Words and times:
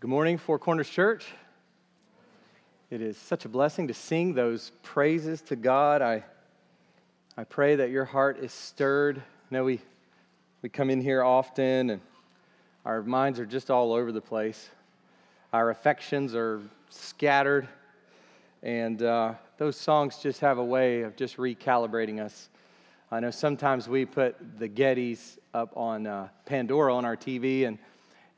Good 0.00 0.10
morning, 0.10 0.38
Four 0.38 0.60
Corners 0.60 0.88
Church. 0.88 1.26
It 2.88 3.02
is 3.02 3.16
such 3.16 3.46
a 3.46 3.48
blessing 3.48 3.88
to 3.88 3.94
sing 3.94 4.32
those 4.32 4.70
praises 4.84 5.42
to 5.42 5.56
God. 5.56 6.02
I, 6.02 6.22
I 7.36 7.42
pray 7.42 7.74
that 7.74 7.90
your 7.90 8.04
heart 8.04 8.38
is 8.38 8.52
stirred. 8.52 9.18
I 9.18 9.22
know 9.50 9.64
we, 9.64 9.80
we 10.62 10.68
come 10.68 10.88
in 10.88 11.00
here 11.00 11.24
often 11.24 11.90
and 11.90 12.00
our 12.84 13.02
minds 13.02 13.40
are 13.40 13.44
just 13.44 13.72
all 13.72 13.92
over 13.92 14.12
the 14.12 14.20
place. 14.20 14.70
Our 15.52 15.70
affections 15.70 16.32
are 16.36 16.62
scattered, 16.90 17.66
and 18.62 19.02
uh, 19.02 19.34
those 19.56 19.74
songs 19.74 20.18
just 20.18 20.38
have 20.38 20.58
a 20.58 20.64
way 20.64 21.02
of 21.02 21.16
just 21.16 21.38
recalibrating 21.38 22.20
us. 22.20 22.50
I 23.10 23.18
know 23.18 23.32
sometimes 23.32 23.88
we 23.88 24.06
put 24.06 24.36
the 24.60 24.68
Gettys 24.68 25.38
up 25.54 25.76
on 25.76 26.06
uh, 26.06 26.28
Pandora 26.46 26.94
on 26.94 27.04
our 27.04 27.16
TV, 27.16 27.66
and 27.66 27.78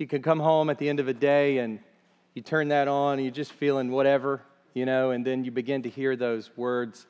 you 0.00 0.06
can 0.06 0.22
come 0.22 0.40
home 0.40 0.70
at 0.70 0.78
the 0.78 0.88
end 0.88 0.98
of 0.98 1.08
a 1.08 1.12
day 1.12 1.58
and 1.58 1.78
you 2.32 2.40
turn 2.40 2.68
that 2.68 2.88
on 2.88 3.18
and 3.18 3.22
you're 3.22 3.30
just 3.30 3.52
feeling 3.52 3.90
whatever, 3.90 4.40
you 4.72 4.86
know, 4.86 5.10
and 5.10 5.26
then 5.26 5.44
you 5.44 5.50
begin 5.50 5.82
to 5.82 5.90
hear 5.90 6.16
those 6.16 6.50
words 6.56 7.06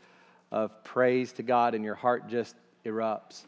of 0.51 0.82
praise 0.82 1.32
to 1.34 1.45
God 1.45 1.77
and 1.77 1.84
your 1.84 1.95
heart 1.95 2.29
just 2.29 2.56
erupts. 2.84 3.45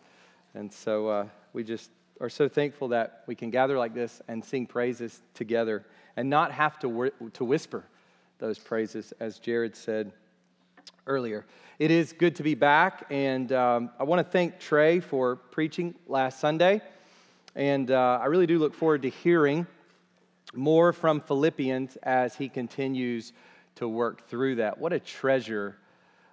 And 0.54 0.72
so 0.72 1.08
uh, 1.08 1.26
we 1.54 1.64
just 1.64 1.90
are 2.20 2.28
so 2.28 2.48
thankful 2.48 2.86
that 2.88 3.24
we 3.26 3.34
can 3.34 3.50
gather 3.50 3.76
like 3.76 3.94
this 3.94 4.22
and 4.28 4.44
sing 4.44 4.64
praises 4.64 5.22
together 5.34 5.84
and 6.16 6.30
not 6.30 6.52
have 6.52 6.78
to, 6.78 7.10
to 7.32 7.44
whisper 7.44 7.84
those 8.38 8.60
praises, 8.60 9.12
as 9.18 9.40
Jared 9.40 9.74
said 9.74 10.12
earlier. 11.08 11.44
It 11.80 11.90
is 11.90 12.12
good 12.12 12.36
to 12.36 12.44
be 12.44 12.54
back, 12.54 13.06
and 13.10 13.50
um, 13.50 13.90
I 13.98 14.04
want 14.04 14.24
to 14.24 14.30
thank 14.30 14.60
Trey 14.60 15.00
for 15.00 15.34
preaching 15.34 15.96
last 16.06 16.38
Sunday. 16.38 16.80
And 17.54 17.90
uh, 17.90 18.18
I 18.22 18.26
really 18.26 18.46
do 18.46 18.58
look 18.58 18.72
forward 18.72 19.02
to 19.02 19.10
hearing 19.10 19.66
more 20.54 20.92
from 20.92 21.20
Philippians 21.20 21.96
as 22.02 22.34
he 22.34 22.48
continues 22.48 23.34
to 23.74 23.86
work 23.86 24.26
through 24.28 24.56
that. 24.56 24.78
What 24.78 24.94
a 24.94 24.98
treasure, 24.98 25.76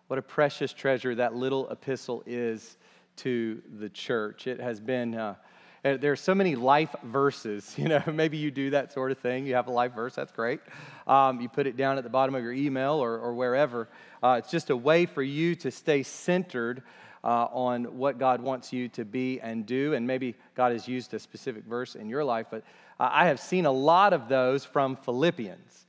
what 0.07 0.17
a 0.17 0.21
precious 0.21 0.71
treasure 0.71 1.15
that 1.15 1.35
little 1.35 1.69
epistle 1.69 2.23
is 2.25 2.77
to 3.17 3.61
the 3.79 3.89
church. 3.89 4.47
It 4.47 4.59
has 4.61 4.79
been. 4.79 5.15
Uh, 5.15 5.35
uh 5.83 5.97
there 5.97 6.11
are 6.11 6.17
so 6.17 6.33
many 6.33 6.55
life 6.55 6.95
verses. 7.03 7.75
You 7.77 7.89
know, 7.89 8.03
maybe 8.07 8.37
you 8.37 8.49
do 8.49 8.69
that 8.69 8.93
sort 8.93 9.11
of 9.11 9.17
thing. 9.17 9.45
You 9.45 9.55
have 9.55 9.67
a 9.67 9.71
life 9.71 9.93
verse, 9.93 10.15
that's 10.15 10.31
great. 10.31 10.61
Um, 11.05 11.41
you 11.41 11.49
put 11.49 11.67
it 11.67 11.75
down 11.75 11.97
at 11.97 12.05
the 12.05 12.09
bottom 12.09 12.33
of 12.33 12.43
your 12.43 12.53
email 12.53 12.93
or, 12.93 13.17
or 13.17 13.33
wherever. 13.33 13.89
Uh, 14.23 14.37
it's 14.39 14.51
just 14.51 14.69
a 14.69 14.77
way 14.77 15.05
for 15.05 15.23
you 15.23 15.55
to 15.55 15.69
stay 15.69 16.03
centered 16.03 16.83
uh, 17.23 17.47
on 17.51 17.97
what 17.97 18.17
God 18.17 18.41
wants 18.41 18.71
you 18.71 18.87
to 18.89 19.05
be 19.05 19.39
and 19.41 19.65
do. 19.65 19.93
And 19.93 20.05
maybe 20.05 20.35
God 20.55 20.71
has 20.71 20.87
used 20.87 21.13
a 21.13 21.19
specific 21.19 21.65
verse 21.65 21.95
in 21.95 22.09
your 22.09 22.23
life, 22.23 22.47
but 22.49 22.63
uh, 22.99 23.09
I 23.11 23.27
have 23.27 23.39
seen 23.39 23.65
a 23.65 23.71
lot 23.71 24.13
of 24.13 24.27
those 24.27 24.65
from 24.65 24.95
Philippians. 24.95 25.85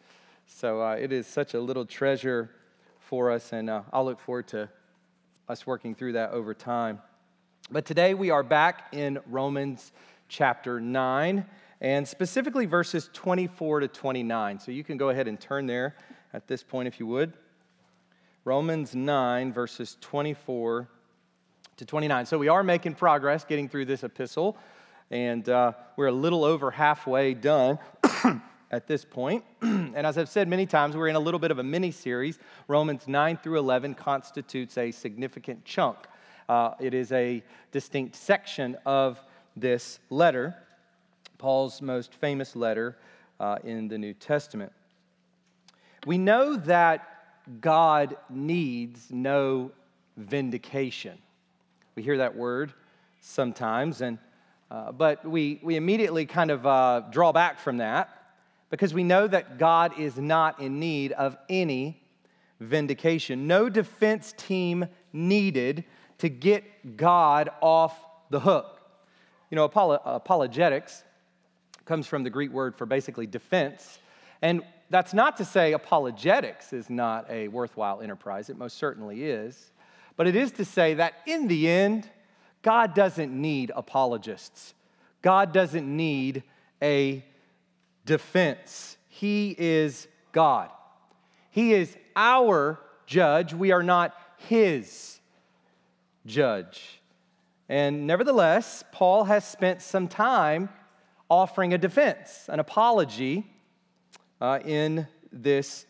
So 0.47 0.83
uh, 0.83 0.97
it 0.99 1.13
is 1.13 1.27
such 1.27 1.55
a 1.55 1.61
little 1.61 1.87
treasure 1.87 2.51
for 2.99 3.31
us, 3.31 3.53
and 3.53 3.71
uh, 3.71 3.83
I'll 3.93 4.05
look 4.05 4.21
forward 4.21 4.49
to 4.49 4.69
us 5.49 5.67
working 5.67 5.95
through 5.95 6.13
that 6.13 6.31
over 6.31 6.55
time. 6.55 7.01
But 7.71 7.85
today 7.85 8.15
we 8.15 8.31
are 8.31 8.43
back 8.43 8.89
in 8.93 9.21
Romans 9.27 9.93
chapter 10.29 10.81
9, 10.81 11.45
and 11.81 12.07
specifically 12.07 12.67
verses 12.67 13.11
24 13.13 13.81
to 13.81 13.89
29. 13.89 14.61
So 14.61 14.71
you 14.71 14.85
can 14.85 14.97
go 14.97 15.09
ahead 15.09 15.29
and 15.29 15.41
turn 15.41 15.67
there 15.67 15.97
at 16.33 16.47
this 16.47 16.63
point 16.63 16.89
if 16.89 17.01
you 17.01 17.07
would. 17.07 17.33
Romans 18.45 18.95
9, 18.95 19.53
verses 19.53 19.97
24 20.01 20.89
to 21.81 21.87
29. 21.87 22.27
So 22.27 22.37
we 22.37 22.49
are 22.49 22.63
making 22.63 22.95
progress 22.95 23.43
getting 23.43 23.67
through 23.67 23.87
this 23.87 24.05
epistle, 24.05 24.55
and 25.11 25.49
uh, 25.49 25.73
we're 25.97 26.09
a 26.09 26.13
little 26.13 26.45
over 26.45 26.71
halfway 26.71 27.33
done. 27.33 27.79
at 28.71 28.87
this 28.87 29.05
point. 29.05 29.43
and 29.63 29.97
as 29.97 30.17
I've 30.17 30.29
said 30.29 30.47
many 30.47 30.65
times, 30.65 30.95
we're 30.95 31.09
in 31.09 31.17
a 31.17 31.21
little 31.21 31.41
bit 31.41 31.51
of 31.51 31.59
a 31.59 31.63
mini 31.63 31.91
series. 31.91 32.39
Romans 32.69 33.09
9 33.09 33.39
through 33.39 33.59
11 33.59 33.95
constitutes 33.95 34.79
a 34.79 34.93
significant 34.93 35.65
chunk. 35.65 35.97
Uh, 36.49 36.75
it 36.79 36.95
is 36.95 37.11
a 37.11 37.43
distinct 37.73 38.15
section 38.15 38.77
of 38.85 39.21
this 39.57 39.99
letter, 40.11 40.55
Paul's 41.39 41.81
most 41.83 42.15
famous 42.15 42.55
letter 42.55 42.97
uh, 43.41 43.57
in 43.65 43.89
the 43.89 43.99
New 43.99 44.13
Testament. 44.13 44.71
We 46.07 46.19
know 46.19 46.57
that 46.57 47.09
God 47.61 48.17
needs 48.29 49.11
no 49.11 49.73
vindication. 50.19 51.19
We 52.01 52.05
hear 52.05 52.17
that 52.17 52.35
word 52.35 52.73
sometimes, 53.21 54.01
and, 54.01 54.17
uh, 54.71 54.91
but 54.91 55.23
we, 55.23 55.61
we 55.63 55.77
immediately 55.77 56.25
kind 56.25 56.51
of 56.51 56.67
uh, 56.67 57.03
draw 57.11 57.31
back 57.31 57.61
from 57.61 57.77
that 57.77 58.09
because 58.71 58.95
we 58.95 59.05
know 59.05 59.27
that 59.27 59.59
God 59.59 59.99
is 59.99 60.17
not 60.17 60.61
in 60.61 60.81
need 60.81 61.13
of 61.13 61.37
any 61.51 62.03
vindication. 62.59 63.47
No 63.47 63.69
defense 63.69 64.33
team 64.39 64.87
needed 65.13 65.85
to 66.17 66.31
get 66.31 66.97
God 66.97 67.51
off 67.61 67.95
the 68.31 68.41
hook. 68.41 68.81
You 69.51 69.57
know, 69.57 69.65
apologetics 69.65 71.05
comes 71.85 72.07
from 72.07 72.25
the 72.25 72.31
Greek 72.31 72.51
word 72.51 72.77
for 72.77 72.87
basically 72.87 73.27
defense. 73.27 73.99
And 74.41 74.63
that's 74.89 75.13
not 75.13 75.37
to 75.37 75.45
say 75.45 75.75
apologetics 75.75 76.73
is 76.73 76.89
not 76.89 77.29
a 77.29 77.49
worthwhile 77.49 78.01
enterprise, 78.01 78.49
it 78.49 78.57
most 78.57 78.79
certainly 78.79 79.25
is. 79.25 79.73
But 80.21 80.27
it 80.27 80.37
is 80.37 80.53
to 80.53 80.67
say 80.67 80.93
that 80.93 81.15
in 81.25 81.49
the 81.49 81.67
end, 81.67 82.07
God 82.61 82.93
doesn't 82.93 83.33
need 83.33 83.73
apologists. 83.75 84.75
God 85.23 85.51
doesn't 85.51 85.87
need 85.87 86.43
a 86.83 87.25
defense. 88.05 88.99
He 89.09 89.57
is 89.59 90.09
God. 90.33 90.69
He 91.49 91.73
is 91.73 91.97
our 92.15 92.79
judge. 93.07 93.55
We 93.55 93.73
are 93.73 93.83
not 93.83 94.15
his 94.37 95.21
judge. 96.27 97.01
And 97.71 98.07
nevertheless, 98.07 98.85
Paul 98.93 99.25
has 99.25 99.47
spent 99.47 99.81
some 99.81 100.07
time 100.07 100.69
offering 101.31 101.73
a 101.73 101.79
defense, 101.79 102.45
an 102.51 102.61
apology 102.61 103.47
uh, 104.39 104.59
in 104.67 105.07
this 105.33 105.87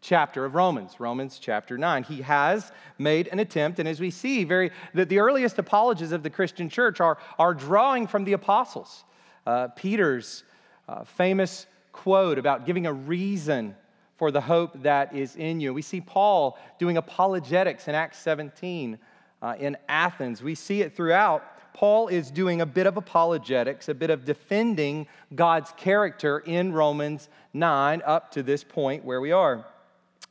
chapter 0.00 0.44
of 0.44 0.54
Romans, 0.54 0.98
Romans 0.98 1.38
chapter 1.40 1.76
9. 1.76 2.04
He 2.04 2.22
has 2.22 2.72
made 2.98 3.28
an 3.28 3.38
attempt, 3.38 3.78
and 3.78 3.88
as 3.88 4.00
we 4.00 4.10
see, 4.10 4.44
very 4.44 4.70
the, 4.94 5.04
the 5.04 5.18
earliest 5.18 5.58
apologies 5.58 6.12
of 6.12 6.22
the 6.22 6.30
Christian 6.30 6.68
church 6.68 7.00
are, 7.00 7.18
are 7.38 7.54
drawing 7.54 8.06
from 8.06 8.24
the 8.24 8.32
apostles. 8.32 9.04
Uh, 9.46 9.68
Peter's 9.68 10.44
uh, 10.88 11.04
famous 11.04 11.66
quote 11.92 12.38
about 12.38 12.66
giving 12.66 12.86
a 12.86 12.92
reason 12.92 13.74
for 14.16 14.30
the 14.30 14.40
hope 14.40 14.82
that 14.82 15.14
is 15.14 15.36
in 15.36 15.60
you. 15.60 15.72
We 15.72 15.82
see 15.82 16.00
Paul 16.00 16.58
doing 16.78 16.96
apologetics 16.96 17.88
in 17.88 17.94
Acts 17.94 18.18
17 18.18 18.98
uh, 19.42 19.54
in 19.58 19.76
Athens. 19.88 20.42
We 20.42 20.54
see 20.54 20.82
it 20.82 20.94
throughout. 20.94 21.42
Paul 21.72 22.08
is 22.08 22.30
doing 22.30 22.60
a 22.60 22.66
bit 22.66 22.86
of 22.86 22.96
apologetics, 22.96 23.88
a 23.88 23.94
bit 23.94 24.10
of 24.10 24.24
defending 24.24 25.06
God's 25.34 25.72
character 25.76 26.40
in 26.40 26.72
Romans 26.72 27.28
9 27.54 28.02
up 28.04 28.32
to 28.32 28.42
this 28.42 28.64
point 28.64 29.04
where 29.04 29.20
we 29.20 29.32
are. 29.32 29.64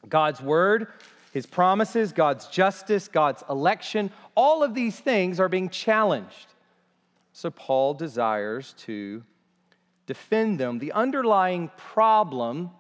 God's 0.07 0.41
word, 0.41 0.87
his 1.31 1.45
promises, 1.45 2.11
God's 2.11 2.47
justice, 2.47 3.07
God's 3.07 3.43
election, 3.49 4.11
all 4.35 4.63
of 4.63 4.73
these 4.73 4.99
things 4.99 5.39
are 5.39 5.49
being 5.49 5.69
challenged. 5.69 6.47
So 7.33 7.49
Paul 7.49 7.93
desires 7.93 8.73
to 8.79 9.23
defend 10.07 10.59
them. 10.59 10.79
The 10.79 10.91
underlying 10.93 11.69
problem 11.77 12.71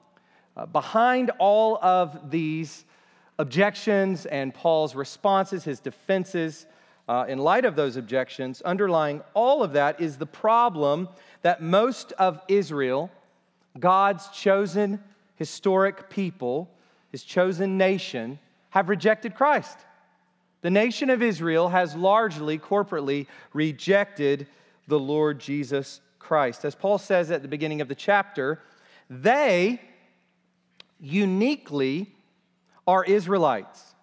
uh, 0.57 0.65
behind 0.65 1.31
all 1.37 1.77
of 1.81 2.31
these 2.31 2.85
objections 3.37 4.25
and 4.25 4.53
Paul's 4.53 4.95
responses, 4.95 5.63
his 5.63 5.79
defenses, 5.79 6.65
uh, 7.07 7.25
in 7.27 7.39
light 7.39 7.65
of 7.65 7.75
those 7.75 7.95
objections, 7.95 8.61
underlying 8.61 9.21
all 9.33 9.63
of 9.63 9.73
that 9.73 9.99
is 9.99 10.17
the 10.17 10.25
problem 10.25 11.09
that 11.41 11.61
most 11.61 12.11
of 12.13 12.41
Israel, 12.47 13.09
God's 13.79 14.27
chosen 14.29 15.01
historic 15.35 16.09
people, 16.09 16.69
his 17.11 17.23
chosen 17.23 17.77
nation, 17.77 18.39
have 18.71 18.89
rejected 18.89 19.35
Christ. 19.35 19.77
The 20.61 20.69
nation 20.69 21.09
of 21.09 21.21
Israel 21.21 21.69
has 21.69 21.95
largely, 21.95 22.59
corporately, 22.59 23.27
rejected 23.53 24.47
the 24.87 24.99
Lord 24.99 25.39
Jesus 25.39 26.01
Christ. 26.19 26.65
As 26.65 26.75
Paul 26.75 26.97
says 26.97 27.31
at 27.31 27.41
the 27.41 27.47
beginning 27.47 27.81
of 27.81 27.87
the 27.87 27.95
chapter, 27.95 28.61
they 29.09 29.81
uniquely 30.99 32.13
are 32.85 33.03
Israelites, 33.03 33.95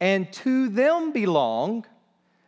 and 0.00 0.32
to 0.32 0.68
them 0.68 1.12
belong 1.12 1.84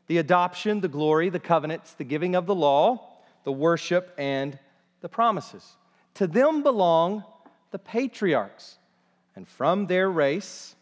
the 0.07 0.19
adoption, 0.19 0.81
the 0.81 0.89
glory, 0.89 1.29
the 1.29 1.39
covenants, 1.39 1.93
the 1.93 2.05
giving 2.05 2.35
of 2.35 2.47
the 2.47 2.55
law, 2.55 3.11
the 3.45 3.53
worship, 3.53 4.13
and 4.19 4.59
the 5.03 5.09
promises. 5.09 5.77
To 6.15 6.27
them 6.27 6.63
belong 6.63 7.23
the 7.71 7.79
patriarchs 7.79 8.79
and 9.37 9.47
from 9.47 9.87
their 9.87 10.11
race, 10.11 10.75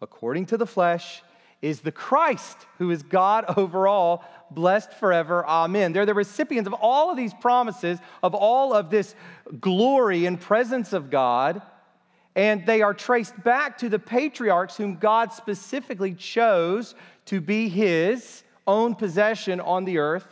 according 0.00 0.46
to 0.46 0.56
the 0.56 0.66
flesh, 0.66 1.22
is 1.62 1.80
the 1.80 1.92
Christ, 1.92 2.56
who 2.78 2.90
is 2.90 3.02
God 3.02 3.44
over 3.56 3.86
all, 3.86 4.24
blessed 4.50 4.92
forever. 4.94 5.46
Amen. 5.46 5.92
They're 5.92 6.06
the 6.06 6.14
recipients 6.14 6.66
of 6.66 6.72
all 6.74 7.10
of 7.10 7.16
these 7.16 7.34
promises, 7.34 7.98
of 8.22 8.34
all 8.34 8.72
of 8.72 8.90
this 8.90 9.14
glory 9.60 10.26
and 10.26 10.40
presence 10.40 10.92
of 10.92 11.10
God. 11.10 11.62
And 12.34 12.64
they 12.64 12.80
are 12.80 12.94
traced 12.94 13.42
back 13.42 13.78
to 13.78 13.88
the 13.88 13.98
patriarchs 13.98 14.76
whom 14.76 14.96
God 14.96 15.32
specifically 15.32 16.14
chose 16.14 16.94
to 17.26 17.40
be 17.40 17.68
his 17.68 18.42
own 18.66 18.94
possession 18.94 19.60
on 19.60 19.84
the 19.84 19.98
earth. 19.98 20.26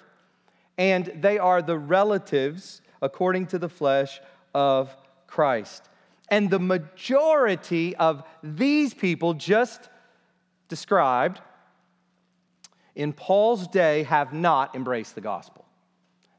And 0.79 1.13
they 1.21 1.39
are 1.39 1.61
the 1.61 1.79
relatives, 1.79 2.81
according 3.03 3.49
to 3.49 3.59
the 3.59 3.69
flesh, 3.69 4.21
of 4.55 4.97
Christ. 5.27 5.89
And 6.31 6.51
the 6.51 6.59
majority 6.59 7.97
of 7.97 8.23
these 8.43 8.95
people 8.95 9.35
just 9.35 9.89
described 10.69 11.41
in 12.95 13.13
Paul's 13.13 13.67
day 13.69 14.03
have 14.05 14.33
not 14.33 14.75
embraced 14.75 15.15
the 15.15 15.21
gospel. 15.21 15.65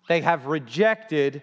They 0.07 0.21
have 0.21 0.45
rejected 0.45 1.41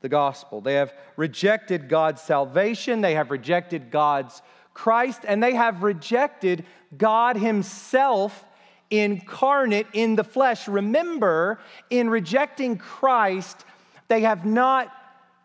the 0.00 0.08
gospel. 0.08 0.60
They 0.60 0.74
have 0.74 0.92
rejected 1.16 1.88
God's 1.88 2.20
salvation, 2.20 3.00
they 3.00 3.14
have 3.14 3.30
rejected 3.30 3.90
God's 3.90 4.42
Christ, 4.74 5.20
and 5.26 5.42
they 5.42 5.54
have 5.54 5.82
rejected 5.82 6.64
God 6.96 7.36
Himself 7.36 8.44
incarnate 8.90 9.86
in 9.92 10.16
the 10.16 10.24
flesh. 10.24 10.68
Remember, 10.68 11.60
in 11.88 12.10
rejecting 12.10 12.76
Christ, 12.76 13.64
they 14.08 14.22
have 14.22 14.44
not 14.44 14.92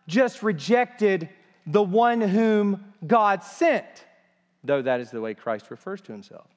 just 0.07 0.43
rejected 0.43 1.29
the 1.67 1.83
one 1.83 2.21
whom 2.21 2.93
God 3.05 3.43
sent, 3.43 3.85
though 4.63 4.81
that 4.81 5.01
is 5.01 5.11
the 5.11 5.21
way 5.21 5.33
Christ 5.33 5.69
refers 5.69 6.01
to 6.01 6.11
himself. 6.11 6.47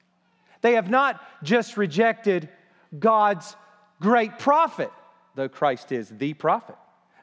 They 0.61 0.73
have 0.73 0.89
not 0.89 1.21
just 1.43 1.77
rejected 1.77 2.49
God's 2.97 3.55
great 3.99 4.39
prophet, 4.39 4.91
though 5.35 5.49
Christ 5.49 5.91
is 5.91 6.09
the 6.09 6.33
prophet. 6.33 6.75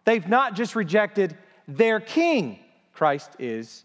They've 0.04 0.28
not 0.28 0.54
just 0.54 0.76
rejected 0.76 1.36
their 1.66 2.00
king, 2.00 2.58
Christ 2.92 3.32
is 3.38 3.84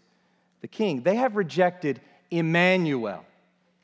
the 0.60 0.68
king. 0.68 1.02
They 1.02 1.16
have 1.16 1.36
rejected 1.36 2.00
Emmanuel, 2.30 3.24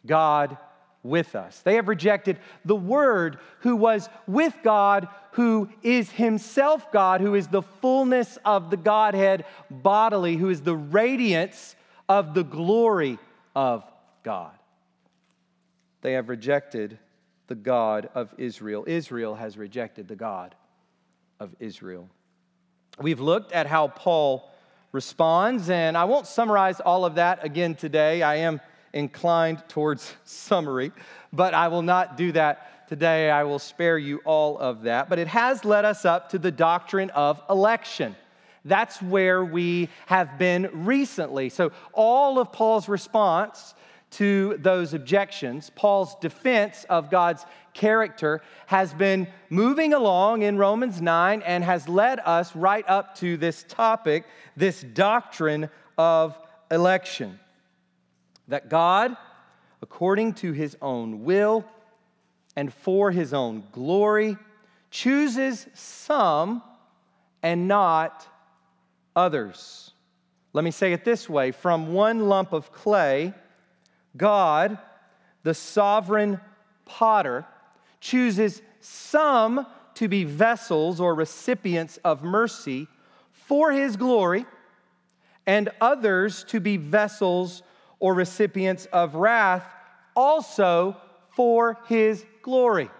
God 0.06 0.56
with 1.02 1.35
us. 1.35 1.61
They 1.61 1.76
have 1.76 1.88
rejected 1.88 2.38
the 2.64 2.76
Word 2.76 3.38
who 3.61 3.76
was 3.76 4.08
with 4.26 4.55
God, 4.62 5.08
who 5.32 5.69
is 5.82 6.11
Himself 6.11 6.93
God, 6.93 7.20
who 7.20 7.35
is 7.35 7.49
the 7.49 7.62
fullness 7.62 8.38
of 8.44 8.70
the 8.70 8.76
Godhead 8.76 9.44
bodily, 9.70 10.37
who 10.37 10.50
is 10.50 10.61
the 10.61 10.76
radiance 10.76 11.75
of 12.08 12.35
the 12.35 12.44
glory 12.44 13.19
of 13.55 13.85
God. 14.23 14.52
They 16.02 16.14
have 16.14 16.29
rejected 16.29 16.99
the 17.47 17.55
God 17.55 18.08
of 18.14 18.32
Israel. 18.38 18.85
Israel 18.87 19.35
has 19.35 19.56
rejected 19.56 20.08
the 20.08 20.17
God 20.17 20.55
of 21.38 21.55
Israel. 21.58 22.08
We've 23.00 23.20
looked 23.20 23.52
at 23.52 23.67
how 23.67 23.88
Paul 23.88 24.50
responds, 24.93 25.70
and 25.70 25.97
I 25.97 26.05
won't 26.05 26.26
summarize 26.26 26.81
all 26.81 27.05
of 27.05 27.14
that 27.14 27.44
again 27.44 27.75
today. 27.75 28.23
I 28.23 28.37
am 28.37 28.61
inclined 28.92 29.62
towards 29.69 30.14
summary, 30.25 30.92
but 31.32 31.54
I 31.54 31.69
will 31.69 31.82
not 31.82 32.16
do 32.16 32.32
that 32.32 32.88
today. 32.88 33.31
I 33.31 33.44
will 33.44 33.58
spare 33.58 33.98
you 33.98 34.20
all 34.25 34.58
of 34.58 34.82
that. 34.82 35.08
But 35.08 35.19
it 35.19 35.28
has 35.28 35.64
led 35.64 35.84
us 35.84 36.04
up 36.04 36.31
to 36.31 36.38
the 36.38 36.50
doctrine 36.50 37.10
of 37.10 37.40
election. 37.48 38.16
That's 38.64 39.00
where 39.00 39.44
we 39.44 39.88
have 40.06 40.38
been 40.38 40.69
recently. 40.72 41.48
So, 41.48 41.72
all 41.92 42.38
of 42.38 42.52
Paul's 42.52 42.88
response 42.88 43.75
to 44.12 44.58
those 44.58 44.92
objections, 44.92 45.70
Paul's 45.75 46.16
defense 46.16 46.84
of 46.90 47.10
God's 47.10 47.46
character, 47.72 48.42
has 48.66 48.92
been 48.92 49.28
moving 49.48 49.94
along 49.94 50.42
in 50.42 50.58
Romans 50.58 51.00
9 51.00 51.42
and 51.42 51.62
has 51.62 51.88
led 51.88 52.19
us 52.20 52.54
right 52.56 52.84
up 52.88 53.14
to 53.19 53.37
this 53.37 53.64
topic, 53.69 54.25
this 54.56 54.82
doctrine 54.82 55.70
of 55.96 56.37
election 56.70 57.38
that 58.50 58.69
God, 58.69 59.17
according 59.82 60.35
to 60.35 60.52
his 60.52 60.76
own 60.82 61.25
will 61.25 61.64
and 62.55 62.73
for 62.73 63.11
his 63.11 63.32
own 63.32 63.64
glory, 63.73 64.37
chooses 64.91 65.67
some 65.73 66.62
and 67.43 67.67
not 67.67 68.26
others. 69.17 69.93
Let 70.52 70.64
me 70.64 70.73
say 70.73 70.93
it 70.93 71.05
this 71.05 71.29
way 71.29 71.52
from 71.52 71.94
one 71.94 72.29
lump 72.29 72.52
of 72.52 72.73
clay, 72.73 73.32
God, 74.17 74.79
the 75.44 75.55
sovereign 75.55 76.41
potter, 76.85 77.47
chooses 78.00 78.62
some 78.81 79.67
to 79.94 80.08
be 80.08 80.25
vessels 80.25 81.00
or 81.00 81.14
recipients 81.14 81.99
of 81.99 82.23
mercy 82.23 82.88
for 83.31 83.70
his 83.70 83.97
glory, 83.97 84.44
and 85.47 85.69
others 85.81 86.44
to 86.44 86.61
be 86.61 86.76
vessels 86.76 87.62
or 88.00 88.14
recipients 88.14 88.87
of 88.87 89.14
wrath 89.14 89.64
also 90.17 90.97
for 91.31 91.79
his 91.87 92.25
glory. 92.43 92.91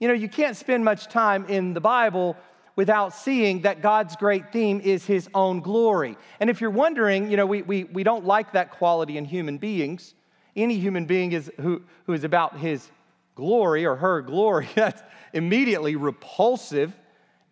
You 0.00 0.08
know, 0.08 0.14
you 0.14 0.28
can't 0.28 0.56
spend 0.56 0.84
much 0.84 1.06
time 1.06 1.46
in 1.46 1.74
the 1.74 1.80
Bible 1.80 2.36
without 2.74 3.14
seeing 3.14 3.62
that 3.62 3.82
God's 3.82 4.16
great 4.16 4.50
theme 4.52 4.80
is 4.80 5.04
his 5.04 5.28
own 5.34 5.60
glory. 5.60 6.16
And 6.40 6.50
if 6.50 6.60
you're 6.60 6.70
wondering, 6.70 7.30
you 7.30 7.36
know, 7.36 7.46
we, 7.46 7.62
we, 7.62 7.84
we 7.84 8.02
don't 8.02 8.24
like 8.24 8.52
that 8.52 8.70
quality 8.72 9.18
in 9.18 9.24
human 9.24 9.58
beings. 9.58 10.14
Any 10.56 10.78
human 10.78 11.04
being 11.04 11.32
is, 11.32 11.50
who, 11.60 11.82
who 12.06 12.14
is 12.14 12.24
about 12.24 12.58
his 12.58 12.90
glory 13.34 13.86
or 13.86 13.96
her 13.96 14.22
glory, 14.22 14.68
that's 14.74 15.02
immediately 15.32 15.96
repulsive, 15.96 16.92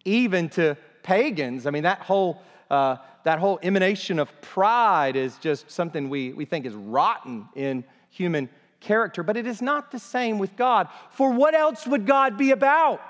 even 0.04 0.48
to 0.50 0.76
pagans. 1.02 1.66
I 1.66 1.70
mean, 1.70 1.82
that 1.82 2.00
whole 2.00 2.42
uh, 2.70 2.96
that 3.24 3.38
whole 3.38 3.58
emanation 3.62 4.18
of 4.18 4.40
pride 4.40 5.16
is 5.16 5.36
just 5.38 5.70
something 5.70 6.08
we, 6.08 6.32
we 6.32 6.44
think 6.44 6.66
is 6.66 6.74
rotten 6.74 7.48
in 7.54 7.84
human 8.10 8.48
character, 8.80 9.22
but 9.22 9.36
it 9.36 9.46
is 9.46 9.60
not 9.60 9.90
the 9.90 9.98
same 9.98 10.38
with 10.38 10.56
God. 10.56 10.88
For 11.10 11.30
what 11.30 11.54
else 11.54 11.86
would 11.86 12.06
God 12.06 12.38
be 12.38 12.50
about? 12.50 13.00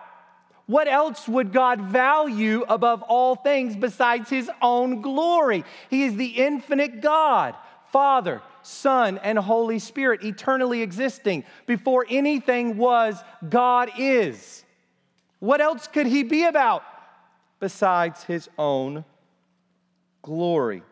What 0.67 0.87
else 0.87 1.27
would 1.27 1.53
God 1.53 1.81
value 1.81 2.65
above 2.69 3.03
all 3.03 3.35
things 3.35 3.75
besides 3.75 4.31
his 4.31 4.51
own 4.63 5.01
glory? 5.01 5.65
He 5.89 6.05
is 6.05 6.17
the 6.17 6.27
infinite 6.27 7.01
God, 7.01 7.57
Father, 7.93 8.41
Son, 8.63 9.19
and 9.19 9.39
Holy 9.39 9.81
Spirit, 9.81 10.23
eternally 10.23 10.83
existing. 10.83 11.45
Before 11.67 12.07
anything 12.09 12.77
was, 12.77 13.21
God 13.49 13.91
is. 13.99 14.65
What 15.41 15.61
else 15.61 15.89
could 15.89 16.07
he 16.07 16.23
be 16.23 16.45
about 16.45 16.85
besides 17.59 18.23
his 18.25 18.49
own 18.59 19.05
glory. 20.23 20.83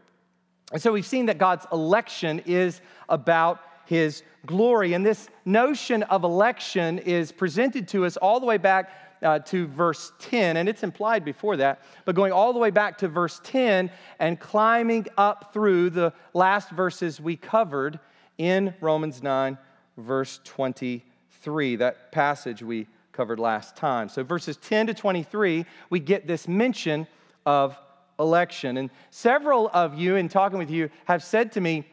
And 0.72 0.80
so 0.82 0.92
we've 0.92 1.06
seen 1.06 1.26
that 1.26 1.38
God's 1.38 1.66
election 1.72 2.42
is 2.46 2.80
about 3.08 3.60
his 3.86 4.22
glory. 4.44 4.92
And 4.92 5.04
this 5.04 5.28
notion 5.44 6.02
of 6.04 6.24
election 6.24 6.98
is 6.98 7.32
presented 7.32 7.88
to 7.88 8.04
us 8.04 8.16
all 8.18 8.38
the 8.38 8.46
way 8.46 8.58
back 8.58 8.90
uh, 9.22 9.38
to 9.40 9.66
verse 9.66 10.12
10, 10.20 10.56
and 10.56 10.68
it's 10.68 10.82
implied 10.82 11.24
before 11.24 11.56
that, 11.56 11.82
but 12.04 12.14
going 12.14 12.32
all 12.32 12.52
the 12.52 12.58
way 12.58 12.70
back 12.70 12.98
to 12.98 13.08
verse 13.08 13.40
10 13.44 13.90
and 14.18 14.38
climbing 14.38 15.06
up 15.16 15.52
through 15.52 15.90
the 15.90 16.12
last 16.34 16.70
verses 16.70 17.20
we 17.20 17.36
covered 17.36 17.98
in 18.36 18.74
Romans 18.80 19.22
9, 19.22 19.58
verse 19.96 20.40
23, 20.44 21.76
that 21.76 22.12
passage 22.12 22.62
we 22.62 22.86
covered 23.12 23.40
last 23.40 23.74
time. 23.74 24.08
So, 24.08 24.22
verses 24.22 24.56
10 24.58 24.88
to 24.88 24.94
23, 24.94 25.66
we 25.90 25.98
get 25.98 26.26
this 26.26 26.46
mention 26.46 27.06
of 27.44 27.76
election. 28.18 28.76
And 28.76 28.90
several 29.10 29.70
of 29.72 29.98
you, 29.98 30.16
in 30.16 30.28
talking 30.28 30.58
with 30.58 30.70
you, 30.70 30.90
have 31.06 31.22
said 31.22 31.52
to 31.52 31.60
me, 31.60 31.86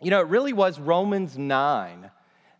you 0.00 0.10
know, 0.10 0.20
it 0.20 0.28
really 0.28 0.52
was 0.52 0.78
Romans 0.78 1.36
9 1.36 2.10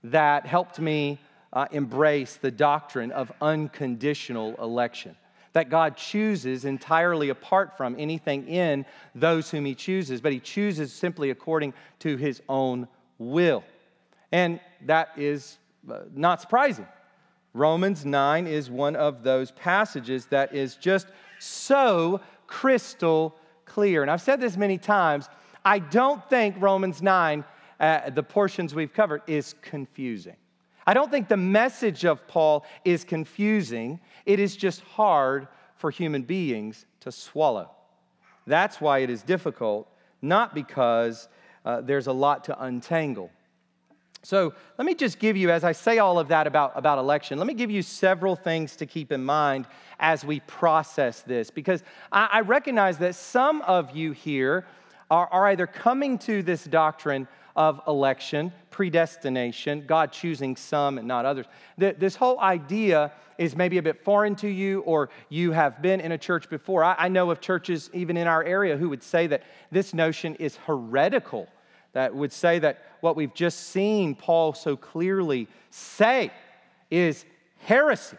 that 0.05 0.47
helped 0.47 0.81
me 0.81 1.21
uh, 1.53 1.67
embrace 1.71 2.37
the 2.37 2.51
doctrine 2.51 3.13
of 3.13 3.33
unconditional 3.41 4.55
election. 4.57 5.17
That 5.53 5.71
God 5.71 5.97
chooses 5.97 6.65
entirely 6.65 7.31
apart 7.31 7.77
from 7.77 7.97
anything 7.99 8.47
in 8.49 8.85
those 9.15 9.51
whom 9.51 9.65
He 9.65 9.75
chooses, 9.75 10.21
but 10.21 10.33
He 10.33 10.41
chooses 10.41 10.93
simply 10.93 11.31
according 11.31 11.75
to 12.01 12.17
His 12.17 12.43
own 12.49 12.87
will. 13.19 13.65
And 14.31 14.61
that 14.87 15.11
is 15.17 15.59
uh, 15.91 16.01
not 16.15 16.41
surprising. 16.41 16.87
Romans 17.55 18.05
9 18.05 18.47
is 18.47 18.71
one 18.71 18.95
of 18.95 19.23
those 19.23 19.51
passages 19.53 20.27
that 20.27 20.55
is 20.55 20.77
just 20.77 21.09
so 21.39 22.21
crystal 22.49 23.37
clear. 23.65 24.03
And 24.03 24.11
I've 24.11 24.21
said 24.21 24.41
this 24.41 24.57
many 24.57 24.79
times. 24.79 25.29
I 25.65 25.79
don't 25.79 26.29
think 26.29 26.57
Romans 26.59 27.01
9, 27.01 27.45
uh, 27.79 28.11
the 28.11 28.23
portions 28.25 28.75
we've 28.75 28.93
covered, 28.93 29.23
is 29.29 29.55
confusing. 29.63 30.37
I 30.87 30.95
don't 30.95 31.11
think 31.11 31.29
the 31.29 31.37
message 31.37 32.05
of 32.05 32.27
Paul 32.27 32.65
is 32.85 33.05
confusing. 33.05 34.01
It 34.25 34.41
is 34.41 34.57
just 34.57 34.81
hard 34.81 35.47
for 35.77 35.91
human 35.91 36.23
beings 36.23 36.87
to 37.01 37.13
swallow. 37.13 37.71
That's 38.47 38.81
why 38.81 39.01
it 39.01 39.11
is 39.11 39.23
difficult, 39.23 39.87
not 40.23 40.55
because 40.55 41.29
uh, 41.65 41.83
there's 41.83 42.07
a 42.07 42.13
lot 42.13 42.45
to 42.45 42.65
untangle. 42.65 43.31
So 44.23 44.53
let 44.77 44.85
me 44.85 44.95
just 44.95 45.19
give 45.19 45.37
you, 45.37 45.51
as 45.51 45.65
I 45.65 45.73
say 45.73 45.99
all 45.99 46.19
of 46.19 46.29
that 46.29 46.47
about, 46.47 46.73
about 46.75 46.99
election, 46.99 47.39
let 47.39 47.47
me 47.47 47.55
give 47.55 47.71
you 47.71 47.83
several 47.83 48.37
things 48.37 48.77
to 48.77 48.87
keep 48.87 49.13
in 49.13 49.25
mind 49.25 49.67
as 50.01 50.25
we 50.25 50.41
process 50.41 51.23
this, 51.23 51.51
because 51.51 51.83
I, 52.13 52.29
I 52.33 52.41
recognize 52.41 52.99
that 52.99 53.15
some 53.15 53.63
of 53.63 53.97
you 53.97 54.13
here 54.13 54.67
are, 55.11 55.29
are 55.29 55.47
either 55.49 55.67
coming 55.67 56.19
to 56.19 56.43
this 56.43 56.65
doctrine 56.65 57.29
of 57.57 57.81
election, 57.89 58.53
predestination, 58.71 59.85
God 59.87 60.13
choosing 60.13 60.55
some 60.55 60.99
and 60.99 61.09
not 61.09 61.25
others. 61.25 61.47
This 61.77 62.15
whole 62.15 62.39
idea 62.39 63.11
is 63.37 63.57
maybe 63.57 63.79
a 63.79 63.83
bit 63.83 64.05
foreign 64.05 64.37
to 64.37 64.49
you, 64.49 64.81
or 64.81 65.11
you 65.29 65.51
have 65.53 65.83
been 65.83 66.01
in 66.01 66.13
a 66.13 66.19
church 66.19 66.49
before. 66.49 66.85
I 66.85 67.09
know 67.09 67.31
of 67.31 67.41
churches, 67.41 67.91
even 67.93 68.17
in 68.17 68.29
our 68.29 68.45
area, 68.45 68.77
who 68.77 68.89
would 68.91 69.03
say 69.03 69.27
that 69.29 69.43
this 69.73 69.93
notion 69.93 70.37
is 70.37 70.57
heretical, 70.57 71.49
that 71.95 72.15
would 72.15 72.33
say 72.33 72.61
that 72.61 72.85
what 73.01 73.17
we've 73.17 73.35
just 73.35 73.69
seen 73.69 74.15
Paul 74.15 74.53
so 74.53 74.77
clearly 74.77 75.49
say 75.71 76.31
is 76.91 77.25
heresy. 77.59 78.17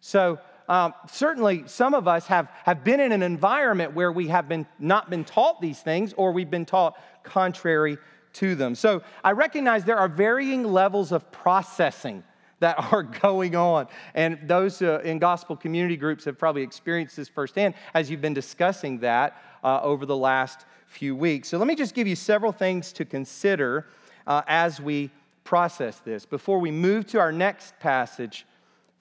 So, 0.00 0.38
um, 0.68 0.94
certainly 1.08 1.64
some 1.66 1.94
of 1.94 2.08
us 2.08 2.26
have, 2.26 2.50
have 2.64 2.82
been 2.82 2.98
in 2.98 3.12
an 3.12 3.22
environment 3.22 3.94
where 3.94 4.10
we 4.10 4.28
have 4.28 4.48
been 4.48 4.66
not 4.80 5.08
been 5.10 5.24
taught 5.24 5.60
these 5.60 5.80
things 5.80 6.12
or 6.16 6.32
we've 6.32 6.50
been 6.50 6.66
taught 6.66 6.98
contrary 7.22 7.98
to 8.34 8.54
them. 8.54 8.74
So 8.74 9.02
I 9.22 9.32
recognize 9.32 9.84
there 9.84 9.98
are 9.98 10.08
varying 10.08 10.64
levels 10.64 11.12
of 11.12 11.30
processing 11.30 12.24
that 12.60 12.76
are 12.92 13.02
going 13.02 13.56
on. 13.56 13.86
And 14.14 14.38
those 14.44 14.82
uh, 14.82 15.00
in 15.00 15.18
gospel 15.18 15.56
community 15.56 15.96
groups 15.96 16.24
have 16.24 16.38
probably 16.38 16.62
experienced 16.62 17.16
this 17.16 17.28
firsthand 17.28 17.74
as 17.94 18.10
you've 18.10 18.20
been 18.20 18.34
discussing 18.34 18.98
that 19.00 19.42
uh, 19.62 19.80
over 19.82 20.06
the 20.06 20.16
last 20.16 20.66
few 20.86 21.14
weeks. 21.16 21.48
So 21.48 21.58
let 21.58 21.66
me 21.66 21.74
just 21.74 21.94
give 21.94 22.06
you 22.06 22.16
several 22.16 22.52
things 22.52 22.92
to 22.92 23.04
consider 23.04 23.86
uh, 24.26 24.42
as 24.46 24.80
we 24.80 25.10
process 25.44 26.00
this 26.00 26.26
before 26.26 26.58
we 26.58 26.70
move 26.70 27.06
to 27.06 27.18
our 27.18 27.32
next 27.32 27.78
passage 27.78 28.46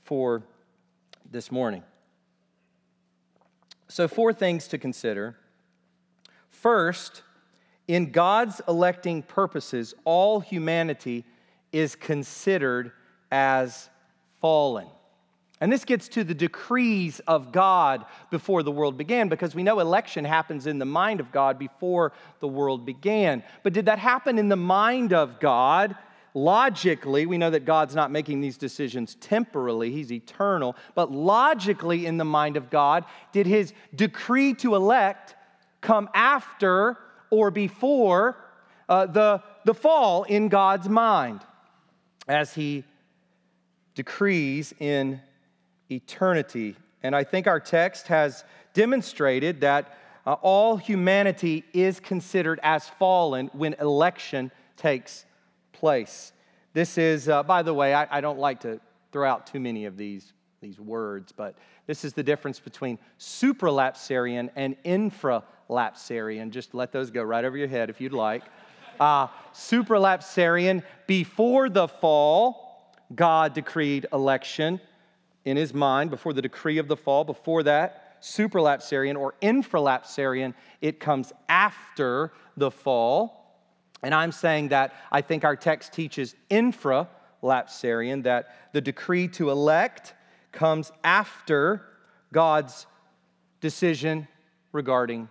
for 0.03 0.43
this 1.31 1.51
morning. 1.51 1.83
So, 3.88 4.07
four 4.07 4.33
things 4.33 4.67
to 4.69 4.77
consider. 4.77 5.35
First, 6.50 7.21
in 7.88 8.12
God's 8.12 8.62
electing 8.67 9.21
purposes, 9.21 9.93
all 10.05 10.39
humanity 10.39 11.24
is 11.71 11.95
considered 11.95 12.91
as 13.35 13.89
fallen. 14.39 14.87
And 15.59 15.69
this 15.69 15.83
gets 15.83 16.07
to 16.09 16.23
the 16.23 16.33
decrees 16.33 17.19
of 17.27 17.51
God 17.51 18.05
before 18.31 18.63
the 18.63 18.71
world 18.71 18.97
began, 18.97 19.27
because 19.27 19.53
we 19.53 19.61
know 19.61 19.81
election 19.81 20.23
happens 20.23 20.67
in 20.67 20.79
the 20.79 20.85
mind 20.85 21.19
of 21.19 21.33
God 21.33 21.59
before 21.59 22.13
the 22.39 22.47
world 22.47 22.85
began. 22.85 23.43
But 23.61 23.73
did 23.73 23.87
that 23.87 23.99
happen 23.99 24.39
in 24.39 24.47
the 24.47 24.55
mind 24.55 25.11
of 25.11 25.41
God? 25.41 25.97
Logically, 26.33 27.25
we 27.25 27.37
know 27.37 27.49
that 27.49 27.65
God's 27.65 27.93
not 27.93 28.09
making 28.09 28.39
these 28.39 28.57
decisions 28.57 29.15
temporally, 29.15 29.91
He's 29.91 30.13
eternal. 30.13 30.77
But 30.93 31.11
logically, 31.11 32.05
in 32.05 32.15
the 32.15 32.25
mind 32.25 32.55
of 32.55 32.69
God, 32.69 33.03
did 33.33 33.47
His 33.47 33.73
decree 33.93 34.53
to 34.55 34.75
elect 34.75 35.35
come 35.81 36.07
after 36.13 36.97
or 37.29 37.51
before 37.51 38.37
uh, 38.87 39.07
the, 39.07 39.43
the 39.65 39.73
fall 39.73 40.23
in 40.23 40.47
God's 40.47 40.87
mind 40.87 41.41
as 42.29 42.53
He 42.53 42.85
decrees 43.95 44.73
in 44.79 45.19
eternity. 45.89 46.75
And 47.01 47.15
I 47.15 47.23
think 47.23 47.47
our 47.47 47.59
text 47.59 48.07
has 48.07 48.43
demonstrated 48.73 49.61
that 49.61 49.97
uh, 50.25 50.33
all 50.41 50.75
humanity 50.75 51.63
is 51.73 51.99
considered 51.99 52.59
as 52.63 52.89
fallen 52.89 53.49
when 53.53 53.73
election 53.75 54.51
takes 54.75 55.25
place. 55.71 56.33
This 56.73 56.97
is, 56.97 57.29
uh, 57.29 57.43
by 57.43 57.61
the 57.61 57.73
way, 57.73 57.93
I, 57.93 58.17
I 58.17 58.21
don't 58.21 58.39
like 58.39 58.61
to 58.61 58.79
throw 59.11 59.29
out 59.29 59.47
too 59.47 59.59
many 59.59 59.85
of 59.85 59.97
these, 59.97 60.33
these 60.61 60.79
words, 60.79 61.31
but 61.31 61.55
this 61.87 62.03
is 62.03 62.13
the 62.13 62.23
difference 62.23 62.59
between 62.59 62.97
supralapsarian 63.19 64.49
and 64.55 64.75
infralapsarian. 64.83 66.49
Just 66.49 66.73
let 66.73 66.91
those 66.91 67.11
go 67.11 67.23
right 67.23 67.45
over 67.45 67.55
your 67.55 67.67
head 67.67 67.89
if 67.89 68.01
you'd 68.01 68.11
like. 68.11 68.43
Uh, 68.99 69.27
supralapsarian, 69.53 70.83
before 71.05 71.69
the 71.69 71.87
fall, 71.87 72.64
God 73.13 73.53
decreed 73.53 74.07
election 74.12 74.79
in 75.43 75.57
his 75.57 75.74
mind, 75.74 76.09
before 76.09 76.33
the 76.33 76.41
decree 76.41 76.79
of 76.79 76.88
the 76.88 76.97
fall. 76.97 77.24
Before 77.24 77.62
that, 77.63 78.21
supralapsarian 78.21 79.15
or 79.15 79.35
infralapsarian, 79.41 80.55
it 80.81 81.00
comes 81.00 81.31
after 81.47 82.31
the 82.57 82.71
fall. 82.71 83.62
And 84.01 84.13
I'm 84.13 84.31
saying 84.31 84.69
that 84.69 84.95
I 85.12 85.21
think 85.21 85.43
our 85.43 85.55
text 85.55 85.93
teaches 85.93 86.35
infralapsarian, 86.50 88.24
that 88.24 88.71
the 88.74 88.81
decree 88.81 89.27
to 89.29 89.51
elect 89.51 90.15
comes 90.51 90.91
after 91.03 91.85
God's 92.33 92.88
decision 93.62 94.27
regarding 94.71 95.29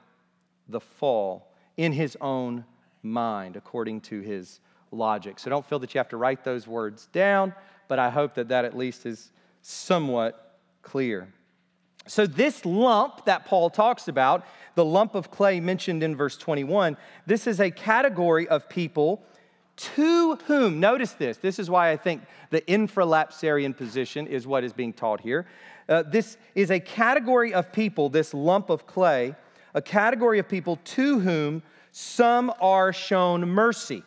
the 0.69 0.81
fall 0.81 1.53
in 1.77 1.93
his 1.93 2.17
own 2.21 2.65
mind, 3.03 3.57
according 3.57 4.01
to 4.03 4.21
his 4.21 4.61
logic. 4.95 5.39
So 5.39 5.51
don't 5.51 5.67
feel 5.67 5.79
that 5.81 5.95
you 5.95 5.99
have 5.99 6.09
to 6.11 6.17
write 6.17 6.45
those 6.45 6.67
words 6.67 7.07
down, 7.13 7.55
but 7.89 7.99
I 7.99 8.11
hope 8.11 8.35
that 8.35 8.49
that 8.49 8.65
at 8.65 8.77
least 8.77 9.07
is 9.07 9.31
somewhat 9.63 10.59
clear. 10.83 11.29
So, 12.07 12.27
this 12.27 12.67
lump 12.67 13.25
that 13.25 13.47
Paul 13.47 13.71
talks 13.71 14.09
about, 14.09 14.45
the 14.75 14.85
lump 14.85 15.15
of 15.15 15.31
clay 15.31 15.59
mentioned 15.59 16.03
in 16.03 16.15
verse 16.15 16.37
21, 16.37 16.99
this 17.27 17.47
is 17.47 17.61
a 17.61 17.71
category 17.71 18.47
of 18.47 18.69
people 18.69 19.25
to 19.77 20.37
whom, 20.47 20.81
notice 20.81 21.13
this, 21.13 21.39
this 21.39 21.59
is 21.59 21.71
why 21.71 21.91
I 21.91 21.97
think 21.97 22.23
the 22.51 22.61
infralapsarian 22.63 23.77
position 23.77 24.27
is 24.27 24.47
what 24.47 24.65
is 24.65 24.73
being 24.73 24.93
taught 24.93 25.21
here. 25.21 25.47
Uh, 25.89 26.03
this 26.03 26.37
is 26.55 26.71
a 26.71 26.79
category 26.79 27.55
of 27.55 27.73
people, 27.73 28.09
this 28.09 28.35
lump 28.35 28.71
of 28.71 28.87
clay, 28.87 29.35
a 29.73 29.83
category 29.83 30.39
of 30.39 30.49
people 30.49 30.79
to 30.85 31.19
whom 31.21 31.63
some 31.91 32.53
are 32.61 32.93
shown 32.93 33.49
mercy. 33.49 34.03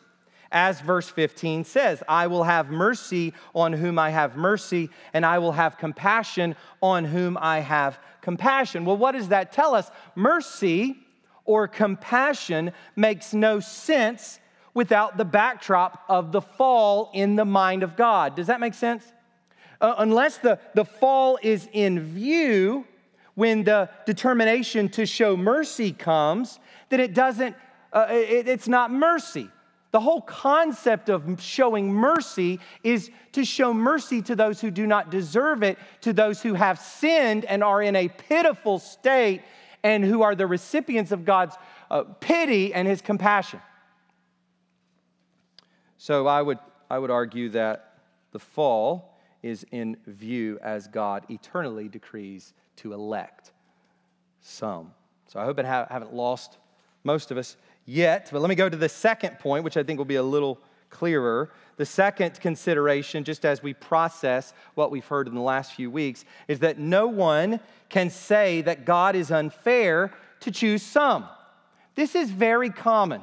As 0.52 0.80
verse 0.82 1.10
15 1.10 1.64
says, 1.64 2.02
I 2.08 2.28
will 2.28 2.44
have 2.44 2.70
mercy 2.70 3.34
on 3.54 3.74
whom 3.74 4.00
I 4.00 4.12
have 4.12 4.38
mercy, 4.38 4.90
and 5.14 5.26
I 5.26 5.40
will 5.40 5.52
have 5.52 5.78
compassion 5.78 6.56
on 6.82 7.06
whom 7.06 7.38
I 7.40 7.60
have 7.60 8.00
compassion. 8.22 8.86
Well, 8.86 8.98
what 8.98 9.14
does 9.14 9.30
that 9.30 9.52
tell 9.52 9.76
us? 9.76 9.92
Mercy 10.16 10.98
or 11.46 11.68
compassion 11.68 12.72
makes 12.96 13.34
no 13.34 13.60
sense 13.60 14.40
without 14.74 15.18
the 15.18 15.26
backdrop 15.26 16.04
of 16.08 16.32
the 16.32 16.42
fall 16.42 17.10
in 17.14 17.36
the 17.36 17.46
mind 17.46 17.84
of 17.84 17.96
God. 17.96 18.36
Does 18.36 18.48
that 18.48 18.60
make 18.60 18.74
sense? 18.74 19.04
Uh, 19.82 19.96
unless 19.98 20.38
the, 20.38 20.60
the 20.76 20.86
fall 20.86 21.40
is 21.42 21.68
in 21.74 22.00
view 22.00 22.86
when 23.36 23.64
the 23.64 23.90
determination 24.06 24.90
to 24.90 25.06
show 25.06 25.38
mercy 25.38 25.92
comes, 25.92 26.60
then 26.90 27.00
it 27.00 27.14
doesn't, 27.14 27.56
uh, 27.94 28.08
it, 28.10 28.48
it's 28.48 28.68
not 28.68 28.92
mercy. 28.92 29.50
The 29.92 30.00
whole 30.00 30.22
concept 30.22 31.10
of 31.10 31.42
showing 31.42 31.94
mercy 31.94 32.60
is 32.84 33.10
to 33.32 33.46
show 33.46 33.74
mercy 33.74 34.22
to 34.24 34.36
those 34.36 34.60
who 34.60 34.70
do 34.70 34.86
not 34.86 35.10
deserve 35.10 35.64
it, 35.64 35.78
to 36.02 36.12
those 36.12 36.42
who 36.42 36.54
have 36.56 36.80
sinned 36.80 37.46
and 37.46 37.64
are 37.64 37.82
in 37.82 37.96
a 37.96 38.10
pitiful 38.10 38.80
state 38.80 39.42
and 39.84 40.04
who 40.04 40.22
are 40.24 40.36
the 40.36 40.46
recipients 40.46 41.12
of 41.12 41.24
God's 41.24 41.56
uh, 41.90 42.04
pity 42.20 42.74
and 42.74 42.88
his 42.88 43.02
compassion. 43.02 43.62
So 45.98 46.28
I 46.28 46.42
would, 46.42 46.60
I 46.90 47.00
would 47.00 47.12
argue 47.12 47.50
that 47.50 48.00
the 48.32 48.40
fall 48.40 49.18
is 49.42 49.66
in 49.72 49.98
view 50.06 50.60
as 50.62 50.88
God 50.88 51.26
eternally 51.30 51.88
decrees 51.88 52.54
to 52.78 52.94
elect 52.94 53.52
some. 54.42 54.94
So 55.28 55.40
I 55.40 55.46
hope 55.46 55.60
I 55.60 55.86
haven't 55.90 56.14
lost 56.14 56.58
most 57.04 57.32
of 57.32 57.38
us 57.38 57.56
yet. 57.88 58.30
But 58.32 58.42
let 58.42 58.50
me 58.50 58.56
go 58.56 58.70
to 58.70 58.78
the 58.78 58.90
second 58.90 59.40
point, 59.40 59.64
which 59.64 59.78
I 59.78 59.82
think 59.82 59.98
will 59.98 60.06
be 60.06 60.16
a 60.16 60.24
little 60.24 60.60
clearer. 60.92 61.50
The 61.78 61.86
second 61.86 62.40
consideration, 62.40 63.24
just 63.24 63.46
as 63.46 63.64
we 63.64 63.74
process 63.74 64.54
what 64.76 64.92
we've 64.92 65.06
heard 65.06 65.28
in 65.28 65.34
the 65.34 65.42
last 65.42 65.74
few 65.74 65.90
weeks, 65.90 66.26
is 66.48 66.60
that 66.60 66.78
no 66.78 67.08
one 67.08 67.60
can 67.90 68.12
say 68.12 68.62
that 68.62 68.86
God 68.86 69.16
is 69.16 69.32
unfair 69.32 70.14
to 70.42 70.52
choose 70.52 70.84
some. 70.84 71.26
This 71.96 72.14
is 72.14 72.30
very 72.30 72.70
common 72.70 73.22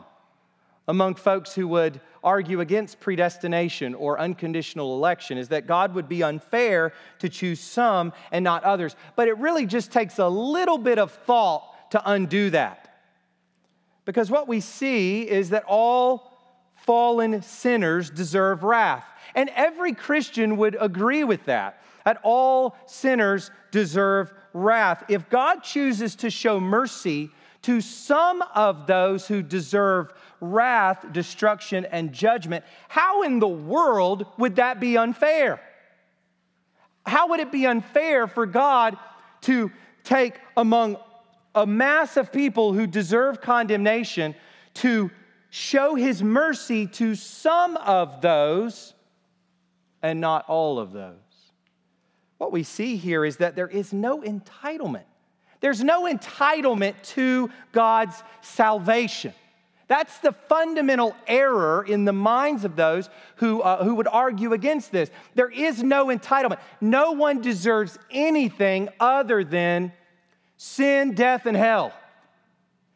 among 0.89 1.15
folks 1.15 1.55
who 1.55 1.69
would 1.69 2.01
argue 2.23 2.61
against 2.61 3.01
predestination 3.01 3.95
or 3.95 4.19
unconditional 4.19 4.97
election 4.97 5.39
is 5.39 5.49
that 5.49 5.67
God 5.67 5.95
would 5.95 6.09
be 6.09 6.23
unfair 6.23 6.93
to 7.21 7.29
choose 7.29 7.61
some 7.61 8.13
and 8.33 8.43
not 8.43 8.65
others. 8.65 8.97
But 9.17 9.29
it 9.29 9.39
really 9.39 9.67
just 9.67 9.93
takes 9.93 10.19
a 10.19 10.29
little 10.29 10.79
bit 10.79 10.99
of 10.99 11.13
thought 11.13 11.91
to 11.91 12.03
undo 12.05 12.51
that. 12.51 12.84
Because 14.05 14.31
what 14.31 14.49
we 14.49 14.61
see 14.61 15.23
is 15.23 15.51
that 15.51 15.65
all 15.67 16.33
fallen 16.77 17.43
sinners 17.43 18.11
deserve 18.11 18.63
wrath. 18.63 19.07
And 19.35 19.51
every 19.55 19.95
Christian 19.95 20.57
would 20.59 20.77
agree 20.79 21.25
with 21.25 21.45
that, 21.47 21.83
that 22.05 22.21
all 22.23 22.77
sinners 22.87 23.51
deserve 23.71 24.33
wrath. 24.53 25.05
If 25.09 25.29
God 25.31 25.63
chooses 25.63 26.15
to 26.17 26.31
show 26.31 26.61
mercy 26.61 27.31
to 27.63 27.81
some 27.81 28.43
of 28.55 28.87
those 28.87 29.27
who 29.27 29.43
deserve 29.43 30.13
wrath, 30.41 31.07
destruction, 31.13 31.87
and 31.87 32.13
judgment. 32.13 32.63
How 32.89 33.23
in 33.23 33.39
the 33.39 33.49
world 33.49 34.27
would 34.37 34.57
that 34.57 34.81
be 34.81 34.99
unfair? 34.99 35.61
How 37.07 37.29
would 37.29 37.41
it 37.41 37.51
be 37.51 37.67
unfair 37.67 38.27
for 38.27 38.45
God 38.45 38.99
to 39.43 39.73
take 40.05 40.39
among 40.57 40.99
a 41.55 41.67
mass 41.67 42.17
of 42.17 42.33
people 42.33 42.73
who 42.73 42.87
deserve 42.87 43.41
condemnation 43.41 44.35
to 44.75 45.11
show 45.51 45.95
his 45.95 46.23
mercy 46.23 46.87
to 46.87 47.15
some 47.15 47.77
of 47.77 48.21
those 48.21 48.95
and 50.03 50.21
not 50.21 50.45
all 50.49 50.79
of 50.79 50.93
those? 50.93 51.15
What 52.39 52.53
we 52.53 52.63
see 52.63 52.97
here 52.97 53.25
is 53.25 53.39
that 53.39 53.57
there 53.57 53.69
is 53.69 53.93
no 53.93 54.21
entitlement. 54.21 55.05
There's 55.61 55.83
no 55.83 56.05
entitlement 56.05 56.95
to 57.15 57.51
God's 57.73 58.23
salvation. 58.43 59.33
That's 59.87 60.19
the 60.19 60.33
fundamental 60.33 61.15
error 61.27 61.85
in 61.85 62.05
the 62.05 62.13
minds 62.13 62.65
of 62.65 62.75
those 62.75 63.09
who, 63.37 63.61
uh, 63.61 63.85
who 63.85 63.95
would 63.95 64.09
argue 64.09 64.53
against 64.53 64.93
this. 64.93 65.11
There 65.35 65.51
is 65.51 65.83
no 65.83 66.07
entitlement. 66.07 66.59
No 66.81 67.13
one 67.13 67.41
deserves 67.41 67.99
anything 68.11 68.89
other 68.99 69.45
than 69.45 69.93
sin, 70.57 71.15
death, 71.15 71.47
and 71.47 71.57
hell. 71.57 71.93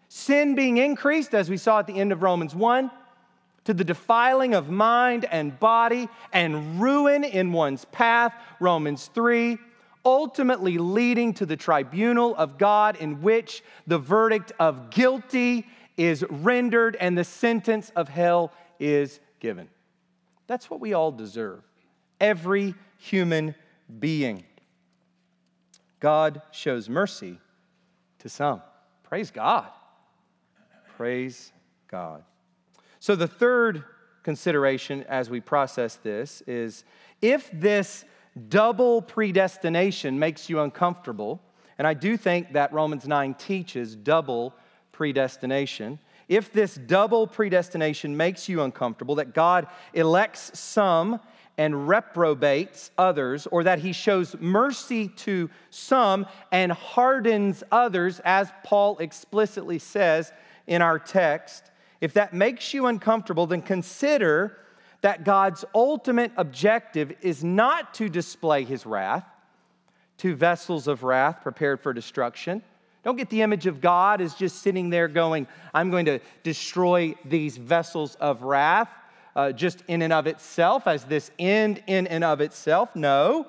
Sin 0.08 0.54
being 0.54 0.78
increased, 0.78 1.34
as 1.34 1.50
we 1.50 1.56
saw 1.56 1.80
at 1.80 1.86
the 1.86 1.94
end 1.94 2.12
of 2.12 2.22
Romans 2.22 2.54
1, 2.54 2.90
to 3.64 3.74
the 3.74 3.84
defiling 3.84 4.54
of 4.54 4.70
mind 4.70 5.26
and 5.26 5.58
body 5.60 6.08
and 6.32 6.80
ruin 6.80 7.24
in 7.24 7.52
one's 7.52 7.84
path, 7.86 8.32
Romans 8.60 9.10
3, 9.14 9.58
ultimately 10.04 10.78
leading 10.78 11.34
to 11.34 11.44
the 11.44 11.56
tribunal 11.56 12.34
of 12.36 12.56
God 12.56 12.96
in 12.96 13.20
which 13.20 13.62
the 13.86 13.98
verdict 13.98 14.52
of 14.58 14.88
guilty 14.88 15.66
is 15.98 16.24
rendered 16.30 16.96
and 16.96 17.18
the 17.18 17.24
sentence 17.24 17.92
of 17.94 18.08
hell 18.08 18.52
is 18.80 19.20
given. 19.40 19.68
That's 20.46 20.70
what 20.70 20.80
we 20.80 20.94
all 20.94 21.12
deserve. 21.12 21.62
Every 22.20 22.74
human 22.96 23.54
being. 23.98 24.44
God 26.00 26.40
shows 26.52 26.88
mercy 26.88 27.38
to 28.20 28.28
some. 28.28 28.62
Praise 29.04 29.30
God. 29.30 29.68
Praise 30.96 31.52
God. 31.88 32.24
So, 33.00 33.14
the 33.14 33.28
third 33.28 33.84
consideration 34.22 35.04
as 35.08 35.30
we 35.30 35.40
process 35.40 35.96
this 35.96 36.42
is 36.46 36.84
if 37.22 37.50
this 37.52 38.04
double 38.48 39.00
predestination 39.00 40.18
makes 40.18 40.50
you 40.50 40.60
uncomfortable, 40.60 41.40
and 41.78 41.86
I 41.86 41.94
do 41.94 42.16
think 42.16 42.52
that 42.52 42.72
Romans 42.72 43.06
9 43.06 43.34
teaches 43.34 43.94
double 43.94 44.54
predestination, 44.92 45.98
if 46.28 46.52
this 46.52 46.74
double 46.74 47.26
predestination 47.26 48.16
makes 48.16 48.48
you 48.48 48.62
uncomfortable, 48.62 49.14
that 49.14 49.32
God 49.32 49.66
elects 49.94 50.58
some 50.58 51.20
and 51.58 51.88
reprobates 51.88 52.92
others, 52.96 53.46
or 53.48 53.64
that 53.64 53.80
he 53.80 53.92
shows 53.92 54.36
mercy 54.38 55.08
to 55.08 55.50
some 55.70 56.24
and 56.52 56.72
hardens 56.72 57.64
others, 57.72 58.20
as 58.24 58.50
Paul 58.64 58.96
explicitly 58.98 59.78
says 59.78 60.32
in 60.68 60.80
our 60.80 60.98
text, 60.98 61.70
if 62.00 62.14
that 62.14 62.32
makes 62.32 62.72
you 62.72 62.86
uncomfortable, 62.86 63.46
then 63.46 63.60
consider 63.60 64.56
that 65.00 65.24
God's 65.24 65.64
ultimate 65.74 66.32
objective 66.36 67.12
is 67.22 67.42
not 67.42 67.92
to 67.94 68.08
display 68.08 68.64
his 68.64 68.86
wrath 68.86 69.24
to 70.18 70.34
vessels 70.34 70.88
of 70.88 71.02
wrath 71.02 71.42
prepared 71.42 71.80
for 71.80 71.92
destruction. 71.92 72.62
Don't 73.04 73.16
get 73.16 73.30
the 73.30 73.42
image 73.42 73.66
of 73.66 73.80
God 73.80 74.20
as 74.20 74.34
just 74.34 74.62
sitting 74.62 74.90
there 74.90 75.08
going, 75.08 75.46
I'm 75.72 75.90
going 75.90 76.06
to 76.06 76.20
destroy 76.42 77.14
these 77.24 77.56
vessels 77.56 78.16
of 78.16 78.42
wrath 78.42 78.90
uh, 79.38 79.52
just 79.52 79.84
in 79.86 80.02
and 80.02 80.12
of 80.12 80.26
itself, 80.26 80.88
as 80.88 81.04
this 81.04 81.30
end 81.38 81.80
in 81.86 82.08
and 82.08 82.24
of 82.24 82.40
itself. 82.40 82.96
No, 82.96 83.46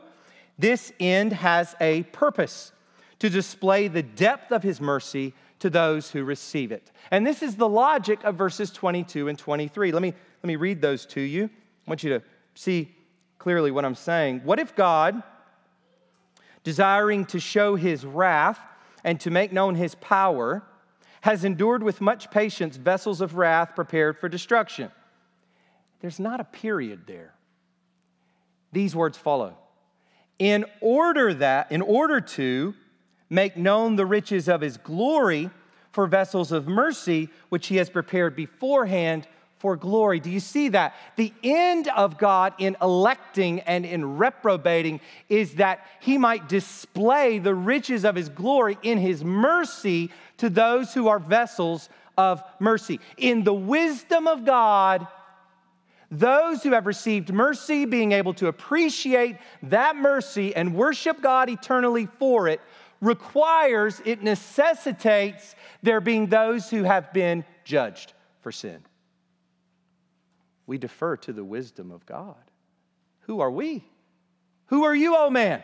this 0.59 0.93
end 0.99 1.33
has 1.33 1.75
a 1.81 2.03
purpose 2.03 2.71
to 3.17 3.27
display 3.27 3.87
the 3.87 4.03
depth 4.03 4.51
of 4.51 4.61
his 4.61 4.79
mercy 4.79 5.33
to 5.57 5.67
those 5.67 6.11
who 6.11 6.23
receive 6.23 6.71
it. 6.71 6.91
And 7.09 7.25
this 7.25 7.41
is 7.41 7.55
the 7.55 7.67
logic 7.67 8.23
of 8.23 8.35
verses 8.35 8.69
22 8.69 9.29
and 9.29 9.39
23. 9.39 9.91
Let 9.91 10.03
me, 10.03 10.13
let 10.43 10.47
me 10.47 10.57
read 10.57 10.79
those 10.79 11.07
to 11.07 11.21
you. 11.21 11.45
I 11.45 11.89
want 11.89 12.03
you 12.03 12.11
to 12.11 12.21
see 12.53 12.95
clearly 13.39 13.71
what 13.71 13.83
I'm 13.83 13.95
saying. 13.95 14.41
What 14.43 14.59
if 14.59 14.75
God, 14.75 15.23
desiring 16.63 17.25
to 17.25 17.39
show 17.39 17.75
his 17.75 18.05
wrath 18.05 18.59
and 19.03 19.19
to 19.21 19.31
make 19.31 19.51
known 19.51 19.73
his 19.73 19.95
power, 19.95 20.61
has 21.21 21.43
endured 21.43 21.81
with 21.81 21.99
much 21.99 22.29
patience 22.29 22.77
vessels 22.77 23.21
of 23.21 23.37
wrath 23.37 23.73
prepared 23.73 24.19
for 24.19 24.29
destruction? 24.29 24.91
There's 26.01 26.19
not 26.19 26.39
a 26.39 26.45
period 26.45 27.01
there. 27.07 27.33
These 28.71 28.95
words 28.95 29.17
follow. 29.17 29.57
In 30.37 30.65
order 30.79 31.33
that, 31.33 31.71
in 31.71 31.81
order 31.81 32.21
to 32.21 32.73
make 33.29 33.57
known 33.57 33.95
the 33.95 34.05
riches 34.05 34.47
of 34.47 34.61
his 34.61 34.77
glory 34.77 35.49
for 35.91 36.07
vessels 36.07 36.51
of 36.51 36.67
mercy, 36.67 37.29
which 37.49 37.67
he 37.67 37.77
has 37.77 37.89
prepared 37.89 38.35
beforehand 38.35 39.27
for 39.57 39.75
glory. 39.75 40.21
Do 40.21 40.29
you 40.29 40.39
see 40.39 40.69
that? 40.69 40.95
The 41.17 41.33
end 41.43 41.89
of 41.89 42.17
God 42.17 42.53
in 42.59 42.77
electing 42.81 43.59
and 43.61 43.85
in 43.85 44.17
reprobating 44.17 45.01
is 45.27 45.55
that 45.55 45.85
he 45.99 46.17
might 46.17 46.47
display 46.47 47.39
the 47.39 47.53
riches 47.53 48.05
of 48.05 48.15
his 48.15 48.29
glory 48.29 48.77
in 48.83 48.97
his 48.97 49.23
mercy 49.23 50.11
to 50.37 50.49
those 50.49 50.93
who 50.93 51.09
are 51.09 51.19
vessels 51.19 51.89
of 52.17 52.41
mercy. 52.59 53.01
In 53.17 53.43
the 53.43 53.53
wisdom 53.53 54.27
of 54.27 54.45
God, 54.45 55.05
those 56.11 56.63
who 56.63 56.71
have 56.71 56.87
received 56.87 57.31
mercy, 57.31 57.85
being 57.85 58.11
able 58.11 58.33
to 58.35 58.47
appreciate 58.47 59.37
that 59.63 59.95
mercy 59.95 60.55
and 60.55 60.73
worship 60.73 61.21
God 61.21 61.49
eternally 61.49 62.07
for 62.17 62.47
it, 62.47 62.61
requires, 63.01 64.01
it 64.05 64.23
necessitates 64.23 65.55
there 65.83 66.01
being 66.01 66.27
those 66.27 66.69
who 66.69 66.83
have 66.83 67.13
been 67.13 67.45
judged 67.63 68.13
for 68.41 68.51
sin. 68.51 68.79
We 70.65 70.77
defer 70.77 71.17
to 71.17 71.33
the 71.33 71.43
wisdom 71.43 71.91
of 71.91 72.05
God. 72.05 72.35
Who 73.21 73.39
are 73.39 73.51
we? 73.51 73.83
Who 74.67 74.83
are 74.83 74.95
you, 74.95 75.15
oh 75.15 75.29
man, 75.29 75.63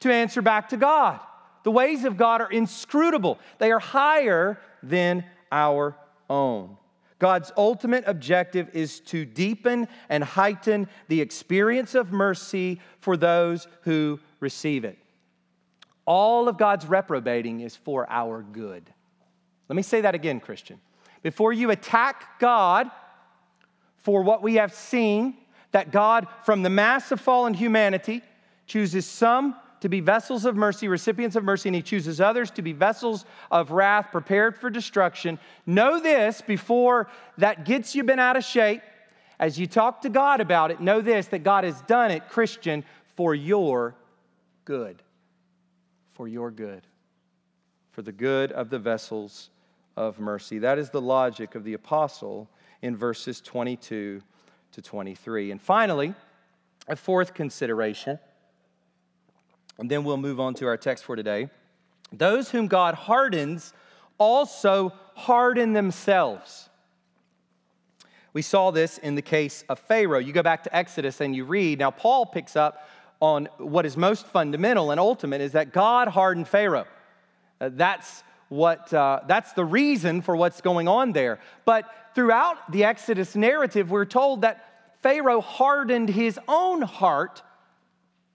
to 0.00 0.12
answer 0.12 0.42
back 0.42 0.70
to 0.70 0.76
God? 0.76 1.20
The 1.62 1.70
ways 1.70 2.04
of 2.04 2.16
God 2.16 2.40
are 2.40 2.50
inscrutable, 2.50 3.38
they 3.58 3.72
are 3.72 3.80
higher 3.80 4.60
than 4.82 5.24
our 5.50 5.96
own. 6.30 6.76
God's 7.18 7.50
ultimate 7.56 8.04
objective 8.06 8.68
is 8.74 9.00
to 9.00 9.24
deepen 9.24 9.88
and 10.08 10.22
heighten 10.22 10.88
the 11.08 11.20
experience 11.20 11.94
of 11.94 12.12
mercy 12.12 12.80
for 13.00 13.16
those 13.16 13.66
who 13.82 14.20
receive 14.40 14.84
it. 14.84 14.98
All 16.04 16.48
of 16.48 16.58
God's 16.58 16.86
reprobating 16.86 17.60
is 17.60 17.74
for 17.74 18.08
our 18.10 18.42
good. 18.42 18.88
Let 19.68 19.76
me 19.76 19.82
say 19.82 20.02
that 20.02 20.14
again, 20.14 20.40
Christian. 20.40 20.78
Before 21.22 21.52
you 21.52 21.70
attack 21.70 22.38
God 22.38 22.90
for 23.96 24.22
what 24.22 24.42
we 24.42 24.56
have 24.56 24.72
seen, 24.72 25.38
that 25.72 25.90
God, 25.90 26.28
from 26.44 26.62
the 26.62 26.70
mass 26.70 27.10
of 27.10 27.20
fallen 27.20 27.54
humanity, 27.54 28.22
chooses 28.66 29.06
some 29.06 29.56
to 29.80 29.88
be 29.88 30.00
vessels 30.00 30.44
of 30.44 30.56
mercy, 30.56 30.88
recipients 30.88 31.36
of 31.36 31.44
mercy, 31.44 31.68
and 31.68 31.76
he 31.76 31.82
chooses 31.82 32.20
others 32.20 32.50
to 32.52 32.62
be 32.62 32.72
vessels 32.72 33.24
of 33.50 33.70
wrath, 33.70 34.10
prepared 34.10 34.56
for 34.56 34.70
destruction. 34.70 35.38
Know 35.66 36.00
this 36.00 36.40
before 36.40 37.08
that 37.38 37.64
gets 37.64 37.94
you 37.94 38.04
bent 38.04 38.20
out 38.20 38.36
of 38.36 38.44
shape. 38.44 38.82
As 39.38 39.58
you 39.58 39.66
talk 39.66 40.02
to 40.02 40.08
God 40.08 40.40
about 40.40 40.70
it, 40.70 40.80
know 40.80 41.00
this 41.00 41.26
that 41.28 41.40
God 41.40 41.64
has 41.64 41.80
done 41.82 42.10
it, 42.10 42.28
Christian, 42.28 42.84
for 43.16 43.34
your 43.34 43.94
good 44.64 45.02
for 46.16 46.26
your 46.26 46.50
good, 46.50 46.82
for 47.90 48.00
the 48.00 48.12
good 48.12 48.50
of 48.52 48.70
the 48.70 48.78
vessels 48.78 49.50
of 49.98 50.18
mercy. 50.18 50.58
That 50.58 50.78
is 50.78 50.88
the 50.88 51.00
logic 51.00 51.54
of 51.54 51.62
the 51.62 51.74
apostle 51.74 52.48
in 52.80 52.96
verses 52.96 53.42
22 53.42 54.22
to 54.72 54.82
23. 54.82 55.50
And 55.50 55.60
finally, 55.60 56.14
a 56.88 56.96
fourth 56.96 57.34
consideration, 57.34 58.18
and 59.78 59.90
then 59.90 60.04
we'll 60.04 60.16
move 60.16 60.40
on 60.40 60.54
to 60.54 60.66
our 60.66 60.76
text 60.76 61.04
for 61.04 61.16
today. 61.16 61.50
Those 62.12 62.50
whom 62.50 62.66
God 62.66 62.94
hardens 62.94 63.72
also 64.18 64.92
harden 65.14 65.72
themselves. 65.72 66.68
We 68.32 68.42
saw 68.42 68.70
this 68.70 68.98
in 68.98 69.14
the 69.14 69.22
case 69.22 69.64
of 69.68 69.78
Pharaoh. 69.78 70.18
You 70.18 70.32
go 70.32 70.42
back 70.42 70.62
to 70.64 70.76
Exodus 70.76 71.20
and 71.20 71.34
you 71.34 71.44
read. 71.44 71.78
Now, 71.78 71.90
Paul 71.90 72.26
picks 72.26 72.54
up 72.54 72.86
on 73.20 73.48
what 73.56 73.86
is 73.86 73.96
most 73.96 74.26
fundamental 74.26 74.90
and 74.90 75.00
ultimate 75.00 75.40
is 75.40 75.52
that 75.52 75.72
God 75.72 76.08
hardened 76.08 76.46
Pharaoh. 76.46 76.86
Uh, 77.60 77.70
that's 77.72 78.22
what 78.48 78.92
uh, 78.92 79.20
that's 79.26 79.52
the 79.54 79.64
reason 79.64 80.20
for 80.20 80.36
what's 80.36 80.60
going 80.60 80.86
on 80.86 81.12
there. 81.12 81.40
But 81.64 81.90
throughout 82.14 82.70
the 82.70 82.84
Exodus 82.84 83.34
narrative, 83.34 83.90
we're 83.90 84.04
told 84.04 84.42
that 84.42 84.92
Pharaoh 85.02 85.40
hardened 85.40 86.10
his 86.10 86.38
own 86.46 86.82
heart 86.82 87.42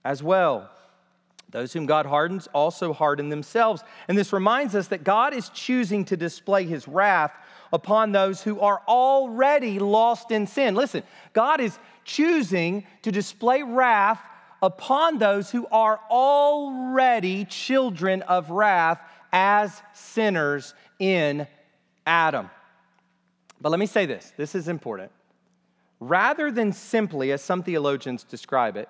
as 0.04 0.22
well. 0.22 0.68
Those 1.52 1.72
whom 1.72 1.86
God 1.86 2.06
hardens 2.06 2.48
also 2.54 2.92
harden 2.92 3.28
themselves. 3.28 3.84
And 4.08 4.18
this 4.18 4.32
reminds 4.32 4.74
us 4.74 4.88
that 4.88 5.04
God 5.04 5.34
is 5.34 5.50
choosing 5.50 6.04
to 6.06 6.16
display 6.16 6.64
his 6.64 6.88
wrath 6.88 7.32
upon 7.72 8.12
those 8.12 8.42
who 8.42 8.58
are 8.60 8.82
already 8.88 9.78
lost 9.78 10.30
in 10.30 10.46
sin. 10.46 10.74
Listen, 10.74 11.02
God 11.32 11.60
is 11.60 11.78
choosing 12.04 12.84
to 13.02 13.12
display 13.12 13.62
wrath 13.62 14.20
upon 14.62 15.18
those 15.18 15.50
who 15.50 15.66
are 15.68 16.00
already 16.10 17.44
children 17.44 18.22
of 18.22 18.50
wrath 18.50 19.00
as 19.32 19.82
sinners 19.92 20.74
in 20.98 21.46
Adam. 22.06 22.50
But 23.60 23.70
let 23.70 23.78
me 23.78 23.86
say 23.86 24.06
this 24.06 24.32
this 24.36 24.54
is 24.54 24.68
important. 24.68 25.12
Rather 26.00 26.50
than 26.50 26.72
simply, 26.72 27.30
as 27.30 27.42
some 27.42 27.62
theologians 27.62 28.24
describe 28.24 28.76
it, 28.76 28.88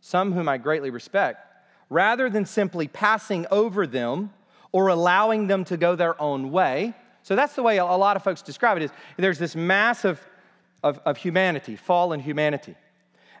some 0.00 0.32
whom 0.32 0.48
I 0.48 0.58
greatly 0.58 0.90
respect, 0.90 1.51
rather 1.92 2.30
than 2.30 2.46
simply 2.46 2.88
passing 2.88 3.46
over 3.50 3.86
them 3.86 4.30
or 4.72 4.88
allowing 4.88 5.46
them 5.46 5.64
to 5.64 5.76
go 5.76 5.94
their 5.94 6.20
own 6.20 6.50
way. 6.50 6.94
So 7.22 7.36
that's 7.36 7.54
the 7.54 7.62
way 7.62 7.76
a 7.76 7.84
lot 7.84 8.16
of 8.16 8.24
folks 8.24 8.42
describe 8.42 8.78
it 8.78 8.84
is 8.84 8.90
there's 9.16 9.38
this 9.38 9.54
mass 9.54 10.04
of, 10.04 10.20
of, 10.82 10.98
of 11.04 11.18
humanity, 11.18 11.76
fallen 11.76 12.18
humanity. 12.18 12.74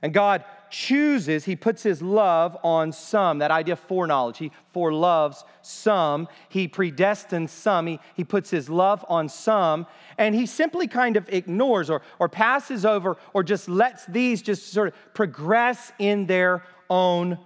And 0.02 0.12
God 0.12 0.44
chooses, 0.68 1.44
He 1.44 1.56
puts 1.56 1.82
His 1.82 2.02
love 2.02 2.56
on 2.62 2.92
some, 2.92 3.38
that 3.38 3.50
idea 3.50 3.72
of 3.72 3.80
foreknowledge. 3.80 4.38
He 4.38 4.52
foreloves 4.72 5.44
some, 5.62 6.28
He 6.48 6.68
predestines 6.68 7.50
some, 7.50 7.86
He, 7.86 8.00
he 8.16 8.24
puts 8.24 8.50
His 8.50 8.68
love 8.68 9.04
on 9.08 9.28
some, 9.28 9.86
and 10.18 10.34
He 10.34 10.44
simply 10.44 10.88
kind 10.88 11.16
of 11.16 11.28
ignores 11.28 11.88
or, 11.88 12.02
or 12.18 12.28
passes 12.28 12.84
over 12.84 13.16
or 13.32 13.42
just 13.42 13.68
lets 13.68 14.04
these 14.06 14.42
just 14.42 14.72
sort 14.72 14.88
of 14.88 15.14
progress 15.14 15.92
in 15.98 16.26
their 16.26 16.64
own 16.90 17.38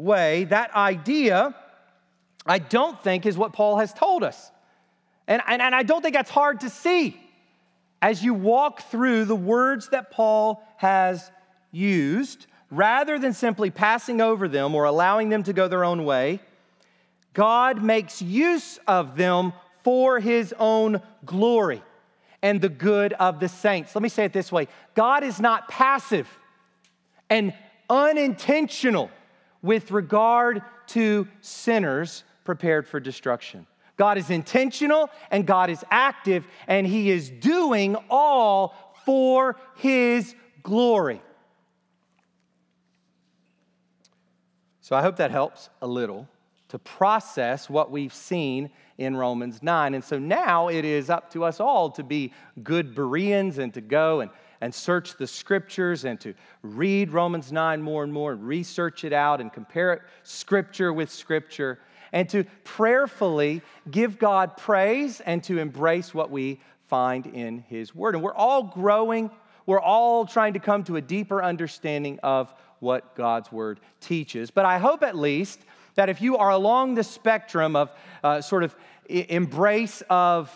way, 0.00 0.44
that 0.44 0.74
idea, 0.74 1.54
I 2.46 2.58
don't 2.58 3.00
think, 3.02 3.26
is 3.26 3.36
what 3.36 3.52
Paul 3.52 3.78
has 3.78 3.92
told 3.92 4.24
us. 4.24 4.50
And, 5.26 5.42
and, 5.46 5.62
and 5.62 5.74
I 5.74 5.82
don't 5.82 6.02
think 6.02 6.14
that's 6.14 6.30
hard 6.30 6.60
to 6.60 6.70
see 6.70 7.20
as 8.02 8.22
you 8.24 8.34
walk 8.34 8.82
through 8.90 9.26
the 9.26 9.36
words 9.36 9.90
that 9.90 10.10
Paul 10.10 10.66
has 10.78 11.30
used, 11.70 12.46
rather 12.70 13.18
than 13.18 13.32
simply 13.32 13.70
passing 13.70 14.20
over 14.20 14.48
them 14.48 14.74
or 14.74 14.84
allowing 14.84 15.28
them 15.28 15.42
to 15.44 15.52
go 15.52 15.68
their 15.68 15.84
own 15.84 16.04
way, 16.04 16.40
God 17.34 17.82
makes 17.82 18.22
use 18.22 18.78
of 18.86 19.16
them 19.16 19.52
for 19.84 20.18
his 20.18 20.54
own 20.58 21.00
glory 21.24 21.82
and 22.42 22.60
the 22.60 22.68
good 22.68 23.12
of 23.14 23.38
the 23.38 23.48
saints. 23.48 23.94
Let 23.94 24.02
me 24.02 24.08
say 24.08 24.24
it 24.24 24.32
this 24.32 24.50
way 24.50 24.68
God 24.94 25.22
is 25.22 25.40
not 25.40 25.68
passive 25.68 26.26
and 27.28 27.52
unintentional 27.88 29.10
with 29.62 29.90
regard 29.90 30.62
to 30.88 31.26
sinners 31.40 32.24
prepared 32.44 32.86
for 32.86 33.00
destruction. 33.00 33.66
God 33.96 34.16
is 34.16 34.30
intentional 34.30 35.10
and 35.30 35.46
God 35.46 35.68
is 35.68 35.84
active, 35.90 36.46
and 36.66 36.86
He 36.86 37.10
is 37.10 37.28
doing 37.28 37.96
all 38.08 38.94
for 39.04 39.56
His 39.76 40.34
glory. 40.62 41.20
So 44.80 44.96
I 44.96 45.02
hope 45.02 45.16
that 45.16 45.30
helps 45.30 45.68
a 45.82 45.86
little 45.86 46.26
to 46.68 46.78
process 46.78 47.68
what 47.68 47.90
we've 47.90 48.14
seen 48.14 48.70
in 48.96 49.16
Romans 49.16 49.62
9. 49.62 49.94
And 49.94 50.02
so 50.04 50.18
now 50.18 50.68
it 50.68 50.84
is 50.84 51.10
up 51.10 51.32
to 51.32 51.44
us 51.44 51.60
all 51.60 51.90
to 51.90 52.02
be 52.02 52.32
good 52.62 52.94
Bereans 52.94 53.58
and 53.58 53.74
to 53.74 53.80
go 53.80 54.20
and 54.20 54.30
and 54.60 54.74
search 54.74 55.16
the 55.16 55.26
scriptures 55.26 56.04
and 56.04 56.20
to 56.20 56.34
read 56.62 57.12
Romans 57.12 57.50
9 57.50 57.80
more 57.80 58.04
and 58.04 58.12
more 58.12 58.32
and 58.32 58.46
research 58.46 59.04
it 59.04 59.12
out 59.12 59.40
and 59.40 59.52
compare 59.52 59.92
it 59.92 60.02
scripture 60.22 60.92
with 60.92 61.10
scripture 61.10 61.78
and 62.12 62.28
to 62.28 62.44
prayerfully 62.64 63.62
give 63.90 64.18
God 64.18 64.56
praise 64.56 65.20
and 65.20 65.42
to 65.44 65.58
embrace 65.58 66.12
what 66.12 66.30
we 66.30 66.60
find 66.88 67.26
in 67.26 67.60
His 67.68 67.94
Word. 67.94 68.14
And 68.14 68.24
we're 68.24 68.34
all 68.34 68.64
growing, 68.64 69.30
we're 69.66 69.80
all 69.80 70.26
trying 70.26 70.54
to 70.54 70.58
come 70.58 70.84
to 70.84 70.96
a 70.96 71.00
deeper 71.00 71.42
understanding 71.42 72.18
of 72.22 72.52
what 72.80 73.14
God's 73.14 73.52
Word 73.52 73.80
teaches. 74.00 74.50
But 74.50 74.64
I 74.64 74.78
hope 74.78 75.02
at 75.02 75.16
least 75.16 75.60
that 75.94 76.08
if 76.08 76.20
you 76.20 76.36
are 76.36 76.50
along 76.50 76.94
the 76.94 77.04
spectrum 77.04 77.76
of 77.76 77.92
uh, 78.24 78.40
sort 78.40 78.64
of 78.64 78.74
embrace 79.08 80.02
of 80.10 80.54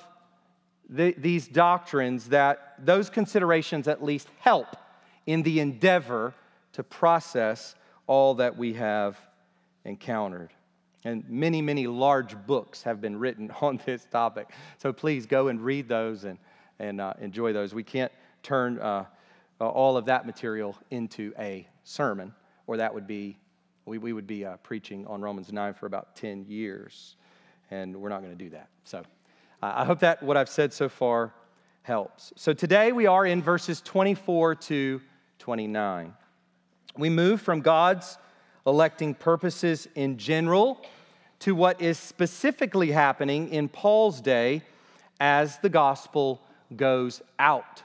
the, 0.89 1.15
these 1.19 1.49
doctrines 1.49 2.29
that 2.29 2.75
those 2.79 3.11
considerations 3.11 3.89
at 3.89 4.03
least 4.03 4.29
help 4.41 4.77
in 5.27 5.43
the 5.43 5.61
endeavor 5.61 6.35
to 6.73 6.83
process 6.83 7.75
all 8.07 8.35
that 8.35 8.57
we 8.57 8.75
have 8.75 9.19
encountered. 9.85 10.51
And 11.05 11.29
many, 11.29 11.61
many 11.61 11.87
large 11.87 12.37
books 12.47 12.83
have 12.83 13.01
been 13.01 13.19
written 13.19 13.51
on 13.61 13.81
this 13.85 14.07
topic. 14.11 14.51
So 14.79 14.93
please 14.93 15.27
go 15.27 15.49
and 15.49 15.61
read 15.61 15.89
those 15.89 16.25
and, 16.25 16.39
and 16.79 17.01
uh, 17.01 17.15
enjoy 17.21 17.53
those. 17.53 17.75
We 17.75 17.85
can't 17.85 18.13
turn 18.43 18.79
uh, 18.79 19.05
uh, 19.61 19.69
all 19.69 19.97
of 19.97 20.07
that 20.07 20.27
material 20.27 20.77
into 20.91 21.33
a 21.39 21.67
sermon, 21.85 22.35
or 22.67 22.77
that 22.79 22.93
would 22.93 23.07
be, 23.07 23.39
we, 23.87 23.99
we 23.99 24.13
would 24.13 24.27
be 24.27 24.45
uh, 24.45 24.57
preaching 24.59 25.07
on 25.07 25.23
Romans 25.23 25.53
9 25.53 25.75
for 25.75 25.87
about 25.87 26.17
10 26.17 26.47
years. 26.49 27.17
And 27.71 27.97
we're 27.97 28.09
not 28.09 28.21
going 28.21 28.37
to 28.37 28.45
do 28.45 28.51
that. 28.51 28.69
So 28.85 29.03
I 29.63 29.85
hope 29.85 30.01
that 30.01 30.23
what 30.23 30.37
I've 30.37 30.49
said 30.49 30.73
so 30.73 30.89
far 30.89 31.33
helps. 31.83 32.33
So 32.37 32.53
today 32.53 32.93
we 32.93 33.07
are 33.07 33.27
in 33.27 33.43
verses 33.43 33.81
24 33.81 34.55
to 34.57 35.01
29. 35.39 36.15
We 36.97 37.11
move 37.11 37.41
from 37.41 37.61
God's 37.61 38.19
electing 38.67 39.15
purposes 39.15 39.89
in 39.95 40.17
general 40.17 40.81
to 41.41 41.55
what 41.55 41.81
is 41.81 41.99
specifically 41.99 42.91
happening 42.91 43.49
in 43.51 43.69
Paul's 43.69 44.21
day 44.21 44.63
as 45.21 45.59
the 45.59 45.69
gospel 45.69 46.41
goes 46.75 47.21
out. 47.39 47.83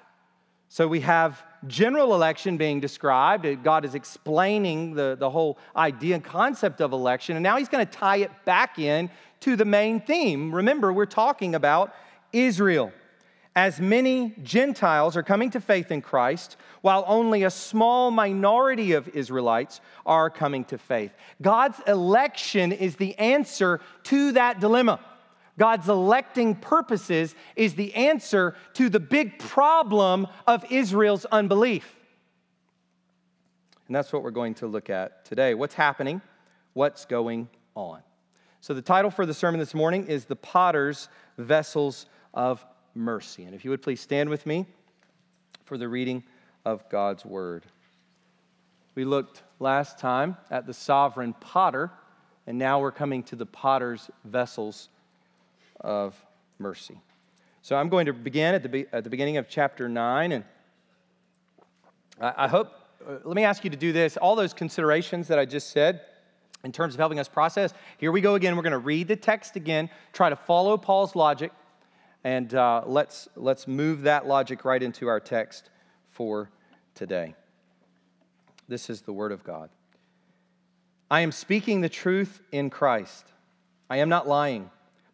So 0.70 0.88
we 0.88 1.02
have 1.02 1.44
general 1.68 2.14
election 2.14 2.58
being 2.58 2.80
described. 2.80 3.46
God 3.64 3.86
is 3.86 3.96
explaining 3.96 4.94
the, 4.94 5.16
the 5.20 5.30
whole 5.30 5.58
idea 5.76 6.16
and 6.16 6.24
concept 6.24 6.82
of 6.82 6.94
election, 6.94 7.36
and 7.36 7.44
now 7.44 7.58
he's 7.58 7.70
going 7.70 7.86
to 7.86 7.92
tie 7.92 8.18
it 8.18 8.32
back 8.46 8.80
in 8.80 9.10
to 9.42 9.56
the 9.56 9.66
main 9.66 10.02
theme. 10.02 10.54
Remember, 10.54 10.92
we're 10.92 11.06
talking 11.06 11.56
about 11.56 11.94
Israel. 12.34 12.92
As 13.56 13.82
many 13.82 14.36
Gentiles 14.44 15.18
are 15.18 15.24
coming 15.24 15.50
to 15.52 15.60
faith 15.60 15.92
in 15.92 16.02
Christ, 16.02 16.56
while 16.82 17.04
only 17.08 17.44
a 17.44 17.50
small 17.50 18.12
minority 18.12 18.94
of 18.94 19.10
Israelites 19.10 19.82
are 20.06 20.30
coming 20.30 20.64
to 20.66 20.78
faith. 20.78 21.12
God's 21.42 21.80
election 21.88 22.72
is 22.72 22.96
the 22.96 23.18
answer 23.18 23.82
to 24.04 24.32
that 24.34 24.60
dilemma. 24.60 25.00
God's 25.60 25.90
electing 25.90 26.56
purposes 26.56 27.36
is 27.58 27.76
the 27.76 27.94
answer 27.94 28.56
to 28.76 28.90
the 28.90 29.00
big 29.00 29.38
problem 29.40 30.26
of 30.48 30.66
Israel's 30.72 31.26
unbelief. 31.26 31.96
And 33.86 33.96
that's 33.96 34.14
what 34.14 34.24
we're 34.24 34.32
going 34.32 34.54
to 34.56 34.68
look 34.68 34.90
at 34.90 35.26
today. 35.26 35.54
What's 35.54 35.76
happening? 35.76 36.22
What's 36.74 37.04
going 37.04 37.50
on? 37.76 38.02
So, 38.62 38.74
the 38.74 38.82
title 38.82 39.12
for 39.12 39.26
the 39.26 39.34
sermon 39.34 39.60
this 39.60 39.74
morning 39.74 40.08
is 40.08 40.26
The 40.26 40.36
Potter's 40.36 41.10
Vessels 41.38 42.06
of 42.34 42.66
Mercy. 42.96 43.44
And 43.44 43.54
if 43.54 43.66
you 43.66 43.72
would 43.72 43.82
please 43.82 44.00
stand 44.00 44.30
with 44.30 44.46
me 44.46 44.66
for 45.66 45.78
the 45.78 45.90
reading 45.90 46.24
of 46.64 46.88
God's 46.90 47.26
Word. 47.26 47.66
We 48.96 49.04
looked 49.04 49.44
last 49.60 50.00
time 50.00 50.38
at 50.52 50.66
the 50.66 50.74
sovereign 50.74 51.34
potter, 51.34 51.92
and 52.48 52.58
now 52.58 52.80
we're 52.80 52.92
coming 52.92 53.24
to 53.24 53.36
the 53.36 53.46
potter's 53.46 54.10
vessels 54.24 54.88
of 55.82 56.16
mercy. 56.58 57.00
So, 57.62 57.76
I'm 57.76 57.90
going 57.90 58.06
to 58.06 58.14
begin 58.14 58.56
at 58.56 58.64
the, 58.64 58.70
be- 58.70 58.88
at 58.92 59.04
the 59.04 59.10
beginning 59.10 59.38
of 59.38 59.48
chapter 59.50 59.90
9, 59.90 60.32
and 60.32 60.44
I, 62.20 62.34
I 62.38 62.48
hope, 62.48 62.74
uh, 63.08 63.18
let 63.24 63.36
me 63.36 63.44
ask 63.44 63.64
you 63.64 63.70
to 63.70 63.78
do 63.78 63.92
this. 63.92 64.18
All 64.18 64.36
those 64.36 64.54
considerations 64.54 65.28
that 65.28 65.40
I 65.40 65.46
just 65.46 65.72
said, 65.72 66.02
in 66.64 66.72
terms 66.72 66.94
of 66.94 67.00
helping 67.00 67.20
us 67.20 67.28
process. 67.28 67.74
Here 67.98 68.12
we 68.12 68.22
go 68.22 68.36
again. 68.36 68.56
We're 68.56 68.64
going 68.64 68.72
to 68.72 68.80
read 68.80 69.08
the 69.08 69.16
text 69.16 69.56
again, 69.56 69.90
try 70.14 70.30
to 70.30 70.36
follow 70.36 70.78
Paul's 70.78 71.16
logic, 71.16 71.52
and 72.24 72.54
uh, 72.54 72.84
let's, 72.86 73.30
let's 73.36 73.68
move 73.68 74.02
that 74.04 74.28
logic 74.28 74.66
right 74.66 74.82
into 74.82 75.08
our 75.08 75.20
text 75.20 75.70
for 76.12 76.50
today. 76.96 77.36
This 78.68 78.90
is 78.90 79.02
the 79.02 79.14
Word 79.14 79.32
of 79.32 79.44
God. 79.44 79.70
I 81.10 81.22
am 81.22 81.32
speaking 81.32 81.82
the 81.82 81.90
truth 81.90 82.42
in 82.52 82.70
Christ. 82.70 83.26
I 83.90 83.98
am 83.98 84.10
not 84.10 84.28
lying. 84.28 84.70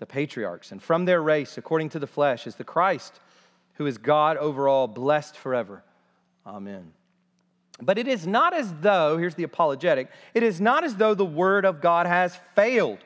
the 0.00 0.06
patriarchs, 0.06 0.72
and 0.72 0.82
from 0.82 1.04
their 1.04 1.22
race, 1.22 1.56
according 1.58 1.90
to 1.90 1.98
the 2.00 2.06
flesh, 2.06 2.46
is 2.46 2.56
the 2.56 2.64
Christ, 2.64 3.20
who 3.74 3.86
is 3.86 3.98
God 3.98 4.36
over 4.38 4.66
all, 4.66 4.88
blessed 4.88 5.36
forever. 5.36 5.84
Amen. 6.46 6.92
But 7.80 7.98
it 7.98 8.08
is 8.08 8.26
not 8.26 8.52
as 8.54 8.72
though, 8.80 9.18
here's 9.18 9.36
the 9.36 9.44
apologetic, 9.44 10.08
it 10.34 10.42
is 10.42 10.60
not 10.60 10.84
as 10.84 10.96
though 10.96 11.14
the 11.14 11.24
word 11.24 11.64
of 11.64 11.80
God 11.80 12.06
has 12.06 12.36
failed. 12.54 12.98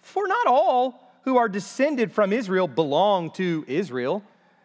For 0.00 0.26
not 0.26 0.46
all 0.46 1.12
who 1.24 1.36
are 1.36 1.48
descended 1.48 2.10
from 2.10 2.32
Israel 2.32 2.66
belong 2.66 3.30
to 3.32 3.64
Israel, 3.68 4.22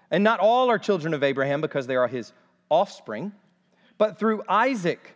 and 0.10 0.24
not 0.24 0.40
all 0.40 0.70
are 0.70 0.80
children 0.80 1.14
of 1.14 1.24
Abraham 1.24 1.60
because 1.60 1.88
they 1.88 1.98
are 1.98 2.08
his 2.08 2.32
offspring, 2.70 3.34
but 3.98 4.18
through 4.18 4.44
Isaac 4.48 5.16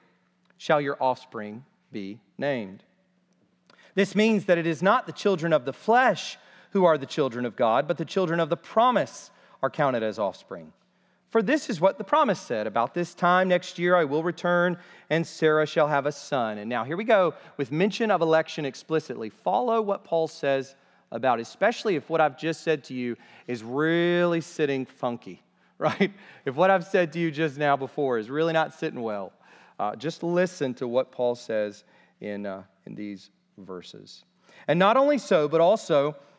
shall 0.58 0.82
your 0.82 1.02
offspring 1.02 1.64
be 1.92 2.20
named. 2.38 2.84
This 3.96 4.14
means 4.14 4.46
that 4.46 4.58
it 4.58 4.68
is 4.68 4.84
not 4.84 5.06
the 5.06 5.14
children 5.14 5.54
of 5.54 5.66
the 5.66 5.74
flesh 5.74 6.38
who 6.72 6.86
are 6.86 6.98
the 6.98 7.06
children 7.06 7.46
of 7.46 7.56
God, 7.56 7.88
but 7.88 7.98
the 7.98 8.06
children 8.06 8.40
of 8.40 8.50
the 8.50 8.58
promise 8.58 9.32
are 9.62 9.70
counted 9.70 10.04
as 10.04 10.20
offspring. 10.20 10.72
For 11.30 11.44
this 11.44 11.70
is 11.70 11.80
what 11.80 11.98
the 11.98 12.04
promise 12.04 12.40
said 12.40 12.66
About 12.66 12.94
this 12.94 13.14
time 13.14 13.48
next 13.48 13.78
year 13.78 13.96
I 13.96 14.04
will 14.04 14.24
return, 14.24 14.78
and 15.10 15.26
Sarah 15.26 15.66
shall 15.66 15.88
have 15.88 16.06
a 16.06 16.12
son. 16.12 16.58
And 16.58 16.70
now 16.70 16.84
here 16.84 16.98
we 16.98 17.04
go 17.04 17.36
with 17.58 17.72
mention 17.72 18.12
of 18.12 18.22
election 18.22 18.66
explicitly. 18.66 19.30
Follow 19.30 19.82
what 19.82 20.04
Paul 20.04 20.28
says 20.28 20.76
about, 21.12 21.40
especially 21.40 21.96
if 21.96 22.10
what 22.10 22.22
I've 22.22 22.38
just 22.38 22.62
said 22.62 22.84
to 22.86 22.94
you 22.94 23.16
is 23.48 23.64
really 23.64 24.42
sitting 24.42 24.86
funky, 24.86 25.42
right? 25.78 26.12
If 26.46 26.56
what 26.56 26.70
I've 26.70 26.86
said 26.86 27.14
to 27.14 27.20
you 27.20 27.32
just 27.32 27.58
now 27.58 27.78
before 27.78 28.18
is 28.18 28.30
really 28.30 28.54
not 28.54 28.74
sitting 28.74 29.02
well, 29.02 29.32
uh, 29.80 29.96
just 29.96 30.24
listen 30.24 30.74
to 30.76 30.88
what 30.88 31.12
Paul 31.12 31.36
says 31.36 31.84
in, 32.22 32.46
uh, 32.46 32.64
in 32.86 32.96
these 32.96 33.30
verses. 33.58 34.24
And 34.68 34.78
not 34.78 34.98
only 34.98 35.18
so, 35.18 35.48
but 35.48 35.62
also 35.62 36.16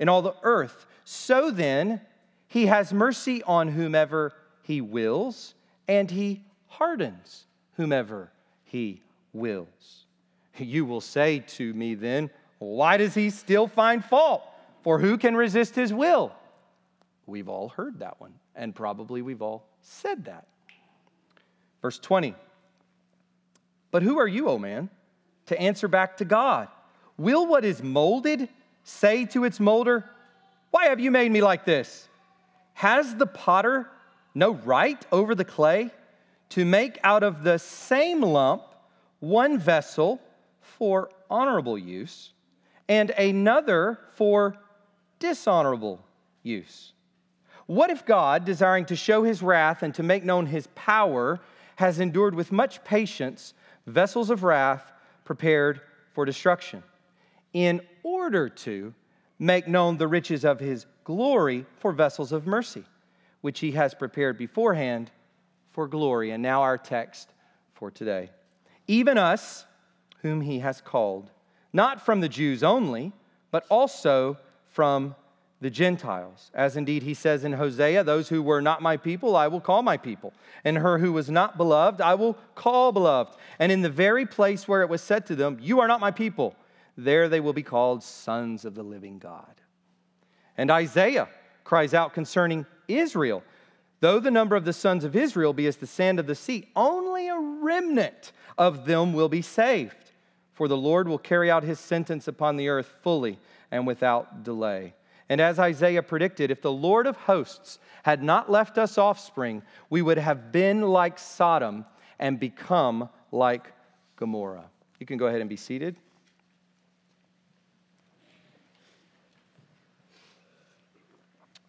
in 0.00 0.08
all 0.08 0.22
the 0.22 0.34
earth. 0.42 0.86
So 1.04 1.52
then, 1.52 2.00
he 2.48 2.66
has 2.66 2.92
mercy 2.92 3.44
on 3.44 3.68
whomever 3.68 4.32
he 4.62 4.80
wills, 4.80 5.54
and 5.86 6.10
he 6.10 6.42
hardens 6.66 7.44
whomever 7.76 8.32
he 8.64 9.02
wills. 9.32 10.06
You 10.56 10.84
will 10.84 11.00
say 11.00 11.40
to 11.40 11.72
me 11.74 11.94
then, 11.94 12.30
why 12.58 12.96
does 12.96 13.14
he 13.14 13.30
still 13.30 13.68
find 13.68 14.04
fault? 14.04 14.42
For 14.82 14.98
who 14.98 15.16
can 15.16 15.36
resist 15.36 15.74
his 15.74 15.92
will? 15.92 16.32
We've 17.26 17.48
all 17.48 17.68
heard 17.68 18.00
that 18.00 18.20
one, 18.20 18.34
and 18.56 18.74
probably 18.74 19.22
we've 19.22 19.42
all 19.42 19.64
said 19.82 20.24
that. 20.24 20.46
Verse 21.82 21.98
20 21.98 22.34
But 23.90 24.02
who 24.02 24.18
are 24.18 24.28
you, 24.28 24.48
O 24.48 24.58
man, 24.58 24.90
to 25.46 25.60
answer 25.60 25.88
back 25.88 26.16
to 26.18 26.24
God? 26.24 26.68
Will 27.16 27.46
what 27.46 27.64
is 27.64 27.82
molded 27.82 28.48
say 28.84 29.24
to 29.26 29.44
its 29.44 29.60
molder, 29.60 30.08
Why 30.70 30.86
have 30.86 31.00
you 31.00 31.10
made 31.10 31.30
me 31.30 31.42
like 31.42 31.64
this? 31.64 32.08
Has 32.74 33.14
the 33.16 33.26
potter 33.26 33.88
no 34.34 34.52
right 34.52 35.04
over 35.12 35.34
the 35.34 35.44
clay 35.44 35.90
to 36.50 36.64
make 36.64 36.98
out 37.04 37.22
of 37.22 37.42
the 37.42 37.58
same 37.58 38.22
lump 38.22 38.62
one 39.20 39.58
vessel 39.58 40.20
for 40.60 41.10
honorable 41.28 41.78
use 41.78 42.32
and 42.88 43.10
another 43.10 43.98
for 44.14 44.56
dishonorable 45.18 46.00
use? 46.42 46.92
What 47.66 47.90
if 47.90 48.04
God, 48.04 48.44
desiring 48.44 48.86
to 48.86 48.96
show 48.96 49.22
his 49.22 49.42
wrath 49.42 49.82
and 49.82 49.94
to 49.94 50.02
make 50.02 50.24
known 50.24 50.46
his 50.46 50.66
power, 50.74 51.38
has 51.76 52.00
endured 52.00 52.34
with 52.34 52.50
much 52.50 52.82
patience 52.82 53.54
vessels 53.86 54.28
of 54.28 54.42
wrath 54.42 54.92
prepared 55.24 55.80
for 56.12 56.24
destruction, 56.24 56.82
in 57.52 57.80
order 58.20 58.50
to 58.50 58.92
make 59.38 59.66
known 59.66 59.96
the 59.96 60.06
riches 60.06 60.44
of 60.44 60.60
his 60.60 60.84
glory 61.04 61.64
for 61.78 61.90
vessels 61.90 62.32
of 62.32 62.46
mercy, 62.46 62.84
which 63.40 63.60
he 63.60 63.72
has 63.72 63.94
prepared 63.94 64.36
beforehand 64.36 65.10
for 65.72 65.88
glory. 65.88 66.30
And 66.30 66.42
now 66.42 66.60
our 66.60 66.76
text 66.76 67.30
for 67.72 67.90
today. 67.90 68.28
Even 68.86 69.16
us, 69.16 69.64
whom 70.20 70.42
he 70.42 70.58
has 70.58 70.82
called, 70.82 71.30
not 71.72 72.04
from 72.04 72.20
the 72.20 72.28
Jews 72.28 72.62
only, 72.62 73.12
but 73.50 73.64
also 73.70 74.36
from 74.68 75.14
the 75.62 75.70
Gentiles. 75.70 76.50
As 76.54 76.76
indeed 76.76 77.02
he 77.02 77.14
says 77.14 77.42
in 77.42 77.54
Hosea, 77.54 78.04
Those 78.04 78.28
who 78.28 78.42
were 78.42 78.60
not 78.60 78.82
my 78.82 78.98
people, 78.98 79.34
I 79.34 79.48
will 79.48 79.60
call 79.60 79.82
my 79.82 79.96
people. 79.96 80.34
And 80.62 80.76
her 80.76 80.98
who 80.98 81.12
was 81.12 81.30
not 81.30 81.56
beloved, 81.56 82.02
I 82.02 82.14
will 82.14 82.36
call 82.54 82.92
beloved. 82.92 83.36
And 83.58 83.72
in 83.72 83.80
the 83.80 83.90
very 83.90 84.26
place 84.26 84.68
where 84.68 84.82
it 84.82 84.90
was 84.90 85.00
said 85.00 85.24
to 85.26 85.34
them, 85.34 85.58
You 85.60 85.80
are 85.80 85.88
not 85.88 86.00
my 86.00 86.10
people, 86.10 86.54
there 86.96 87.28
they 87.28 87.40
will 87.40 87.52
be 87.52 87.62
called 87.62 88.02
sons 88.02 88.64
of 88.64 88.74
the 88.74 88.82
living 88.82 89.18
God. 89.18 89.60
And 90.56 90.70
Isaiah 90.70 91.28
cries 91.64 91.94
out 91.94 92.14
concerning 92.14 92.66
Israel 92.88 93.42
Though 94.00 94.18
the 94.18 94.30
number 94.30 94.56
of 94.56 94.64
the 94.64 94.72
sons 94.72 95.04
of 95.04 95.14
Israel 95.14 95.52
be 95.52 95.66
as 95.66 95.76
the 95.76 95.86
sand 95.86 96.18
of 96.18 96.26
the 96.26 96.34
sea, 96.34 96.68
only 96.74 97.28
a 97.28 97.38
remnant 97.38 98.32
of 98.56 98.86
them 98.86 99.12
will 99.12 99.28
be 99.28 99.42
saved. 99.42 100.12
For 100.54 100.68
the 100.68 100.76
Lord 100.76 101.06
will 101.06 101.18
carry 101.18 101.50
out 101.50 101.62
his 101.62 101.78
sentence 101.78 102.26
upon 102.26 102.56
the 102.56 102.68
earth 102.68 102.92
fully 103.02 103.38
and 103.70 103.86
without 103.86 104.42
delay. 104.42 104.94
And 105.28 105.40
as 105.40 105.58
Isaiah 105.58 106.02
predicted, 106.02 106.50
if 106.50 106.60
the 106.60 106.72
Lord 106.72 107.06
of 107.06 107.16
hosts 107.16 107.78
had 108.02 108.22
not 108.22 108.50
left 108.50 108.78
us 108.78 108.98
offspring, 108.98 109.62
we 109.90 110.02
would 110.02 110.18
have 110.18 110.50
been 110.50 110.82
like 110.82 111.18
Sodom 111.18 111.84
and 112.18 112.40
become 112.40 113.08
like 113.30 113.72
Gomorrah. 114.16 114.68
You 114.98 115.06
can 115.06 115.18
go 115.18 115.26
ahead 115.26 115.40
and 115.40 115.48
be 115.48 115.56
seated. 115.56 115.96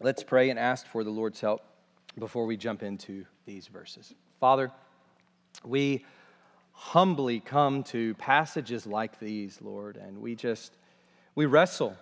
Let's 0.03 0.23
pray 0.23 0.49
and 0.49 0.57
ask 0.57 0.87
for 0.87 1.03
the 1.03 1.11
Lord's 1.11 1.39
help 1.39 1.61
before 2.17 2.47
we 2.47 2.57
jump 2.57 2.81
into 2.81 3.23
these 3.45 3.67
verses. 3.67 4.15
Father, 4.39 4.71
we 5.63 6.03
humbly 6.71 7.39
come 7.39 7.83
to 7.83 8.15
passages 8.15 8.87
like 8.87 9.19
these, 9.19 9.61
Lord, 9.61 9.97
and 9.97 10.19
we 10.19 10.33
just 10.33 10.75
we 11.35 11.45
wrestle. 11.45 11.95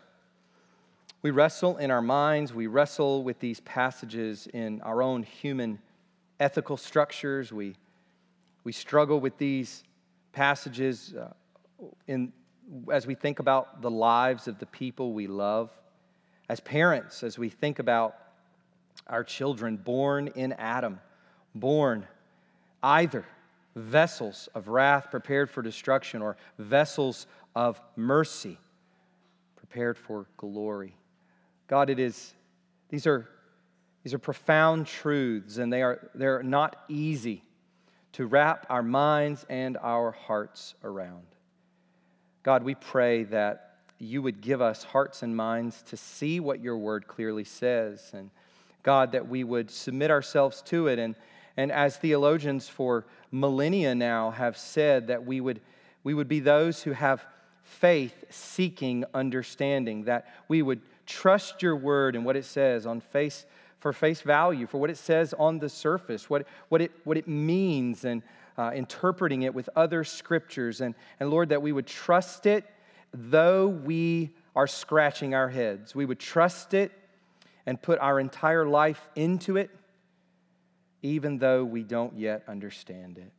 We 1.23 1.31
wrestle 1.31 1.75
in 1.75 1.91
our 1.91 2.01
minds, 2.01 2.53
we 2.53 2.67
wrestle 2.67 3.21
with 3.21 3.39
these 3.39 3.59
passages 3.59 4.47
in 4.53 4.81
our 4.83 5.01
own 5.01 5.23
human 5.23 5.77
ethical 6.39 6.77
structures. 6.77 7.51
We 7.51 7.75
we 8.63 8.71
struggle 8.71 9.19
with 9.19 9.38
these 9.38 9.83
passages 10.31 11.13
uh, 11.15 11.33
in 12.07 12.31
as 12.93 13.05
we 13.05 13.15
think 13.15 13.39
about 13.39 13.81
the 13.81 13.91
lives 13.91 14.47
of 14.47 14.57
the 14.57 14.67
people 14.67 15.12
we 15.12 15.27
love 15.27 15.69
as 16.49 16.59
parents, 16.59 17.23
as 17.23 17.38
we 17.38 17.47
think 17.47 17.79
about 17.79 18.17
our 19.07 19.23
children 19.23 19.77
born 19.77 20.27
in 20.29 20.51
Adam, 20.53 20.99
born 21.55 22.07
either 22.81 23.23
vessels 23.75 24.49
of 24.55 24.67
wrath 24.67 25.12
prepared 25.12 25.49
for 25.49 25.62
destruction 25.62 26.21
or 26.21 26.35
vessels 26.57 27.27
of 27.55 27.79
mercy 27.95 28.57
prepared 29.55 29.97
for 29.97 30.25
glory. 30.38 30.95
God, 31.67 31.91
it 31.91 31.99
is, 31.99 32.33
these 32.89 33.05
are, 33.05 33.29
these 34.03 34.15
are 34.15 34.19
profound 34.19 34.88
truths, 34.88 35.57
and 35.57 35.71
they 35.71 35.83
are, 35.83 36.09
they're 36.15 36.41
not 36.41 36.75
easy 36.88 37.43
to 38.13 38.25
wrap 38.25 38.65
our 38.69 38.81
minds 38.81 39.45
and 39.49 39.77
our 39.77 40.12
hearts 40.12 40.73
around. 40.83 41.25
God, 42.41 42.63
we 42.63 42.73
pray 42.73 43.25
that 43.25 43.68
you 43.99 44.21
would 44.21 44.41
give 44.41 44.62
us 44.62 44.83
hearts 44.83 45.23
and 45.23 45.35
minds 45.35 45.81
to 45.83 45.97
see 45.97 46.39
what 46.39 46.62
your 46.62 46.77
word 46.77 47.07
clearly 47.07 47.43
says. 47.43 48.09
And 48.13 48.29
God, 48.81 49.12
that 49.12 49.27
we 49.27 49.43
would 49.43 49.69
submit 49.69 50.09
ourselves 50.09 50.62
to 50.63 50.88
it. 50.88 50.99
And, 50.99 51.15
and 51.57 51.71
as 51.71 51.97
theologians 51.97 52.69
for 52.69 53.05
millennia 53.31 53.93
now 53.93 54.31
have 54.31 54.57
said, 54.57 55.07
that 55.07 55.25
we 55.25 55.41
would, 55.41 55.59
we 56.03 56.13
would 56.13 56.29
be 56.29 56.39
those 56.39 56.81
who 56.81 56.91
have 56.91 57.23
faith 57.63 58.23
seeking 58.29 59.03
understanding, 59.13 60.05
that 60.05 60.33
we 60.47 60.62
would 60.62 60.81
trust 61.05 61.62
your 61.62 61.75
word 61.75 62.15
and 62.15 62.23
what 62.23 62.38
it 62.38 62.45
says 62.45 62.85
on 62.85 63.01
face 63.01 63.45
for 63.79 63.93
face 63.93 64.21
value, 64.21 64.67
for 64.67 64.77
what 64.77 64.89
it 64.89 64.97
says 64.97 65.33
on 65.33 65.59
the 65.59 65.69
surface, 65.69 66.29
what, 66.29 66.45
what, 66.69 66.81
it, 66.81 66.91
what 67.03 67.17
it 67.17 67.27
means, 67.27 68.03
and 68.05 68.21
uh, 68.57 68.71
interpreting 68.73 69.43
it 69.43 69.53
with 69.53 69.69
other 69.75 70.03
scriptures. 70.03 70.81
And, 70.81 70.95
and 71.19 71.29
Lord, 71.29 71.49
that 71.49 71.62
we 71.62 71.71
would 71.71 71.88
trust 71.88 72.45
it 72.45 72.65
though 73.13 73.67
we 73.67 74.32
are 74.56 74.67
scratching 74.67 75.34
our 75.34 75.50
heads. 75.50 75.95
We 75.95 76.06
would 76.06 76.19
trust 76.19 76.74
it 76.74 76.91
and 77.65 77.82
put 77.82 78.00
our 78.00 78.19
entire 78.19 78.65
life 78.65 79.08
into 79.15 79.58
it, 79.58 79.69
even 81.02 81.38
though 81.38 81.63
we 81.63 81.84
don't 81.84 82.17
yet 82.17 82.43
understand 82.48 83.17
it. 83.17 83.32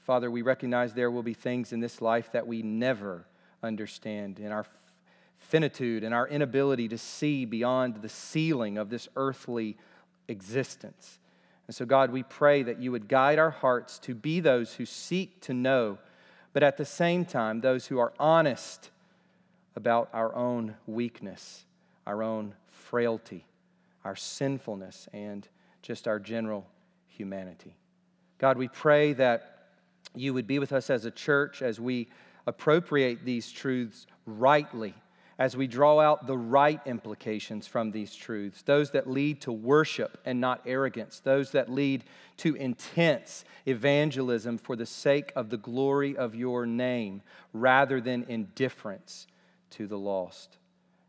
Father, 0.00 0.30
we 0.30 0.42
recognize 0.42 0.94
there 0.94 1.10
will 1.10 1.22
be 1.22 1.34
things 1.34 1.72
in 1.72 1.80
this 1.80 2.00
life 2.00 2.32
that 2.32 2.46
we 2.46 2.62
never 2.62 3.24
understand 3.62 4.38
in 4.38 4.52
our 4.52 4.66
finitude 5.38 6.04
and 6.04 6.14
our 6.14 6.26
inability 6.28 6.88
to 6.88 6.98
see 6.98 7.44
beyond 7.44 7.96
the 8.02 8.08
ceiling 8.08 8.78
of 8.78 8.90
this 8.90 9.08
earthly 9.16 9.76
existence. 10.26 11.18
And 11.66 11.74
so, 11.74 11.84
God, 11.84 12.10
we 12.10 12.22
pray 12.22 12.62
that 12.62 12.80
you 12.80 12.92
would 12.92 13.08
guide 13.08 13.38
our 13.38 13.50
hearts 13.50 13.98
to 14.00 14.14
be 14.14 14.40
those 14.40 14.74
who 14.74 14.86
seek 14.86 15.40
to 15.42 15.54
know, 15.54 15.98
but 16.52 16.62
at 16.62 16.76
the 16.78 16.84
same 16.84 17.24
time, 17.24 17.60
those 17.60 17.86
who 17.86 17.98
are 17.98 18.12
honest 18.18 18.90
about 19.78 20.08
our 20.12 20.34
own 20.34 20.74
weakness, 20.88 21.64
our 22.04 22.20
own 22.20 22.52
frailty, 22.66 23.46
our 24.04 24.16
sinfulness, 24.16 25.08
and 25.12 25.46
just 25.82 26.08
our 26.08 26.18
general 26.18 26.66
humanity. 27.06 27.76
God, 28.38 28.58
we 28.58 28.66
pray 28.66 29.12
that 29.12 29.68
you 30.16 30.34
would 30.34 30.48
be 30.48 30.58
with 30.58 30.72
us 30.72 30.90
as 30.90 31.04
a 31.04 31.12
church 31.12 31.62
as 31.62 31.78
we 31.78 32.08
appropriate 32.44 33.24
these 33.24 33.52
truths 33.52 34.08
rightly 34.26 34.94
as 35.38 35.56
we 35.56 35.68
draw 35.68 36.00
out 36.00 36.26
the 36.26 36.36
right 36.36 36.80
implications 36.84 37.64
from 37.68 37.92
these 37.92 38.12
truths, 38.12 38.62
those 38.62 38.90
that 38.90 39.08
lead 39.08 39.40
to 39.40 39.52
worship 39.52 40.18
and 40.24 40.40
not 40.40 40.60
arrogance, 40.66 41.20
those 41.20 41.52
that 41.52 41.70
lead 41.70 42.02
to 42.38 42.56
intense 42.56 43.44
evangelism 43.64 44.58
for 44.58 44.74
the 44.74 44.86
sake 44.86 45.32
of 45.36 45.50
the 45.50 45.56
glory 45.56 46.16
of 46.16 46.34
your 46.34 46.66
name 46.66 47.22
rather 47.52 48.00
than 48.00 48.24
indifference 48.28 49.28
to 49.70 49.86
the 49.86 49.98
lost. 49.98 50.58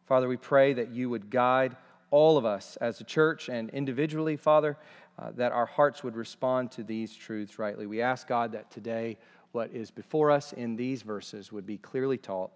Father, 0.05 0.27
we 0.27 0.37
pray 0.37 0.73
that 0.73 0.89
you 0.89 1.09
would 1.09 1.29
guide 1.29 1.75
all 2.11 2.37
of 2.37 2.45
us 2.45 2.77
as 2.77 2.99
a 2.99 3.03
church 3.03 3.49
and 3.49 3.69
individually, 3.69 4.35
Father, 4.35 4.77
uh, 5.17 5.31
that 5.35 5.51
our 5.51 5.65
hearts 5.65 6.03
would 6.03 6.15
respond 6.15 6.71
to 6.71 6.83
these 6.83 7.13
truths 7.13 7.59
rightly. 7.59 7.85
We 7.85 8.01
ask 8.01 8.27
God 8.27 8.53
that 8.53 8.71
today 8.71 9.17
what 9.51 9.71
is 9.71 9.91
before 9.91 10.31
us 10.31 10.53
in 10.53 10.75
these 10.75 11.01
verses 11.01 11.51
would 11.51 11.65
be 11.65 11.77
clearly 11.77 12.17
taught 12.17 12.51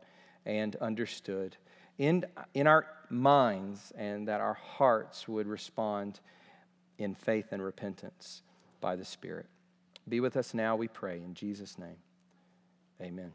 and 0.45 0.75
understood 0.77 1.57
in, 1.97 2.25
in 2.53 2.67
our 2.67 2.87
minds 3.09 3.91
and 3.97 4.27
that 4.27 4.41
our 4.41 4.53
hearts 4.53 5.27
would 5.27 5.47
respond 5.47 6.19
in 6.97 7.15
faith 7.15 7.47
and 7.51 7.61
repentance 7.61 8.41
by 8.81 8.95
the 8.95 9.05
Spirit. 9.05 9.45
Be 10.07 10.19
with 10.19 10.37
us 10.37 10.53
now, 10.53 10.75
we 10.75 10.87
pray, 10.87 11.17
in 11.17 11.33
Jesus' 11.33 11.77
name. 11.79 11.95
Amen. 13.01 13.31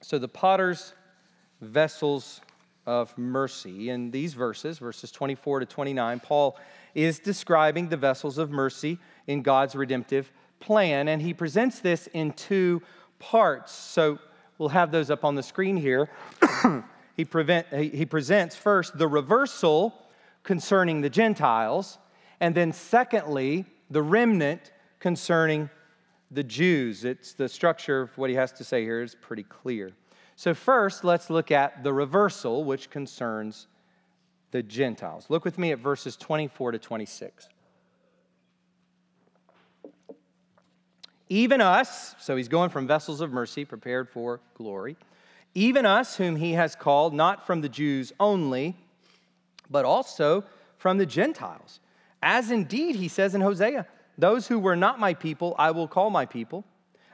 So, 0.00 0.18
the 0.18 0.28
potter's 0.28 0.94
vessels 1.60 2.40
of 2.86 3.16
mercy. 3.18 3.90
In 3.90 4.10
these 4.10 4.34
verses, 4.34 4.78
verses 4.78 5.10
24 5.10 5.60
to 5.60 5.66
29, 5.66 6.20
Paul 6.20 6.58
is 6.94 7.18
describing 7.18 7.88
the 7.88 7.96
vessels 7.96 8.38
of 8.38 8.50
mercy 8.50 8.98
in 9.26 9.42
God's 9.42 9.74
redemptive 9.74 10.32
plan, 10.60 11.08
and 11.08 11.20
he 11.20 11.34
presents 11.34 11.80
this 11.80 12.08
in 12.08 12.32
two 12.32 12.82
parts. 13.18 13.72
So, 13.72 14.18
we'll 14.56 14.70
have 14.70 14.90
those 14.90 15.10
up 15.10 15.24
on 15.24 15.34
the 15.34 15.42
screen 15.42 15.76
here. 15.76 16.08
he, 17.16 17.24
prevent, 17.24 17.66
he 17.68 18.06
presents 18.06 18.56
first 18.56 18.96
the 18.96 19.06
reversal 19.06 19.94
concerning 20.42 21.00
the 21.00 21.10
Gentiles, 21.10 21.98
and 22.40 22.54
then 22.54 22.72
secondly, 22.72 23.64
the 23.90 24.02
remnant 24.02 24.72
concerning 24.98 25.70
the 26.30 26.42
Jews. 26.42 27.04
It's 27.04 27.32
the 27.34 27.48
structure 27.48 28.00
of 28.02 28.16
what 28.18 28.30
he 28.30 28.36
has 28.36 28.52
to 28.52 28.64
say 28.64 28.82
here 28.82 29.02
is 29.02 29.14
pretty 29.14 29.44
clear. 29.44 29.92
So, 30.38 30.54
first, 30.54 31.02
let's 31.02 31.30
look 31.30 31.50
at 31.50 31.82
the 31.82 31.92
reversal, 31.92 32.62
which 32.62 32.90
concerns 32.90 33.66
the 34.52 34.62
Gentiles. 34.62 35.26
Look 35.28 35.44
with 35.44 35.58
me 35.58 35.72
at 35.72 35.80
verses 35.80 36.16
24 36.16 36.70
to 36.70 36.78
26. 36.78 37.48
Even 41.28 41.60
us, 41.60 42.14
so 42.20 42.36
he's 42.36 42.46
going 42.46 42.70
from 42.70 42.86
vessels 42.86 43.20
of 43.20 43.32
mercy 43.32 43.64
prepared 43.64 44.08
for 44.08 44.38
glory, 44.54 44.96
even 45.56 45.84
us, 45.84 46.16
whom 46.16 46.36
he 46.36 46.52
has 46.52 46.76
called, 46.76 47.12
not 47.12 47.44
from 47.44 47.60
the 47.60 47.68
Jews 47.68 48.12
only, 48.20 48.76
but 49.68 49.84
also 49.84 50.44
from 50.76 50.98
the 50.98 51.06
Gentiles. 51.06 51.80
As 52.22 52.52
indeed 52.52 52.94
he 52.94 53.08
says 53.08 53.34
in 53.34 53.40
Hosea, 53.40 53.88
those 54.16 54.46
who 54.46 54.60
were 54.60 54.76
not 54.76 55.00
my 55.00 55.14
people, 55.14 55.56
I 55.58 55.72
will 55.72 55.88
call 55.88 56.10
my 56.10 56.26
people, 56.26 56.64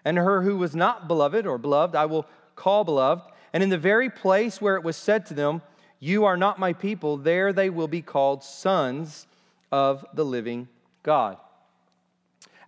and 0.05 0.19
her 0.19 0.43
who 0.43 0.59
was 0.59 0.77
not 0.77 1.09
beloved 1.09 1.47
or 1.47 1.57
beloved, 1.57 1.97
I 1.97 2.05
will 2.05 2.27
call 2.57 2.85
beloved. 2.85 3.23
And 3.53 3.63
in 3.63 3.69
the 3.69 3.79
very 3.79 4.11
place 4.11 4.61
where 4.61 4.77
it 4.77 4.83
was 4.83 4.97
said 4.97 5.27
to 5.27 5.35
them, 5.35 5.63
You 6.01 6.25
are 6.25 6.37
not 6.37 6.59
my 6.59 6.73
people, 6.73 7.17
there 7.17 7.53
they 7.53 7.71
will 7.71 7.89
be 7.89 8.03
called 8.03 8.43
sons 8.43 9.27
of 9.71 10.05
the 10.15 10.25
living 10.25 10.69
God. 11.03 11.37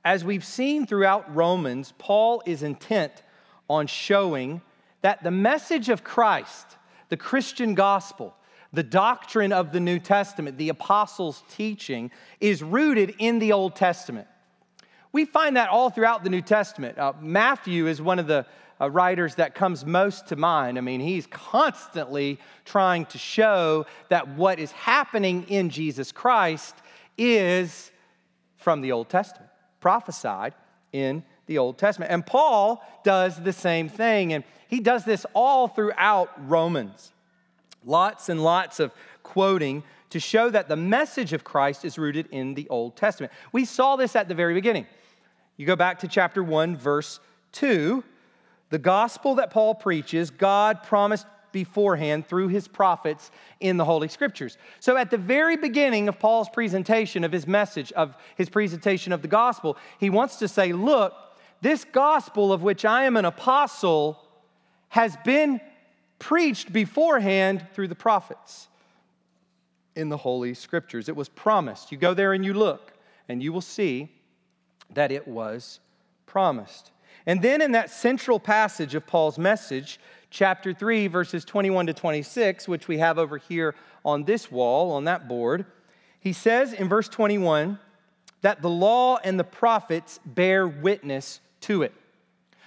As 0.04 0.24
we've 0.24 0.44
seen 0.44 0.86
throughout 0.86 1.34
Romans, 1.34 1.92
Paul 1.98 2.42
is 2.46 2.62
intent 2.62 3.22
on 3.68 3.88
showing 3.88 4.60
that 5.02 5.22
the 5.22 5.30
message 5.30 5.88
of 5.88 6.04
Christ, 6.04 6.76
the 7.08 7.16
Christian 7.16 7.74
gospel, 7.74 8.34
the 8.72 8.82
doctrine 8.82 9.52
of 9.52 9.72
the 9.72 9.80
New 9.80 9.98
Testament, 9.98 10.58
the 10.58 10.68
apostles' 10.68 11.42
teaching, 11.50 12.10
is 12.40 12.62
rooted 12.62 13.14
in 13.18 13.38
the 13.38 13.52
Old 13.52 13.74
Testament. 13.74 14.28
We 15.12 15.24
find 15.24 15.56
that 15.56 15.70
all 15.70 15.90
throughout 15.90 16.24
the 16.24 16.30
New 16.30 16.42
Testament. 16.42 16.98
Uh, 16.98 17.14
Matthew 17.20 17.86
is 17.86 18.02
one 18.02 18.18
of 18.18 18.26
the 18.26 18.46
uh, 18.80 18.90
writers 18.90 19.36
that 19.36 19.54
comes 19.54 19.84
most 19.84 20.28
to 20.28 20.36
mind. 20.36 20.78
I 20.78 20.80
mean, 20.80 21.00
he's 21.00 21.26
constantly 21.26 22.38
trying 22.64 23.06
to 23.06 23.18
show 23.18 23.86
that 24.08 24.28
what 24.28 24.58
is 24.58 24.72
happening 24.72 25.44
in 25.48 25.70
Jesus 25.70 26.12
Christ 26.12 26.74
is 27.16 27.90
from 28.56 28.80
the 28.80 28.92
Old 28.92 29.08
Testament, 29.08 29.50
prophesied 29.80 30.54
in 30.92 31.22
the 31.46 31.58
Old 31.58 31.78
Testament. 31.78 32.10
And 32.10 32.24
Paul 32.24 32.82
does 33.04 33.40
the 33.42 33.52
same 33.52 33.88
thing, 33.88 34.32
and 34.32 34.44
he 34.68 34.80
does 34.80 35.04
this 35.04 35.24
all 35.32 35.68
throughout 35.68 36.30
Romans. 36.48 37.12
Lots 37.84 38.28
and 38.28 38.42
lots 38.42 38.80
of 38.80 38.92
quoting 39.22 39.84
to 40.10 40.20
show 40.20 40.50
that 40.50 40.68
the 40.68 40.76
message 40.76 41.32
of 41.32 41.44
Christ 41.44 41.84
is 41.84 41.98
rooted 41.98 42.28
in 42.30 42.54
the 42.54 42.68
Old 42.68 42.96
Testament. 42.96 43.32
We 43.52 43.64
saw 43.64 43.96
this 43.96 44.16
at 44.16 44.28
the 44.28 44.34
very 44.34 44.54
beginning. 44.54 44.86
You 45.56 45.66
go 45.66 45.76
back 45.76 46.00
to 46.00 46.08
chapter 46.08 46.42
1, 46.42 46.76
verse 46.76 47.20
2. 47.52 48.02
The 48.70 48.78
gospel 48.78 49.36
that 49.36 49.50
Paul 49.50 49.74
preaches, 49.74 50.30
God 50.30 50.82
promised 50.82 51.26
beforehand 51.52 52.26
through 52.26 52.48
his 52.48 52.68
prophets 52.68 53.30
in 53.60 53.76
the 53.76 53.84
Holy 53.84 54.08
Scriptures. 54.08 54.58
So 54.80 54.96
at 54.96 55.10
the 55.10 55.16
very 55.16 55.56
beginning 55.56 56.08
of 56.08 56.18
Paul's 56.18 56.50
presentation 56.50 57.24
of 57.24 57.32
his 57.32 57.46
message, 57.46 57.92
of 57.92 58.14
his 58.36 58.50
presentation 58.50 59.12
of 59.12 59.22
the 59.22 59.28
gospel, 59.28 59.78
he 59.98 60.10
wants 60.10 60.36
to 60.36 60.48
say, 60.48 60.72
Look, 60.72 61.14
this 61.62 61.84
gospel 61.84 62.52
of 62.52 62.62
which 62.62 62.84
I 62.84 63.04
am 63.04 63.16
an 63.16 63.24
apostle 63.24 64.20
has 64.88 65.16
been 65.24 65.60
preached 66.18 66.72
beforehand 66.72 67.66
through 67.72 67.88
the 67.88 67.94
prophets 67.94 68.68
in 69.94 70.08
the 70.08 70.16
Holy 70.16 70.54
Scriptures. 70.54 71.08
It 71.08 71.16
was 71.16 71.28
promised. 71.28 71.90
You 71.90 71.98
go 71.98 72.14
there 72.14 72.32
and 72.32 72.44
you 72.44 72.52
look, 72.52 72.92
and 73.28 73.42
you 73.42 73.52
will 73.52 73.62
see 73.62 74.10
that 74.92 75.10
it 75.10 75.26
was 75.26 75.80
promised. 76.26 76.90
And 77.26 77.42
then 77.42 77.60
in 77.60 77.72
that 77.72 77.90
central 77.90 78.38
passage 78.38 78.94
of 78.94 79.06
Paul's 79.06 79.38
message, 79.38 79.98
chapter 80.30 80.72
3, 80.72 81.08
verses 81.08 81.44
21 81.44 81.88
to 81.88 81.94
26, 81.94 82.68
which 82.68 82.86
we 82.86 82.98
have 82.98 83.18
over 83.18 83.36
here 83.36 83.74
on 84.04 84.24
this 84.24 84.50
wall, 84.50 84.92
on 84.92 85.04
that 85.04 85.26
board, 85.26 85.66
he 86.20 86.32
says 86.32 86.72
in 86.72 86.88
verse 86.88 87.08
21 87.08 87.78
that 88.42 88.62
the 88.62 88.70
law 88.70 89.18
and 89.24 89.38
the 89.38 89.44
prophets 89.44 90.20
bear 90.24 90.68
witness 90.68 91.40
to 91.62 91.82
it. 91.82 91.92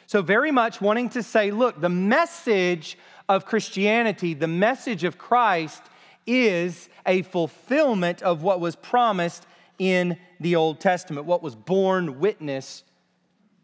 So, 0.07 0.21
very 0.21 0.51
much 0.51 0.81
wanting 0.81 1.09
to 1.09 1.23
say, 1.23 1.51
look, 1.51 1.79
the 1.79 1.87
message 1.87 2.97
of 3.29 3.45
Christianity, 3.45 4.33
the 4.33 4.47
message 4.47 5.03
of 5.03 5.17
Christ, 5.17 5.83
is 6.25 6.89
a 7.05 7.21
fulfillment 7.21 8.21
of 8.23 8.41
what 8.41 8.59
was 8.59 8.75
promised 8.75 9.45
in 9.77 10.17
the 10.39 10.55
Old 10.55 10.79
Testament, 10.79 11.25
what 11.25 11.43
was 11.43 11.55
borne 11.55 12.19
witness 12.19 12.83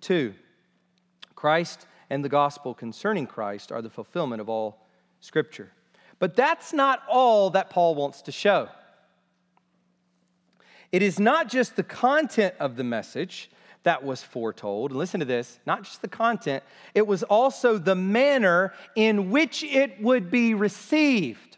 to. 0.01 0.35
Christ 1.35 1.87
and 2.09 2.23
the 2.23 2.29
gospel 2.29 2.73
concerning 2.73 3.27
Christ 3.27 3.71
are 3.71 3.81
the 3.81 3.89
fulfillment 3.89 4.41
of 4.41 4.49
all 4.49 4.85
Scripture. 5.19 5.71
But 6.19 6.35
that's 6.35 6.73
not 6.73 7.01
all 7.09 7.49
that 7.51 7.69
Paul 7.69 7.95
wants 7.95 8.21
to 8.23 8.31
show. 8.31 8.69
It 10.91 11.01
is 11.01 11.19
not 11.19 11.49
just 11.49 11.75
the 11.75 11.83
content 11.83 12.55
of 12.59 12.77
the 12.77 12.83
message 12.83 13.49
that 13.83 14.03
was 14.03 14.23
foretold. 14.23 14.91
Listen 14.91 15.19
to 15.19 15.25
this 15.25 15.59
not 15.65 15.83
just 15.83 16.01
the 16.01 16.07
content, 16.07 16.63
it 16.93 17.05
was 17.05 17.23
also 17.23 17.77
the 17.77 17.95
manner 17.95 18.73
in 18.95 19.29
which 19.29 19.63
it 19.63 20.01
would 20.01 20.31
be 20.31 20.53
received. 20.53 21.57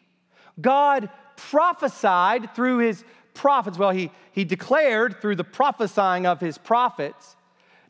God 0.59 1.09
prophesied 1.35 2.53
through 2.55 2.79
his 2.79 3.03
prophets. 3.33 3.77
Well, 3.77 3.91
he, 3.91 4.11
he 4.31 4.43
declared 4.43 5.21
through 5.21 5.35
the 5.35 5.43
prophesying 5.43 6.25
of 6.25 6.41
his 6.41 6.57
prophets, 6.57 7.36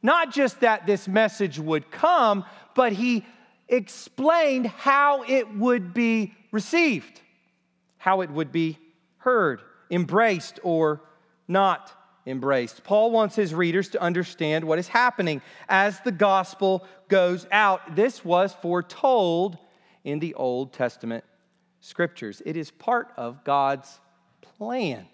not 0.01 0.31
just 0.31 0.61
that 0.61 0.85
this 0.85 1.07
message 1.07 1.59
would 1.59 1.91
come, 1.91 2.45
but 2.75 2.93
he 2.93 3.25
explained 3.67 4.67
how 4.67 5.23
it 5.23 5.53
would 5.55 5.93
be 5.93 6.33
received, 6.51 7.21
how 7.97 8.21
it 8.21 8.29
would 8.29 8.51
be 8.51 8.77
heard, 9.17 9.61
embraced, 9.91 10.59
or 10.63 11.01
not 11.47 11.91
embraced. 12.25 12.83
Paul 12.83 13.11
wants 13.11 13.35
his 13.35 13.53
readers 13.53 13.89
to 13.89 14.01
understand 14.01 14.65
what 14.65 14.79
is 14.79 14.87
happening 14.87 15.41
as 15.69 15.99
the 16.01 16.11
gospel 16.11 16.85
goes 17.07 17.47
out. 17.51 17.95
This 17.95 18.23
was 18.23 18.53
foretold 18.53 19.57
in 20.03 20.19
the 20.19 20.33
Old 20.35 20.73
Testament 20.73 21.23
scriptures. 21.79 22.41
It 22.45 22.57
is 22.57 22.69
part 22.71 23.09
of 23.17 23.43
God's 23.43 23.99
plan. 24.41 25.07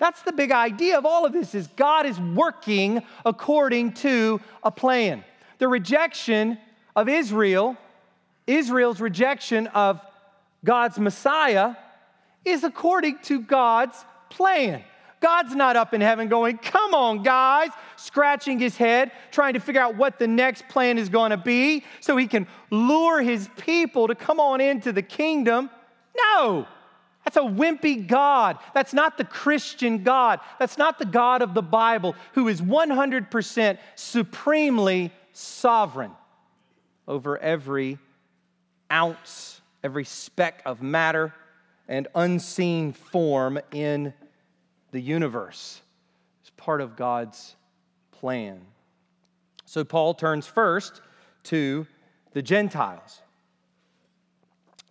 That's 0.00 0.22
the 0.22 0.32
big 0.32 0.50
idea 0.50 0.96
of 0.96 1.04
all 1.04 1.26
of 1.26 1.34
this 1.34 1.54
is 1.54 1.68
God 1.76 2.06
is 2.06 2.18
working 2.18 3.02
according 3.24 3.92
to 3.92 4.40
a 4.62 4.70
plan. 4.70 5.22
The 5.58 5.68
rejection 5.68 6.56
of 6.96 7.08
Israel, 7.08 7.76
Israel's 8.46 8.98
rejection 8.98 9.66
of 9.68 10.00
God's 10.64 10.98
Messiah 10.98 11.76
is 12.46 12.64
according 12.64 13.18
to 13.24 13.40
God's 13.40 14.02
plan. 14.30 14.82
God's 15.20 15.54
not 15.54 15.76
up 15.76 15.92
in 15.92 16.00
heaven 16.00 16.28
going, 16.28 16.56
come 16.56 16.94
on, 16.94 17.22
guys, 17.22 17.68
scratching 17.96 18.58
his 18.58 18.78
head, 18.78 19.12
trying 19.30 19.52
to 19.52 19.60
figure 19.60 19.82
out 19.82 19.96
what 19.96 20.18
the 20.18 20.26
next 20.26 20.66
plan 20.68 20.96
is 20.96 21.10
going 21.10 21.30
to 21.30 21.36
be 21.36 21.84
so 22.00 22.16
he 22.16 22.26
can 22.26 22.46
lure 22.70 23.20
his 23.20 23.50
people 23.58 24.08
to 24.08 24.14
come 24.14 24.40
on 24.40 24.62
into 24.62 24.92
the 24.92 25.02
kingdom. 25.02 25.68
No, 26.16 26.66
that's 27.30 27.46
a 27.46 27.48
wimpy 27.48 28.08
God. 28.08 28.58
That's 28.74 28.92
not 28.92 29.16
the 29.16 29.24
Christian 29.24 30.02
God. 30.02 30.40
That's 30.58 30.76
not 30.76 30.98
the 30.98 31.04
God 31.04 31.42
of 31.42 31.54
the 31.54 31.62
Bible 31.62 32.16
who 32.32 32.48
is 32.48 32.60
100% 32.60 33.78
supremely 33.94 35.12
sovereign 35.32 36.10
over 37.06 37.38
every 37.38 37.98
ounce, 38.90 39.60
every 39.84 40.04
speck 40.04 40.60
of 40.66 40.82
matter 40.82 41.32
and 41.86 42.08
unseen 42.16 42.92
form 42.92 43.60
in 43.70 44.12
the 44.90 45.00
universe. 45.00 45.80
It's 46.40 46.50
part 46.56 46.80
of 46.80 46.96
God's 46.96 47.54
plan. 48.10 48.60
So 49.66 49.84
Paul 49.84 50.14
turns 50.14 50.48
first 50.48 51.00
to 51.44 51.86
the 52.32 52.42
Gentiles. 52.42 53.22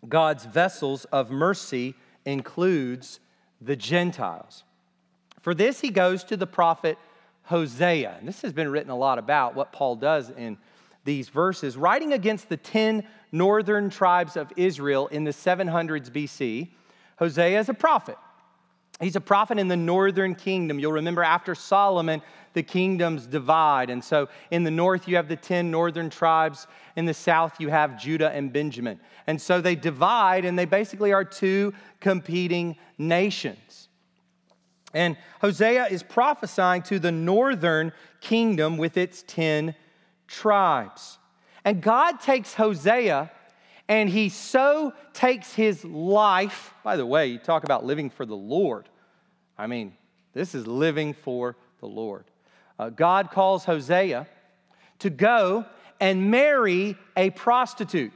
God's 0.08 0.46
vessels 0.46 1.04
of 1.06 1.32
mercy 1.32 1.96
includes 2.26 3.20
the 3.62 3.76
Gentiles. 3.76 4.64
For 5.42 5.54
this, 5.54 5.80
he 5.80 5.90
goes 5.90 6.24
to 6.26 6.38
the 6.38 6.48
prophet 6.48 6.98
Hosea. 7.44 8.16
And 8.20 8.28
this 8.28 8.42
has 8.42 8.54
been 8.54 8.70
written 8.70 8.92
a 8.92 8.98
lot 8.98 9.18
about 9.18 9.56
what 9.56 9.72
Paul 9.72 9.96
does 9.96 10.30
in 10.30 10.58
these 11.04 11.30
verses, 11.30 11.76
writing 11.78 12.14
against 12.14 12.50
the 12.50 12.58
10 12.58 13.04
northern 13.32 13.90
tribes 13.90 14.38
of 14.38 14.52
Israel 14.56 15.08
in 15.08 15.24
the 15.24 15.32
700s 15.32 16.12
BC. 16.12 16.70
Hosea 17.18 17.60
is 17.60 17.70
a 17.70 17.74
prophet. 17.74 18.18
He's 19.00 19.16
a 19.16 19.22
prophet 19.22 19.58
in 19.58 19.70
the 19.70 19.78
northern 19.78 20.36
kingdom. 20.36 20.78
You'll 20.78 20.92
remember 20.92 21.24
after 21.24 21.56
Solomon, 21.56 22.22
the 22.54 22.64
kingdoms 22.64 23.26
divide. 23.28 23.90
And 23.90 24.04
so 24.04 24.28
in 24.52 24.64
the 24.64 24.72
north, 24.72 25.08
you 25.08 25.16
have 25.16 25.30
the 25.30 25.38
10 25.38 25.72
northern 25.72 26.10
tribes. 26.10 26.68
In 26.98 27.06
the 27.06 27.14
south, 27.14 27.62
you 27.62 27.70
have 27.70 27.98
Judah 27.98 28.30
and 28.32 28.52
Benjamin. 28.52 29.00
And 29.26 29.42
so 29.42 29.62
they 29.62 29.76
divide, 29.76 30.44
and 30.44 30.60
they 30.60 30.66
basically 30.66 31.14
are 31.14 31.24
two 31.24 31.74
competing 32.02 32.76
nations. 32.98 33.88
And 34.94 35.16
Hosea 35.42 35.86
is 35.86 36.04
prophesying 36.04 36.82
to 36.84 37.00
the 37.00 37.12
northern 37.12 37.94
kingdom 38.20 38.78
with 38.78 38.98
its 38.98 39.24
10 39.28 39.76
tribes. 40.28 41.20
And 41.64 41.82
God 41.82 42.20
takes 42.20 42.54
Hosea 42.54 43.32
and 43.90 44.08
he 44.08 44.30
so 44.30 44.94
takes 45.14 45.54
his 45.54 45.84
life. 45.84 46.74
By 46.84 46.96
the 46.96 47.06
way, 47.06 47.28
you 47.28 47.40
talk 47.40 47.64
about 47.64 47.84
living 47.84 48.12
for 48.12 48.26
the 48.26 48.36
Lord. 48.36 48.88
I 49.58 49.66
mean, 49.66 49.94
this 50.34 50.54
is 50.54 50.68
living 50.68 51.14
for 51.14 51.58
the 51.80 51.88
Lord. 51.88 52.24
Uh, 52.78 52.90
God 52.92 53.32
calls 53.32 53.66
Hosea 53.66 54.28
to 55.00 55.10
go 55.10 55.66
and 56.00 56.30
marry 56.30 56.96
a 57.18 57.32
prostitute 57.32 58.14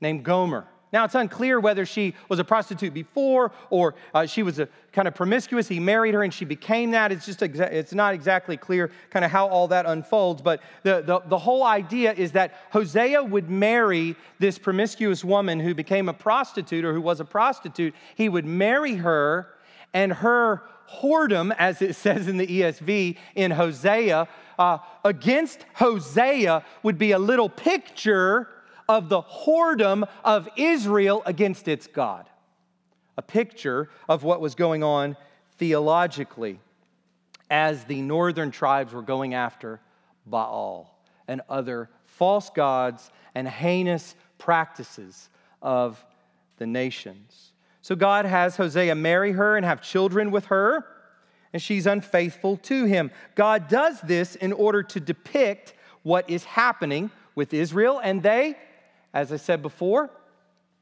named 0.00 0.24
Gomer. 0.24 0.66
Now, 0.92 1.04
it's 1.04 1.16
unclear 1.16 1.58
whether 1.58 1.84
she 1.84 2.14
was 2.28 2.38
a 2.38 2.44
prostitute 2.44 2.94
before 2.94 3.50
or 3.70 3.96
uh, 4.14 4.24
she 4.26 4.42
was 4.42 4.60
a 4.60 4.68
kind 4.92 5.08
of 5.08 5.14
promiscuous. 5.14 5.66
He 5.66 5.80
married 5.80 6.14
her 6.14 6.22
and 6.22 6.32
she 6.32 6.44
became 6.44 6.92
that. 6.92 7.10
It's 7.10 7.26
just, 7.26 7.40
exa- 7.40 7.72
it's 7.72 7.92
not 7.92 8.14
exactly 8.14 8.56
clear 8.56 8.92
kind 9.10 9.24
of 9.24 9.30
how 9.30 9.48
all 9.48 9.66
that 9.68 9.84
unfolds. 9.84 10.42
But 10.42 10.62
the, 10.84 11.02
the, 11.02 11.20
the 11.26 11.38
whole 11.38 11.64
idea 11.64 12.12
is 12.12 12.32
that 12.32 12.54
Hosea 12.70 13.22
would 13.22 13.50
marry 13.50 14.14
this 14.38 14.58
promiscuous 14.58 15.24
woman 15.24 15.58
who 15.58 15.74
became 15.74 16.08
a 16.08 16.14
prostitute 16.14 16.84
or 16.84 16.94
who 16.94 17.00
was 17.00 17.18
a 17.18 17.24
prostitute. 17.24 17.94
He 18.14 18.28
would 18.28 18.46
marry 18.46 18.94
her 18.94 19.48
and 19.92 20.12
her 20.12 20.62
whoredom, 20.88 21.54
as 21.58 21.82
it 21.82 21.96
says 21.96 22.28
in 22.28 22.36
the 22.36 22.46
ESV 22.46 23.16
in 23.34 23.50
Hosea, 23.50 24.28
uh, 24.58 24.78
against 25.04 25.66
Hosea 25.74 26.64
would 26.82 26.96
be 26.96 27.10
a 27.10 27.18
little 27.18 27.48
picture 27.48 28.48
of 28.88 29.08
the 29.08 29.22
whoredom 29.22 30.08
of 30.24 30.48
Israel 30.56 31.22
against 31.26 31.68
its 31.68 31.86
God. 31.86 32.28
A 33.16 33.22
picture 33.22 33.88
of 34.08 34.22
what 34.22 34.40
was 34.40 34.54
going 34.54 34.82
on 34.82 35.16
theologically 35.58 36.60
as 37.50 37.84
the 37.84 38.02
northern 38.02 38.50
tribes 38.50 38.92
were 38.92 39.02
going 39.02 39.34
after 39.34 39.80
Baal 40.26 40.98
and 41.28 41.40
other 41.48 41.88
false 42.04 42.50
gods 42.50 43.10
and 43.34 43.48
heinous 43.48 44.14
practices 44.38 45.28
of 45.62 46.04
the 46.58 46.66
nations. 46.66 47.52
So 47.82 47.94
God 47.94 48.24
has 48.24 48.56
Hosea 48.56 48.94
marry 48.94 49.32
her 49.32 49.56
and 49.56 49.64
have 49.64 49.80
children 49.80 50.30
with 50.30 50.46
her, 50.46 50.84
and 51.52 51.62
she's 51.62 51.86
unfaithful 51.86 52.56
to 52.58 52.84
him. 52.84 53.10
God 53.34 53.68
does 53.68 54.00
this 54.00 54.34
in 54.34 54.52
order 54.52 54.82
to 54.82 55.00
depict 55.00 55.74
what 56.02 56.28
is 56.28 56.44
happening 56.44 57.10
with 57.34 57.54
Israel, 57.54 58.00
and 58.02 58.22
they 58.22 58.56
as 59.16 59.32
I 59.32 59.36
said 59.36 59.62
before, 59.62 60.10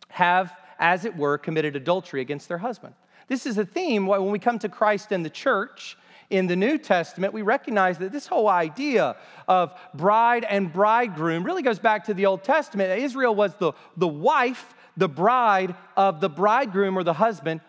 have, 0.09 0.53
as 0.81 1.05
it 1.05 1.17
were, 1.17 1.39
committed 1.39 1.77
adultery 1.77 2.21
against 2.21 2.49
their 2.49 2.59
husband. 2.59 2.95
This 3.29 3.47
is 3.47 3.59
a 3.59 3.65
theme 3.65 4.07
when 4.09 4.31
we 4.31 4.41
come 4.41 4.59
to 4.59 4.69
Christ 4.69 5.13
and 5.13 5.25
the 5.25 5.31
church 5.31 5.97
in 6.31 6.49
the 6.49 6.57
New 6.57 6.79
Testament, 6.79 7.33
we 7.33 7.43
recognize 7.43 7.99
that 7.99 8.11
this 8.11 8.27
whole 8.27 8.49
idea 8.49 9.15
of 9.47 9.79
bride 9.93 10.45
and 10.45 10.73
bridegroom 10.73 11.45
really 11.45 11.63
goes 11.63 11.79
back 11.79 12.07
to 12.07 12.15
the 12.15 12.27
Old 12.27 12.43
Testament. 12.43 12.99
Israel 12.99 13.35
was 13.35 13.55
the, 13.57 13.73
the 13.97 14.09
wife, 14.09 14.75
the 14.97 15.09
bride 15.09 15.77
of 15.97 16.21
the 16.21 16.31
bridegroom 16.31 16.99
or 16.99 17.05
the 17.05 17.13
husband, 17.13 17.61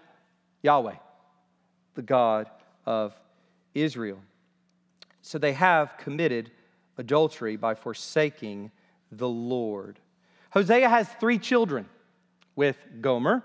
Yahweh, 0.63 0.95
the 1.93 2.01
God 2.01 2.49
of 2.85 3.13
Israel. 3.75 4.19
So 5.21 5.37
they 5.37 5.53
have 5.53 5.97
committed 5.97 6.49
adultery 6.97 7.55
by 7.55 7.75
forsaking 7.75 8.71
the 9.11 9.29
Lord. 9.29 9.99
Hosea 10.55 10.87
has 10.89 11.07
three 11.19 11.37
children 11.37 11.85
with 12.55 12.77
Gomer, 13.01 13.43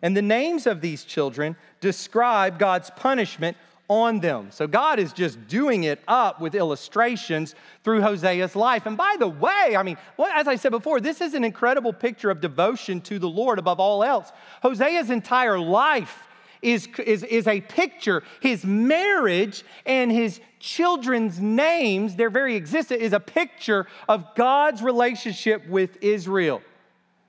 and 0.00 0.16
the 0.16 0.22
names 0.22 0.66
of 0.66 0.80
these 0.80 1.04
children 1.04 1.56
describe 1.80 2.58
God's 2.58 2.90
punishment 2.90 3.56
on 3.88 4.20
them. 4.20 4.48
So 4.50 4.66
God 4.66 4.98
is 4.98 5.12
just 5.12 5.46
doing 5.48 5.84
it 5.84 6.00
up 6.08 6.40
with 6.40 6.54
illustrations 6.54 7.54
through 7.84 8.00
Hosea's 8.00 8.56
life. 8.56 8.86
And 8.86 8.96
by 8.96 9.16
the 9.18 9.28
way, 9.28 9.74
I 9.76 9.82
mean, 9.82 9.98
well, 10.16 10.30
as 10.32 10.48
I 10.48 10.56
said 10.56 10.70
before, 10.70 11.00
this 11.00 11.20
is 11.20 11.34
an 11.34 11.44
incredible 11.44 11.92
picture 11.92 12.30
of 12.30 12.40
devotion 12.40 13.00
to 13.02 13.18
the 13.18 13.28
Lord 13.28 13.58
above 13.58 13.80
all 13.80 14.02
else. 14.02 14.32
Hosea's 14.62 15.10
entire 15.10 15.58
life 15.58 16.26
is, 16.62 16.88
is, 17.04 17.24
is 17.24 17.46
a 17.48 17.60
picture. 17.60 18.22
His 18.40 18.64
marriage 18.64 19.64
and 19.84 20.10
his 20.10 20.40
children's 20.62 21.40
names, 21.40 22.14
their 22.14 22.30
very 22.30 22.54
existence, 22.54 23.02
is 23.02 23.12
a 23.12 23.20
picture 23.20 23.86
of 24.08 24.24
God's 24.36 24.80
relationship 24.80 25.66
with 25.68 25.98
Israel. 26.00 26.62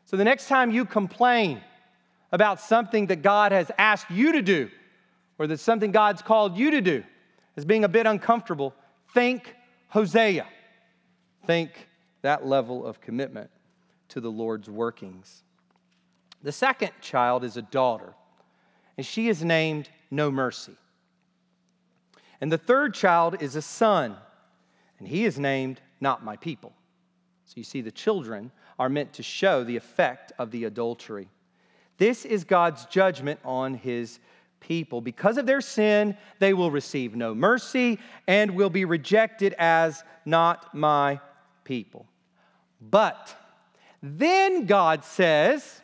So 0.06 0.16
the 0.16 0.24
next 0.24 0.48
time 0.48 0.70
you 0.70 0.86
complain 0.86 1.60
about 2.32 2.62
something 2.62 3.08
that 3.08 3.24
God 3.24 3.52
has 3.52 3.72
asked 3.78 4.10
you 4.12 4.34
to 4.34 4.42
do, 4.42 4.70
or 5.40 5.48
that 5.48 5.60
something 5.60 5.92
God's 5.92 6.22
called 6.22 6.58
you 6.58 6.72
to 6.72 6.82
do, 6.82 7.04
as 7.58 7.66
being 7.66 7.84
a 7.84 7.90
bit 7.90 8.06
uncomfortable, 8.06 8.74
think 9.14 9.56
Hosea. 9.90 10.46
Think 11.46 11.72
that 12.22 12.46
level 12.46 12.86
of 12.86 13.02
commitment 13.02 13.50
to 14.10 14.22
the 14.22 14.30
Lord's 14.30 14.70
workings. 14.70 15.44
The 16.44 16.52
second 16.52 16.92
child 17.02 17.44
is 17.44 17.58
a 17.58 17.64
daughter, 17.64 18.14
and 18.96 19.06
she 19.06 19.28
is 19.28 19.44
named 19.44 19.90
No 20.12 20.30
Mercy. 20.30 20.78
And 22.44 22.52
the 22.52 22.58
third 22.58 22.94
child 22.94 23.42
is 23.42 23.56
a 23.56 23.62
son, 23.62 24.18
and 25.00 25.08
he 25.08 25.24
is 25.24 25.40
named 25.40 25.80
Not 26.02 26.26
My 26.26 26.36
People. 26.36 26.74
So 27.46 27.54
you 27.56 27.64
see, 27.64 27.80
the 27.80 27.90
children 27.90 28.52
are 28.78 28.90
meant 28.90 29.14
to 29.14 29.24
show 29.24 29.64
the 29.64 29.78
effect 29.78 30.34
of 30.38 30.52
the 30.52 30.66
adultery. 30.66 31.30
This 31.98 32.26
is 32.26 32.44
God's 32.44 32.84
judgment 32.88 33.40
on 33.46 33.76
his 33.76 34.20
people. 34.60 35.00
Because 35.00 35.38
of 35.38 35.46
their 35.46 35.62
sin, 35.62 36.18
they 36.40 36.54
will 36.54 36.70
receive 36.70 37.16
no 37.16 37.34
mercy 37.34 37.98
and 38.28 38.52
will 38.52 38.70
be 38.70 38.84
rejected 38.84 39.56
as 39.58 40.04
not 40.26 40.76
my 40.76 41.22
people. 41.64 42.06
But 42.82 43.34
then 44.02 44.66
God 44.66 45.06
says 45.06 45.82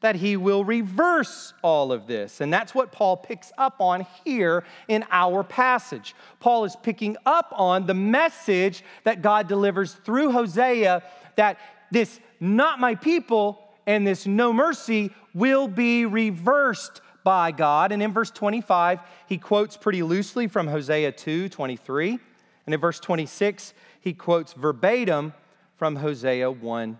that 0.00 0.16
he 0.16 0.36
will 0.36 0.64
reverse 0.64 1.52
all 1.62 1.92
of 1.92 2.06
this. 2.06 2.40
And 2.40 2.52
that's 2.52 2.74
what 2.74 2.90
Paul 2.90 3.16
picks 3.16 3.52
up 3.58 3.80
on 3.80 4.06
here 4.24 4.64
in 4.88 5.04
our 5.10 5.44
passage. 5.44 6.14
Paul 6.38 6.64
is 6.64 6.76
picking 6.82 7.16
up 7.26 7.52
on 7.56 7.86
the 7.86 7.94
message 7.94 8.82
that 9.04 9.22
God 9.22 9.46
delivers 9.46 9.92
through 9.92 10.32
Hosea 10.32 11.02
that 11.36 11.58
this 11.90 12.20
not 12.40 12.80
my 12.80 12.94
people 12.94 13.68
and 13.86 14.06
this 14.06 14.26
no 14.26 14.52
mercy 14.52 15.10
will 15.34 15.68
be 15.68 16.06
reversed 16.06 17.00
by 17.22 17.52
God. 17.52 17.92
And 17.92 18.02
in 18.02 18.12
verse 18.12 18.30
25, 18.30 19.00
he 19.28 19.36
quotes 19.36 19.76
pretty 19.76 20.02
loosely 20.02 20.48
from 20.48 20.66
Hosea 20.66 21.12
2 21.12 21.48
23. 21.48 22.18
And 22.66 22.74
in 22.74 22.80
verse 22.80 23.00
26, 23.00 23.74
he 24.00 24.12
quotes 24.14 24.52
verbatim 24.52 25.34
from 25.76 25.96
Hosea 25.96 26.50
1 26.50 26.98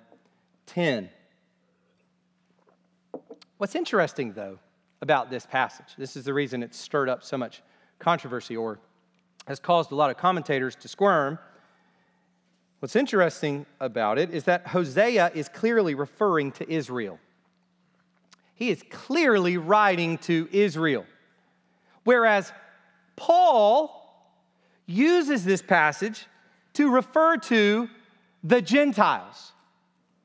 10. 0.67 1.11
What's 3.61 3.75
interesting, 3.75 4.33
though, 4.33 4.59
about 5.03 5.29
this 5.29 5.45
passage, 5.45 5.89
this 5.99 6.17
is 6.17 6.25
the 6.25 6.33
reason 6.33 6.63
it's 6.63 6.79
stirred 6.79 7.11
up 7.11 7.23
so 7.23 7.37
much 7.37 7.61
controversy 7.99 8.57
or 8.57 8.79
has 9.47 9.61
caused 9.61 9.93
a 9.93 9.95
lot 9.95 10.09
of 10.09 10.17
commentators 10.17 10.75
to 10.77 10.89
squirm. 10.89 11.39
What's 12.79 12.97
interesting 12.97 13.67
about 13.79 14.19
it 14.19 14.31
is 14.31 14.45
that 14.45 14.67
Hosea 14.69 15.33
is 15.35 15.51
clearly 15.51 15.95
referring 15.95 16.53
to 16.53 16.73
Israel. 16.73 17.19
He 18.55 18.71
is 18.71 18.83
clearly 18.89 19.59
writing 19.59 20.17
to 20.21 20.49
Israel. 20.51 21.05
Whereas 22.05 22.55
Paul 23.15 24.25
uses 24.87 25.45
this 25.45 25.61
passage 25.61 26.25
to 26.73 26.91
refer 26.91 27.37
to 27.37 27.91
the 28.43 28.63
Gentiles. 28.63 29.53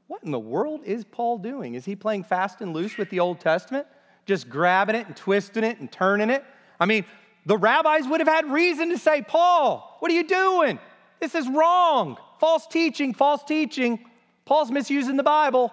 What 0.08 0.24
in 0.24 0.32
the 0.32 0.40
world 0.40 0.82
is 0.86 1.04
Paul 1.04 1.40
doing? 1.40 1.76
Is 1.76 1.86
he 1.86 1.96
playing 1.96 2.24
fast 2.24 2.62
and 2.62 2.74
loose 2.74 2.98
with 2.98 3.10
the 3.10 3.20
Old 3.20 3.40
Testament? 3.40 3.88
Just 4.26 4.50
grabbing 4.50 4.96
it 4.96 5.08
and 5.08 5.16
twisting 5.16 5.64
it 5.64 5.80
and 5.80 5.92
turning 5.92 6.30
it? 6.30 6.44
I 6.80 6.86
mean, 6.86 7.06
the 7.46 7.58
rabbis 7.58 8.08
would 8.08 8.20
have 8.20 8.28
had 8.28 8.52
reason 8.52 8.90
to 8.90 8.98
say, 8.98 9.22
Paul, 9.22 9.98
what 10.00 10.12
are 10.12 10.16
you 10.16 10.28
doing? 10.28 10.80
This 11.20 11.36
is 11.36 11.48
wrong. 11.48 12.18
False 12.40 12.68
teaching, 12.68 13.14
false 13.14 13.44
teaching. 13.44 14.00
Paul's 14.46 14.72
misusing 14.72 15.18
the 15.18 15.24
Bible. 15.24 15.72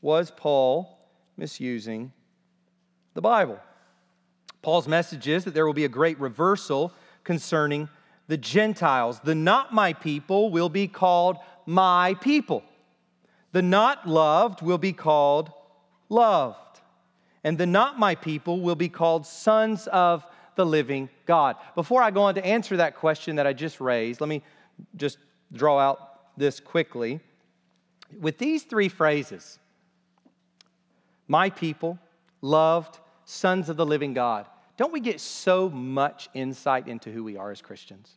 Was 0.00 0.30
Paul 0.30 0.98
misusing 1.36 2.12
the 3.14 3.20
Bible. 3.20 3.58
Paul's 4.62 4.88
message 4.88 5.26
is 5.26 5.44
that 5.44 5.54
there 5.54 5.66
will 5.66 5.74
be 5.74 5.84
a 5.84 5.88
great 5.88 6.18
reversal 6.20 6.92
concerning 7.24 7.88
the 8.28 8.36
Gentiles. 8.36 9.20
The 9.20 9.34
not 9.34 9.74
my 9.74 9.92
people 9.92 10.50
will 10.50 10.68
be 10.68 10.86
called 10.86 11.38
my 11.66 12.14
people. 12.14 12.62
The 13.52 13.62
not 13.62 14.08
loved 14.08 14.62
will 14.62 14.78
be 14.78 14.92
called 14.92 15.50
loved. 16.08 16.80
And 17.42 17.56
the 17.56 17.66
not 17.66 17.98
my 17.98 18.14
people 18.14 18.60
will 18.60 18.74
be 18.74 18.88
called 18.88 19.26
sons 19.26 19.86
of 19.86 20.24
the 20.56 20.66
living 20.66 21.08
God. 21.26 21.56
Before 21.74 22.02
I 22.02 22.10
go 22.10 22.22
on 22.22 22.34
to 22.34 22.44
answer 22.44 22.76
that 22.76 22.96
question 22.96 23.36
that 23.36 23.46
I 23.46 23.52
just 23.52 23.80
raised, 23.80 24.20
let 24.20 24.28
me 24.28 24.42
just 24.96 25.18
draw 25.52 25.78
out 25.78 25.98
this 26.36 26.60
quickly. 26.60 27.20
With 28.20 28.38
these 28.38 28.64
three 28.64 28.88
phrases, 28.88 29.58
my 31.28 31.48
people, 31.48 31.98
loved, 32.42 32.98
sons 33.24 33.68
of 33.68 33.76
the 33.76 33.86
living 33.86 34.12
God. 34.12 34.46
Don't 34.76 34.92
we 34.92 35.00
get 35.00 35.20
so 35.20 35.70
much 35.70 36.28
insight 36.34 36.88
into 36.88 37.12
who 37.12 37.22
we 37.22 37.36
are 37.36 37.50
as 37.50 37.62
Christians? 37.62 38.16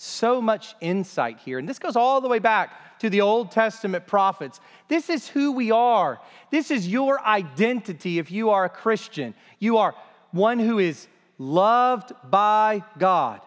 So 0.00 0.40
much 0.40 0.76
insight 0.80 1.40
here. 1.40 1.58
And 1.58 1.68
this 1.68 1.80
goes 1.80 1.96
all 1.96 2.20
the 2.20 2.28
way 2.28 2.38
back 2.38 2.98
to 3.00 3.10
the 3.10 3.20
Old 3.20 3.50
Testament 3.50 4.06
prophets. 4.06 4.60
This 4.86 5.10
is 5.10 5.26
who 5.26 5.50
we 5.50 5.72
are. 5.72 6.20
This 6.52 6.70
is 6.70 6.86
your 6.86 7.20
identity 7.26 8.20
if 8.20 8.30
you 8.30 8.50
are 8.50 8.64
a 8.64 8.68
Christian. 8.68 9.34
You 9.58 9.78
are 9.78 9.96
one 10.30 10.60
who 10.60 10.78
is 10.78 11.08
loved 11.36 12.12
by 12.30 12.84
God 12.96 13.40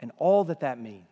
and 0.00 0.10
all 0.16 0.44
that 0.44 0.60
that 0.60 0.80
means. 0.80 1.04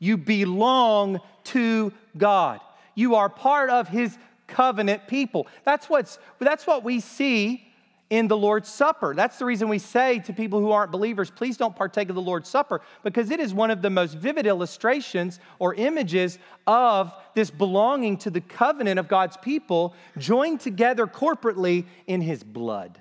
You 0.00 0.16
belong 0.16 1.20
to 1.44 1.92
God. 2.18 2.60
You 2.96 3.14
are 3.14 3.28
part 3.28 3.70
of 3.70 3.86
His 3.86 4.18
covenant 4.48 5.06
people. 5.06 5.46
That's, 5.64 5.88
what's, 5.88 6.18
that's 6.40 6.66
what 6.66 6.82
we 6.82 6.98
see 6.98 7.65
in 8.08 8.28
the 8.28 8.36
Lord's 8.36 8.68
Supper. 8.68 9.14
That's 9.14 9.38
the 9.38 9.44
reason 9.44 9.68
we 9.68 9.78
say 9.78 10.20
to 10.20 10.32
people 10.32 10.60
who 10.60 10.70
aren't 10.70 10.92
believers, 10.92 11.30
please 11.30 11.56
don't 11.56 11.74
partake 11.74 12.08
of 12.08 12.14
the 12.14 12.22
Lord's 12.22 12.48
Supper, 12.48 12.80
because 13.02 13.30
it 13.30 13.40
is 13.40 13.52
one 13.52 13.70
of 13.70 13.82
the 13.82 13.90
most 13.90 14.14
vivid 14.14 14.46
illustrations 14.46 15.40
or 15.58 15.74
images 15.74 16.38
of 16.66 17.12
this 17.34 17.50
belonging 17.50 18.16
to 18.18 18.30
the 18.30 18.40
covenant 18.40 18.98
of 18.98 19.08
God's 19.08 19.36
people 19.36 19.94
joined 20.18 20.60
together 20.60 21.06
corporately 21.06 21.84
in 22.06 22.20
His 22.20 22.44
blood, 22.44 23.00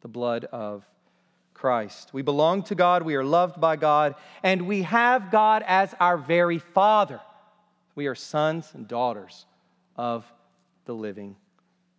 the 0.00 0.08
blood 0.08 0.44
of 0.46 0.84
Christ. 1.52 2.14
We 2.14 2.22
belong 2.22 2.62
to 2.64 2.74
God, 2.74 3.02
we 3.02 3.16
are 3.16 3.24
loved 3.24 3.60
by 3.60 3.76
God, 3.76 4.14
and 4.42 4.66
we 4.66 4.82
have 4.82 5.30
God 5.30 5.64
as 5.66 5.94
our 5.98 6.16
very 6.16 6.58
Father. 6.58 7.20
We 7.96 8.06
are 8.06 8.14
sons 8.14 8.70
and 8.74 8.86
daughters 8.86 9.44
of 9.96 10.24
the 10.86 10.94
living 10.94 11.36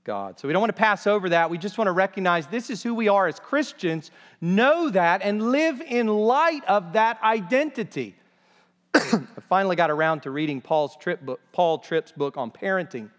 God. 0.03 0.39
So 0.39 0.47
we 0.47 0.53
don't 0.53 0.61
want 0.61 0.75
to 0.75 0.79
pass 0.79 1.05
over 1.05 1.29
that. 1.29 1.49
We 1.49 1.57
just 1.57 1.77
want 1.77 1.87
to 1.87 1.91
recognize 1.91 2.47
this 2.47 2.69
is 2.69 2.81
who 2.81 2.95
we 2.95 3.07
are 3.07 3.27
as 3.27 3.39
Christians, 3.39 4.09
know 4.39 4.89
that, 4.89 5.21
and 5.21 5.51
live 5.51 5.81
in 5.81 6.07
light 6.07 6.63
of 6.67 6.93
that 6.93 7.21
identity. 7.21 8.15
I 8.93 9.21
finally 9.47 9.75
got 9.75 9.91
around 9.91 10.21
to 10.21 10.31
reading 10.31 10.59
Paul's 10.59 10.97
Tripp 10.97 11.21
book, 11.21 11.39
Paul 11.51 11.79
Tripp's 11.79 12.11
book 12.11 12.35
on 12.35 12.51
parenting. 12.51 13.09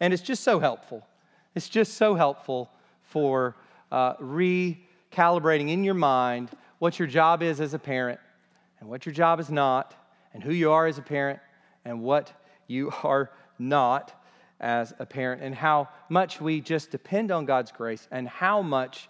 And 0.00 0.12
it's 0.12 0.22
just 0.22 0.44
so 0.44 0.60
helpful. 0.60 1.06
It's 1.54 1.68
just 1.68 1.94
so 1.94 2.14
helpful 2.14 2.70
for 3.02 3.56
uh, 3.90 4.14
recalibrating 4.16 5.70
in 5.70 5.84
your 5.84 5.94
mind 5.94 6.50
what 6.78 6.98
your 6.98 7.08
job 7.08 7.42
is 7.42 7.60
as 7.60 7.74
a 7.74 7.78
parent 7.78 8.20
and 8.80 8.88
what 8.88 9.06
your 9.06 9.12
job 9.12 9.40
is 9.40 9.50
not, 9.50 9.94
and 10.34 10.42
who 10.42 10.52
you 10.52 10.70
are 10.70 10.86
as 10.86 10.98
a 10.98 11.02
parent 11.02 11.40
and 11.84 12.02
what 12.02 12.32
you 12.66 12.92
are 13.02 13.30
not 13.58 14.23
as 14.60 14.94
a 14.98 15.06
parent 15.06 15.42
and 15.42 15.54
how 15.54 15.88
much 16.08 16.40
we 16.40 16.60
just 16.60 16.90
depend 16.90 17.30
on 17.30 17.44
God's 17.44 17.72
grace 17.72 18.08
and 18.10 18.28
how 18.28 18.62
much 18.62 19.08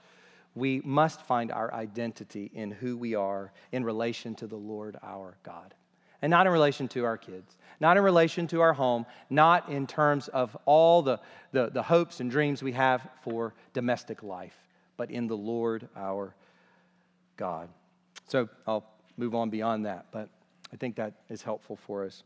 we 0.54 0.80
must 0.84 1.20
find 1.22 1.50
our 1.50 1.72
identity 1.74 2.50
in 2.54 2.70
who 2.70 2.96
we 2.96 3.14
are 3.14 3.52
in 3.72 3.84
relation 3.84 4.34
to 4.36 4.46
the 4.46 4.56
Lord 4.56 4.96
our 5.02 5.36
God. 5.42 5.74
And 6.22 6.30
not 6.30 6.46
in 6.46 6.52
relation 6.52 6.88
to 6.88 7.04
our 7.04 7.18
kids, 7.18 7.56
not 7.80 7.96
in 7.96 8.02
relation 8.02 8.46
to 8.48 8.60
our 8.62 8.72
home, 8.72 9.04
not 9.28 9.68
in 9.68 9.86
terms 9.86 10.28
of 10.28 10.56
all 10.64 11.02
the, 11.02 11.20
the, 11.52 11.70
the 11.70 11.82
hopes 11.82 12.20
and 12.20 12.30
dreams 12.30 12.62
we 12.62 12.72
have 12.72 13.06
for 13.22 13.52
domestic 13.74 14.22
life, 14.22 14.56
but 14.96 15.10
in 15.10 15.26
the 15.26 15.36
Lord 15.36 15.88
our 15.96 16.34
God. 17.36 17.68
So 18.26 18.48
I'll 18.66 18.86
move 19.18 19.34
on 19.34 19.50
beyond 19.50 19.84
that, 19.84 20.06
but 20.12 20.30
I 20.72 20.76
think 20.76 20.96
that 20.96 21.12
is 21.28 21.42
helpful 21.42 21.76
for 21.76 22.04
us. 22.04 22.22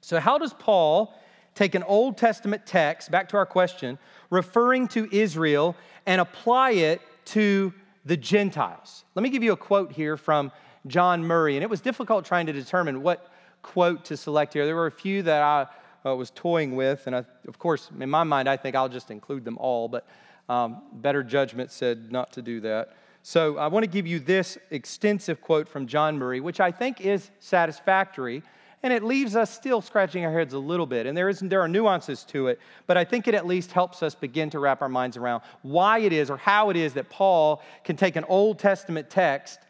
So, 0.00 0.18
how 0.20 0.36
does 0.36 0.52
Paul 0.52 1.14
take 1.54 1.74
an 1.74 1.82
Old 1.82 2.16
Testament 2.16 2.66
text, 2.66 3.10
back 3.10 3.28
to 3.30 3.36
our 3.36 3.46
question, 3.46 3.98
referring 4.30 4.88
to 4.88 5.08
Israel, 5.12 5.76
and 6.06 6.20
apply 6.20 6.72
it 6.72 7.00
to 7.26 7.72
the 8.04 8.16
Gentiles. 8.16 9.04
Let 9.14 9.22
me 9.22 9.30
give 9.30 9.42
you 9.42 9.52
a 9.52 9.56
quote 9.56 9.92
here 9.92 10.16
from 10.16 10.50
John 10.86 11.24
Murray, 11.24 11.56
and 11.56 11.62
it 11.62 11.70
was 11.70 11.80
difficult 11.80 12.24
trying 12.24 12.46
to 12.46 12.52
determine 12.52 13.02
what 13.02 13.30
quote 13.62 14.04
to 14.06 14.16
select 14.16 14.54
here. 14.54 14.66
There 14.66 14.74
were 14.74 14.86
a 14.86 14.90
few 14.92 15.22
that 15.22 15.42
I 15.42 15.66
uh, 16.08 16.16
was 16.16 16.30
toying 16.30 16.74
with, 16.74 17.06
and 17.06 17.14
I, 17.14 17.24
of 17.46 17.58
course, 17.58 17.90
in 17.98 18.10
my 18.10 18.24
mind, 18.24 18.48
I 18.48 18.56
think 18.56 18.74
I'll 18.74 18.88
just 18.88 19.10
include 19.10 19.44
them 19.44 19.56
all, 19.58 19.88
but 19.88 20.06
um, 20.48 20.82
better 20.94 21.22
judgment 21.22 21.70
said 21.70 22.10
not 22.10 22.32
to 22.32 22.42
do 22.42 22.60
that. 22.60 22.96
So 23.22 23.56
I 23.56 23.68
want 23.68 23.84
to 23.84 23.90
give 23.90 24.06
you 24.06 24.18
this 24.18 24.58
extensive 24.70 25.40
quote 25.40 25.68
from 25.68 25.86
John 25.86 26.18
Murray, 26.18 26.40
which 26.40 26.58
I 26.58 26.72
think 26.72 27.00
is 27.00 27.30
satisfactory 27.38 28.42
and 28.82 28.92
it 28.92 29.04
leaves 29.04 29.36
us 29.36 29.50
still 29.50 29.80
scratching 29.80 30.24
our 30.24 30.32
heads 30.32 30.54
a 30.54 30.58
little 30.58 30.86
bit. 30.86 31.06
And 31.06 31.16
there, 31.16 31.28
is, 31.28 31.40
there 31.40 31.60
are 31.60 31.68
nuances 31.68 32.24
to 32.24 32.48
it, 32.48 32.58
but 32.86 32.96
I 32.96 33.04
think 33.04 33.28
it 33.28 33.34
at 33.34 33.46
least 33.46 33.70
helps 33.70 34.02
us 34.02 34.14
begin 34.14 34.50
to 34.50 34.58
wrap 34.58 34.82
our 34.82 34.88
minds 34.88 35.16
around 35.16 35.42
why 35.62 35.98
it 35.98 36.12
is 36.12 36.30
or 36.30 36.36
how 36.36 36.70
it 36.70 36.76
is 36.76 36.94
that 36.94 37.08
Paul 37.08 37.62
can 37.84 37.96
take 37.96 38.16
an 38.16 38.24
Old 38.28 38.58
Testament 38.58 39.08
text 39.08 39.60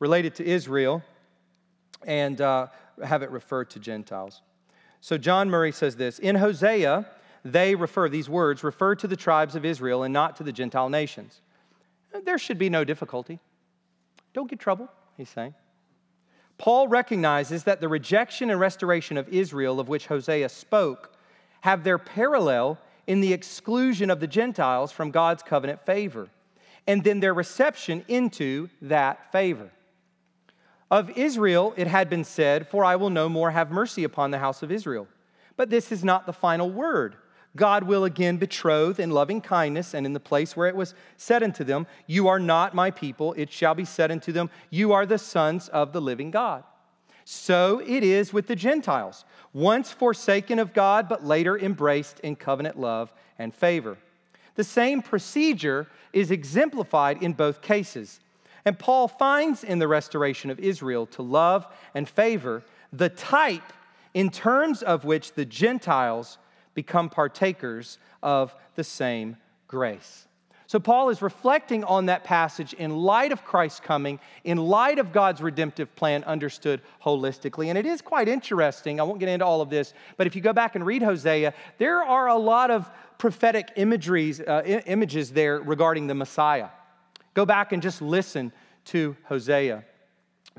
related 0.00 0.34
to 0.36 0.44
Israel 0.44 1.02
and 2.06 2.40
uh, 2.40 2.66
have 3.04 3.22
it 3.22 3.30
referred 3.30 3.70
to 3.70 3.78
Gentiles. 3.78 4.42
So 5.00 5.16
John 5.16 5.48
Murray 5.48 5.72
says 5.72 5.96
this 5.96 6.18
In 6.18 6.34
Hosea, 6.34 7.06
they 7.44 7.74
refer, 7.74 8.08
these 8.08 8.28
words 8.28 8.64
refer 8.64 8.96
to 8.96 9.06
the 9.06 9.16
tribes 9.16 9.54
of 9.54 9.64
Israel 9.64 10.02
and 10.02 10.12
not 10.12 10.36
to 10.36 10.42
the 10.42 10.52
Gentile 10.52 10.88
nations. 10.88 11.40
There 12.24 12.38
should 12.38 12.58
be 12.58 12.68
no 12.68 12.84
difficulty. 12.84 13.38
Don't 14.32 14.50
get 14.50 14.58
trouble, 14.58 14.88
he's 15.16 15.28
saying. 15.28 15.54
Paul 16.58 16.88
recognizes 16.88 17.64
that 17.64 17.80
the 17.80 17.88
rejection 17.88 18.50
and 18.50 18.58
restoration 18.58 19.16
of 19.16 19.28
Israel, 19.28 19.78
of 19.78 19.88
which 19.88 20.08
Hosea 20.08 20.48
spoke, 20.48 21.12
have 21.60 21.84
their 21.84 21.98
parallel 21.98 22.78
in 23.06 23.20
the 23.20 23.32
exclusion 23.32 24.10
of 24.10 24.20
the 24.20 24.26
Gentiles 24.26 24.92
from 24.92 25.10
God's 25.10 25.42
covenant 25.42 25.86
favor, 25.86 26.28
and 26.86 27.02
then 27.04 27.20
their 27.20 27.34
reception 27.34 28.04
into 28.08 28.68
that 28.82 29.32
favor. 29.32 29.70
Of 30.90 31.10
Israel, 31.16 31.74
it 31.76 31.86
had 31.86 32.10
been 32.10 32.24
said, 32.24 32.66
For 32.66 32.84
I 32.84 32.96
will 32.96 33.10
no 33.10 33.28
more 33.28 33.50
have 33.50 33.70
mercy 33.70 34.04
upon 34.04 34.30
the 34.30 34.38
house 34.38 34.62
of 34.62 34.72
Israel. 34.72 35.06
But 35.56 35.70
this 35.70 35.92
is 35.92 36.02
not 36.02 36.26
the 36.26 36.32
final 36.32 36.70
word. 36.70 37.16
God 37.56 37.84
will 37.84 38.04
again 38.04 38.36
betroth 38.36 39.00
in 39.00 39.10
loving 39.10 39.40
kindness, 39.40 39.94
and 39.94 40.06
in 40.06 40.12
the 40.12 40.20
place 40.20 40.56
where 40.56 40.68
it 40.68 40.76
was 40.76 40.94
said 41.16 41.42
unto 41.42 41.64
them, 41.64 41.86
You 42.06 42.28
are 42.28 42.38
not 42.38 42.74
my 42.74 42.90
people, 42.90 43.34
it 43.36 43.50
shall 43.50 43.74
be 43.74 43.84
said 43.84 44.10
unto 44.10 44.32
them, 44.32 44.50
You 44.70 44.92
are 44.92 45.06
the 45.06 45.18
sons 45.18 45.68
of 45.68 45.92
the 45.92 46.00
living 46.00 46.30
God. 46.30 46.64
So 47.24 47.82
it 47.86 48.02
is 48.02 48.32
with 48.32 48.46
the 48.46 48.56
Gentiles, 48.56 49.24
once 49.52 49.92
forsaken 49.92 50.58
of 50.58 50.72
God, 50.72 51.08
but 51.08 51.24
later 51.24 51.58
embraced 51.58 52.20
in 52.20 52.36
covenant 52.36 52.78
love 52.78 53.12
and 53.38 53.54
favor. 53.54 53.98
The 54.54 54.64
same 54.64 55.02
procedure 55.02 55.86
is 56.12 56.30
exemplified 56.30 57.22
in 57.22 57.32
both 57.32 57.60
cases. 57.60 58.20
And 58.64 58.78
Paul 58.78 59.08
finds 59.08 59.62
in 59.62 59.78
the 59.78 59.88
restoration 59.88 60.50
of 60.50 60.58
Israel 60.58 61.06
to 61.06 61.22
love 61.22 61.66
and 61.94 62.08
favor 62.08 62.64
the 62.92 63.08
type 63.08 63.72
in 64.14 64.30
terms 64.30 64.82
of 64.82 65.04
which 65.04 65.34
the 65.34 65.44
Gentiles 65.44 66.38
become 66.78 67.10
partakers 67.10 67.98
of 68.22 68.54
the 68.76 68.84
same 68.84 69.36
grace. 69.66 70.28
So, 70.68 70.78
Paul 70.78 71.08
is 71.08 71.20
reflecting 71.22 71.82
on 71.82 72.06
that 72.06 72.22
passage 72.22 72.72
in 72.72 72.94
light 72.94 73.32
of 73.32 73.44
Christ's 73.44 73.80
coming, 73.80 74.20
in 74.44 74.58
light 74.58 75.00
of 75.00 75.10
God's 75.12 75.40
redemptive 75.42 75.96
plan 75.96 76.22
understood 76.22 76.80
holistically. 77.02 77.66
And 77.66 77.76
it 77.76 77.84
is 77.84 78.00
quite 78.00 78.28
interesting. 78.28 79.00
I 79.00 79.02
won't 79.02 79.18
get 79.18 79.28
into 79.28 79.44
all 79.44 79.60
of 79.60 79.70
this, 79.70 79.92
but 80.16 80.28
if 80.28 80.36
you 80.36 80.40
go 80.40 80.52
back 80.52 80.76
and 80.76 80.86
read 80.86 81.02
Hosea, 81.02 81.52
there 81.78 82.04
are 82.04 82.28
a 82.28 82.36
lot 82.36 82.70
of 82.70 82.88
prophetic 83.18 83.72
imageries, 83.74 84.40
uh, 84.40 84.62
images 84.86 85.32
there 85.32 85.58
regarding 85.58 86.06
the 86.06 86.14
Messiah. 86.14 86.68
Go 87.34 87.44
back 87.44 87.72
and 87.72 87.82
just 87.82 88.00
listen 88.00 88.52
to 88.84 89.16
Hosea 89.24 89.82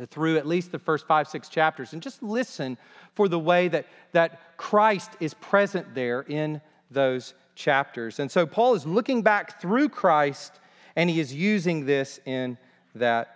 through 0.08 0.38
at 0.38 0.48
least 0.48 0.72
the 0.72 0.80
first 0.80 1.08
five, 1.08 1.28
six 1.28 1.50
chapters, 1.50 1.94
and 1.94 2.02
just 2.02 2.24
listen 2.24 2.78
for 3.16 3.28
the 3.28 3.40
way 3.40 3.68
that, 3.68 3.86
that 4.12 4.58
Christ 4.58 5.12
is 5.20 5.34
present 5.36 5.94
there 5.94 6.22
in 6.22 6.62
those 6.92 7.34
chapters. 7.56 8.20
And 8.20 8.32
so 8.32 8.46
Paul 8.46 8.76
is 8.76 8.86
looking 8.86 9.22
back 9.22 9.62
through 9.62 9.90
Christ, 9.90 10.60
and 10.96 11.10
he 11.10 11.20
is 11.20 11.34
using 11.34 11.86
this 11.86 12.20
in 12.26 12.58
that 12.96 13.36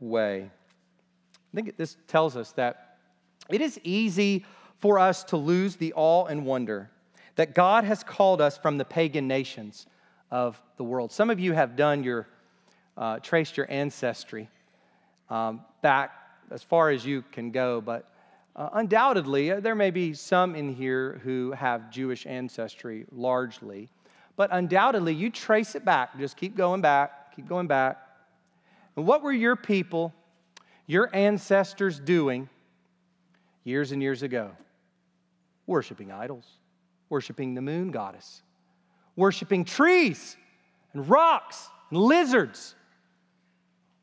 way. 0.00 0.50
I 1.52 1.54
think 1.54 1.76
this 1.76 1.96
tells 2.06 2.36
us 2.36 2.52
that 2.52 2.98
it 3.48 3.60
is 3.60 3.78
easy 3.84 4.44
for 4.78 4.98
us 4.98 5.24
to 5.24 5.36
lose 5.36 5.76
the 5.76 5.92
awe 5.94 6.26
and 6.26 6.44
wonder 6.44 6.90
that 7.36 7.54
God 7.54 7.84
has 7.84 8.04
called 8.04 8.40
us 8.40 8.56
from 8.56 8.78
the 8.78 8.84
pagan 8.84 9.26
nations 9.26 9.86
of 10.30 10.60
the 10.76 10.84
world. 10.84 11.12
Some 11.12 11.30
of 11.30 11.40
you 11.40 11.52
have 11.52 11.76
done 11.76 12.04
your, 12.04 12.28
uh, 12.96 13.18
traced 13.18 13.56
your 13.56 13.70
ancestry 13.70 14.48
um, 15.34 15.62
back 15.82 16.12
as 16.52 16.62
far 16.62 16.90
as 16.90 17.04
you 17.04 17.24
can 17.32 17.50
go, 17.50 17.80
but 17.80 18.08
uh, 18.54 18.68
undoubtedly, 18.74 19.50
uh, 19.50 19.58
there 19.58 19.74
may 19.74 19.90
be 19.90 20.14
some 20.14 20.54
in 20.54 20.72
here 20.72 21.20
who 21.24 21.50
have 21.50 21.90
Jewish 21.90 22.24
ancestry 22.24 23.04
largely, 23.10 23.88
but 24.36 24.50
undoubtedly, 24.52 25.12
you 25.12 25.30
trace 25.30 25.74
it 25.74 25.84
back. 25.84 26.16
Just 26.18 26.36
keep 26.36 26.56
going 26.56 26.80
back, 26.80 27.34
keep 27.34 27.48
going 27.48 27.66
back. 27.66 28.00
And 28.94 29.08
what 29.08 29.22
were 29.22 29.32
your 29.32 29.56
people, 29.56 30.14
your 30.86 31.10
ancestors 31.12 31.98
doing 31.98 32.48
years 33.64 33.90
and 33.90 34.00
years 34.00 34.22
ago? 34.22 34.52
Worshiping 35.66 36.12
idols, 36.12 36.46
worshiping 37.08 37.54
the 37.54 37.62
moon 37.62 37.90
goddess, 37.90 38.42
worshiping 39.16 39.64
trees 39.64 40.36
and 40.92 41.08
rocks 41.08 41.68
and 41.90 41.98
lizards, 41.98 42.76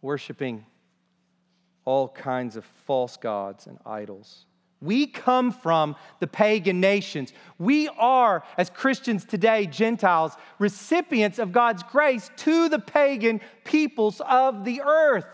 worshiping 0.02 0.66
all 1.86 2.10
kinds 2.10 2.56
of 2.56 2.66
false 2.86 3.18
gods 3.18 3.68
and 3.68 3.78
idols. 3.86 4.46
We 4.82 5.06
come 5.06 5.52
from 5.52 5.96
the 6.20 6.28
pagan 6.28 6.80
nations. 6.80 7.34
We 7.60 7.88
are, 7.90 8.44
as 8.58 8.70
Christians 8.72 9.26
today, 9.26 9.68
Gentiles, 9.68 10.34
recipients 10.58 11.38
of 11.38 11.52
God's 11.52 11.84
grace 11.84 12.32
to 12.38 12.68
the 12.68 12.80
pagan 12.80 13.42
peoples 13.64 14.22
of 14.28 14.66
the 14.66 14.82
earth. 14.82 15.26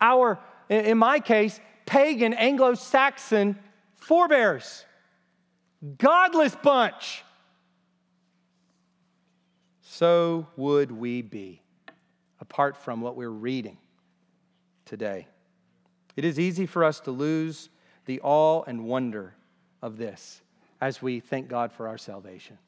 Our, 0.00 0.38
in 0.70 0.96
my 0.96 1.20
case, 1.20 1.60
pagan 1.84 2.32
Anglo 2.32 2.72
Saxon 2.74 3.58
forebears. 3.96 4.86
Godless 5.98 6.56
bunch. 6.56 7.22
So 9.82 10.46
would 10.56 10.90
we 10.90 11.20
be, 11.20 11.60
apart 12.40 12.78
from 12.78 13.02
what 13.02 13.14
we're 13.14 13.28
reading 13.28 13.76
today. 14.86 15.26
It 16.16 16.24
is 16.24 16.38
easy 16.38 16.66
for 16.66 16.84
us 16.84 17.00
to 17.00 17.10
lose 17.10 17.70
the 18.06 18.20
awe 18.22 18.62
and 18.66 18.84
wonder 18.84 19.34
of 19.82 19.96
this 19.96 20.42
as 20.80 21.02
we 21.02 21.20
thank 21.20 21.48
God 21.48 21.72
for 21.72 21.88
our 21.88 21.98
salvation. 21.98 22.58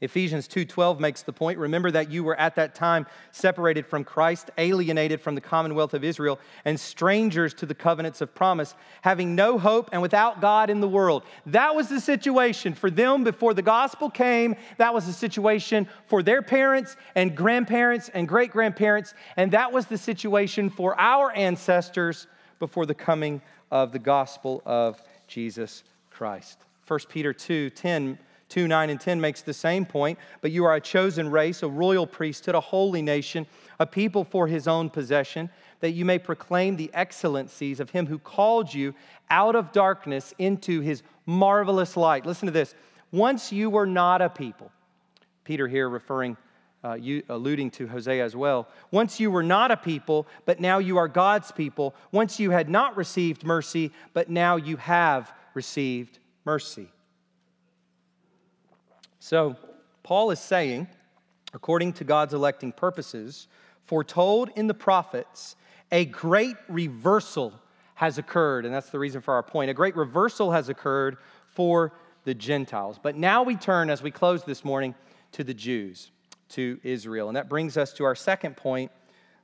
Ephesians 0.00 0.46
2:12 0.46 1.00
makes 1.00 1.22
the 1.22 1.32
point, 1.32 1.58
remember 1.58 1.90
that 1.90 2.08
you 2.08 2.22
were 2.22 2.38
at 2.38 2.54
that 2.54 2.74
time 2.74 3.04
separated 3.32 3.84
from 3.84 4.04
Christ, 4.04 4.50
alienated 4.56 5.20
from 5.20 5.34
the 5.34 5.40
commonwealth 5.40 5.92
of 5.92 6.04
Israel, 6.04 6.38
and 6.64 6.78
strangers 6.78 7.52
to 7.54 7.66
the 7.66 7.74
covenants 7.74 8.20
of 8.20 8.32
promise, 8.32 8.76
having 9.02 9.34
no 9.34 9.58
hope 9.58 9.88
and 9.92 10.00
without 10.00 10.40
God 10.40 10.70
in 10.70 10.80
the 10.80 10.88
world. 10.88 11.24
That 11.46 11.74
was 11.74 11.88
the 11.88 12.00
situation 12.00 12.74
for 12.74 12.90
them 12.90 13.24
before 13.24 13.54
the 13.54 13.62
gospel 13.62 14.08
came. 14.08 14.54
That 14.76 14.94
was 14.94 15.06
the 15.06 15.12
situation 15.12 15.88
for 16.06 16.22
their 16.22 16.42
parents 16.42 16.96
and 17.16 17.36
grandparents 17.36 18.08
and 18.08 18.28
great-grandparents, 18.28 19.14
and 19.36 19.50
that 19.50 19.72
was 19.72 19.86
the 19.86 19.98
situation 19.98 20.70
for 20.70 20.98
our 21.00 21.32
ancestors 21.32 22.28
before 22.60 22.86
the 22.86 22.94
coming 22.94 23.42
of 23.72 23.90
the 23.90 23.98
gospel 23.98 24.62
of 24.64 25.02
Jesus 25.26 25.82
Christ. 26.10 26.64
1 26.86 27.08
Peter 27.08 27.32
2:10 27.32 28.18
2 28.48 28.66
9 28.66 28.90
and 28.90 29.00
10 29.00 29.20
makes 29.20 29.42
the 29.42 29.52
same 29.52 29.84
point. 29.84 30.18
But 30.40 30.50
you 30.50 30.64
are 30.64 30.74
a 30.74 30.80
chosen 30.80 31.30
race, 31.30 31.62
a 31.62 31.68
royal 31.68 32.06
priesthood, 32.06 32.54
a 32.54 32.60
holy 32.60 33.02
nation, 33.02 33.46
a 33.78 33.86
people 33.86 34.24
for 34.24 34.46
his 34.46 34.66
own 34.66 34.90
possession, 34.90 35.50
that 35.80 35.90
you 35.90 36.04
may 36.04 36.18
proclaim 36.18 36.76
the 36.76 36.90
excellencies 36.94 37.80
of 37.80 37.90
him 37.90 38.06
who 38.06 38.18
called 38.18 38.72
you 38.72 38.94
out 39.30 39.54
of 39.54 39.72
darkness 39.72 40.34
into 40.38 40.80
his 40.80 41.02
marvelous 41.26 41.96
light. 41.96 42.26
Listen 42.26 42.46
to 42.46 42.52
this. 42.52 42.74
Once 43.12 43.52
you 43.52 43.70
were 43.70 43.86
not 43.86 44.20
a 44.20 44.28
people, 44.28 44.70
Peter 45.44 45.68
here 45.68 45.88
referring, 45.88 46.36
uh, 46.84 46.94
you, 46.94 47.22
alluding 47.28 47.70
to 47.70 47.86
Hosea 47.86 48.24
as 48.24 48.36
well. 48.36 48.68
Once 48.90 49.18
you 49.18 49.30
were 49.30 49.42
not 49.42 49.70
a 49.70 49.76
people, 49.76 50.26
but 50.44 50.60
now 50.60 50.78
you 50.78 50.96
are 50.98 51.08
God's 51.08 51.50
people. 51.52 51.94
Once 52.12 52.38
you 52.38 52.50
had 52.50 52.68
not 52.68 52.96
received 52.96 53.44
mercy, 53.44 53.92
but 54.12 54.28
now 54.28 54.56
you 54.56 54.76
have 54.76 55.32
received 55.54 56.18
mercy. 56.44 56.88
So, 59.28 59.56
Paul 60.04 60.30
is 60.30 60.40
saying, 60.40 60.88
according 61.52 61.92
to 61.92 62.04
God's 62.04 62.32
electing 62.32 62.72
purposes, 62.72 63.46
foretold 63.84 64.48
in 64.56 64.68
the 64.68 64.72
prophets, 64.72 65.54
a 65.92 66.06
great 66.06 66.56
reversal 66.66 67.52
has 67.96 68.16
occurred. 68.16 68.64
And 68.64 68.72
that's 68.72 68.88
the 68.88 68.98
reason 68.98 69.20
for 69.20 69.34
our 69.34 69.42
point. 69.42 69.68
A 69.70 69.74
great 69.74 69.96
reversal 69.96 70.52
has 70.52 70.70
occurred 70.70 71.18
for 71.44 71.92
the 72.24 72.32
Gentiles. 72.32 72.98
But 73.02 73.16
now 73.16 73.42
we 73.42 73.54
turn, 73.54 73.90
as 73.90 74.02
we 74.02 74.10
close 74.10 74.44
this 74.44 74.64
morning, 74.64 74.94
to 75.32 75.44
the 75.44 75.52
Jews, 75.52 76.10
to 76.52 76.80
Israel. 76.82 77.28
And 77.28 77.36
that 77.36 77.50
brings 77.50 77.76
us 77.76 77.92
to 77.92 78.04
our 78.04 78.14
second 78.14 78.56
point 78.56 78.90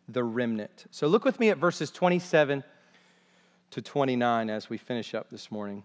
the 0.08 0.24
remnant. 0.24 0.86
So 0.92 1.08
look 1.08 1.26
with 1.26 1.38
me 1.38 1.50
at 1.50 1.58
verses 1.58 1.90
27 1.90 2.64
to 3.72 3.82
29 3.82 4.48
as 4.48 4.70
we 4.70 4.78
finish 4.78 5.14
up 5.14 5.28
this 5.28 5.50
morning. 5.50 5.84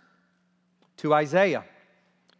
to 1.01 1.15
Isaiah 1.15 1.65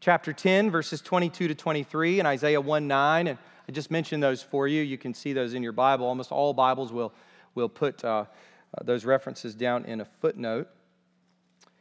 chapter 0.01 0.31
10, 0.31 0.69
verses 0.69 1.01
22 1.01 1.47
to 1.47 1.55
23, 1.55 2.19
and 2.19 2.27
Isaiah 2.27 2.61
1 2.61 2.87
9. 2.87 3.27
And 3.27 3.39
I 3.67 3.71
just 3.71 3.89
mentioned 3.89 4.21
those 4.21 4.43
for 4.43 4.67
you. 4.67 4.83
You 4.83 4.99
can 4.99 5.15
see 5.15 5.33
those 5.33 5.55
in 5.55 5.63
your 5.63 5.71
Bible. 5.71 6.05
Almost 6.05 6.31
all 6.31 6.53
Bibles 6.53 6.93
will, 6.93 7.11
will 7.55 7.69
put 7.69 8.05
uh, 8.05 8.25
uh, 8.77 8.83
those 8.83 9.03
references 9.03 9.55
down 9.55 9.85
in 9.85 9.99
a 9.99 10.05
footnote. 10.05 10.67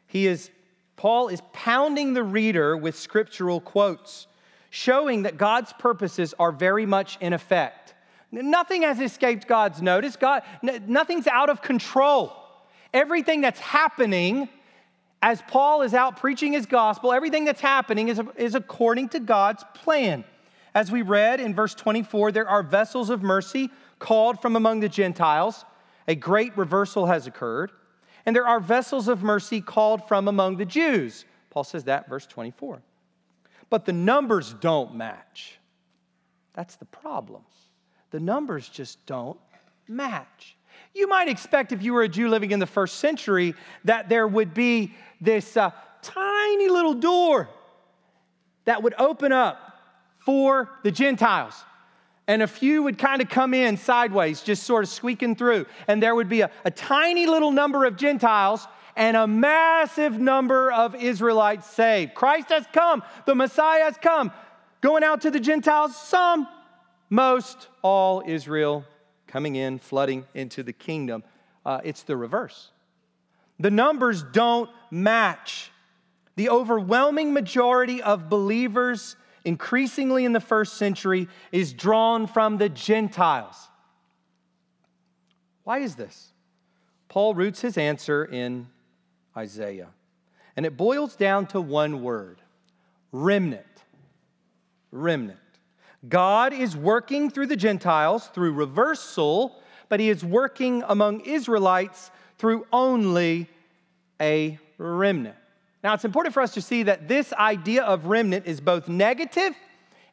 He 0.07 0.27
is, 0.27 0.51
Paul 0.97 1.29
is 1.29 1.43
pounding 1.53 2.15
the 2.15 2.23
reader 2.23 2.75
with 2.79 2.99
scriptural 2.99 3.61
quotes, 3.61 4.27
showing 4.71 5.25
that 5.25 5.37
God's 5.37 5.75
purposes 5.75 6.33
are 6.39 6.51
very 6.51 6.87
much 6.87 7.19
in 7.21 7.35
effect. 7.35 7.93
Nothing 8.33 8.83
has 8.83 9.01
escaped 9.01 9.47
God's 9.47 9.83
notice. 9.83 10.17
God, 10.17 10.45
nothing's 10.63 11.27
out 11.27 11.51
of 11.51 11.61
control. 11.61 12.35
Everything 12.95 13.43
that's 13.43 13.61
happening 13.61 14.49
as 15.23 15.43
Paul 15.43 15.83
is 15.83 15.93
out 15.93 16.17
preaching 16.17 16.53
his 16.53 16.67
gospel, 16.67 17.13
everything 17.13 17.45
that's 17.45 17.61
happening 17.61 18.09
is, 18.09 18.21
is 18.37 18.55
according 18.55 19.11
to 19.11 19.21
God's 19.21 19.65
plan. 19.75 20.25
As 20.75 20.91
we 20.91 21.03
read 21.03 21.41
in 21.41 21.55
verse 21.55 21.75
24, 21.75 22.33
there 22.33 22.49
are 22.49 22.63
vessels 22.63 23.11
of 23.11 23.23
mercy 23.23 23.71
called 23.99 24.41
from 24.41 24.57
among 24.57 24.81
the 24.81 24.89
Gentiles. 24.89 25.65
A 26.09 26.15
great 26.15 26.57
reversal 26.57 27.07
has 27.07 27.27
occurred. 27.27 27.71
And 28.25 28.35
there 28.35 28.47
are 28.47 28.61
vessels 28.61 29.09
of 29.09 29.23
mercy 29.23 29.61
called 29.61 30.07
from 30.07 30.29
among 30.29 30.57
the 30.57 30.65
Jews. 30.65 31.25
Paul 31.51 31.65
says 31.65 31.85
that, 31.85 32.09
verse 32.09 32.27
24. 32.27 32.83
But 33.69 33.85
the 33.85 33.93
numbers 33.93 34.55
don't 34.61 34.95
match. 34.95 35.59
That's 36.55 36.77
the 36.77 36.85
problem. 36.85 37.43
The 38.11 38.21
numbers 38.21 38.69
just 38.69 39.05
don't 39.07 39.39
match. 39.89 40.57
You 40.95 41.09
might 41.09 41.29
expect, 41.29 41.73
if 41.73 41.83
you 41.83 41.93
were 41.93 42.03
a 42.03 42.09
Jew 42.09 42.29
living 42.29 42.51
in 42.51 42.59
the 42.59 42.67
first 42.67 42.97
century, 42.97 43.55
that 43.85 44.09
there 44.09 44.27
would 44.27 44.55
be 44.55 44.95
this 45.21 45.57
uh, 45.57 45.71
tiny 46.03 46.69
little 46.69 46.95
door 46.95 47.49
that 48.65 48.83
would 48.83 48.95
open 48.99 49.33
up 49.33 49.59
for 50.19 50.69
the 50.83 50.91
Gentiles. 50.91 51.55
And 52.27 52.43
a 52.43 52.47
few 52.47 52.83
would 52.85 52.99
kind 52.99 53.23
of 53.23 53.29
come 53.29 53.55
in 53.55 53.77
sideways, 53.77 54.43
just 54.43 54.65
sort 54.65 54.85
of 54.85 54.91
squeaking 54.91 55.37
through. 55.37 55.67
And 55.89 56.03
there 56.03 56.15
would 56.15 56.29
be 56.29 56.43
a, 56.43 56.51
a 56.65 56.71
tiny 56.71 57.27
little 57.27 57.51
number 57.51 57.85
of 57.85 57.97
Gentiles 57.97 58.67
and 58.97 59.17
a 59.17 59.27
massive 59.27 60.19
number 60.19 60.71
of 60.73 60.95
Israelites 60.95 61.69
saved. 61.69 62.15
Christ 62.15 62.51
has 62.51 62.67
come, 62.73 63.03
the 63.27 63.35
Messiah 63.35 63.85
has 63.85 63.97
come. 63.97 64.33
Going 64.81 65.05
out 65.05 65.23
to 65.23 65.31
the 65.31 65.41
Gentiles, 65.41 65.97
some, 65.97 66.49
most, 67.09 67.69
all 67.83 68.23
Israel 68.27 68.85
coming 69.31 69.57
in, 69.57 69.79
flooding 69.79 70.27
into 70.35 70.63
the 70.63 70.73
kingdom. 70.73 71.23
Uh, 71.65 71.81
it's 71.85 72.03
the 72.03 72.17
reverse. 72.17 72.71
The 73.59 73.71
numbers 73.71 74.23
don't 74.23 74.71
match. 74.91 75.71
The 76.37 76.49
overwhelming 76.49 77.33
majority 77.33 78.03
of 78.03 78.29
believers, 78.29 79.17
increasingly 79.45 80.25
in 80.25 80.33
the 80.33 80.41
first 80.41 80.75
century, 80.75 81.29
is 81.53 81.73
drawn 81.73 82.27
from 82.27 82.59
the 82.59 82.69
Gentiles. 82.69 83.57
Why 85.65 85.79
is 85.79 85.95
this? 85.95 86.33
Paul 87.09 87.35
roots 87.35 87.61
his 87.61 87.77
answer 87.77 88.25
in 88.25 88.67
Isaiah. 89.37 89.89
And 90.57 90.67
it 90.67 90.77
boils 90.77 91.17
down 91.17 91.47
to 91.49 91.61
one 91.61 92.03
word 92.03 92.41
remnant. 93.13 93.65
Remnant. 94.91 95.39
God 96.09 96.53
is 96.53 96.77
working 96.77 97.31
through 97.31 97.47
the 97.47 97.57
Gentiles 97.57 98.29
through 98.29 98.53
reversal, 98.53 99.61
but 99.89 100.01
he 100.01 100.09
is 100.09 100.25
working 100.25 100.83
among 100.89 101.21
Israelites 101.21 102.11
through 102.39 102.67
only 102.73 103.49
a 104.21 104.59
remnant. 104.79 105.37
Now, 105.83 105.95
it's 105.95 106.05
important 106.05 106.35
for 106.35 106.43
us 106.43 106.55
to 106.55 106.63
see 106.63 106.85
that 106.85 107.09
this 107.09 107.33
idea 107.33 107.83
of 107.85 108.07
remnant 108.07 108.47
is 108.47 108.61
both 108.61 108.89
negative 108.89 109.55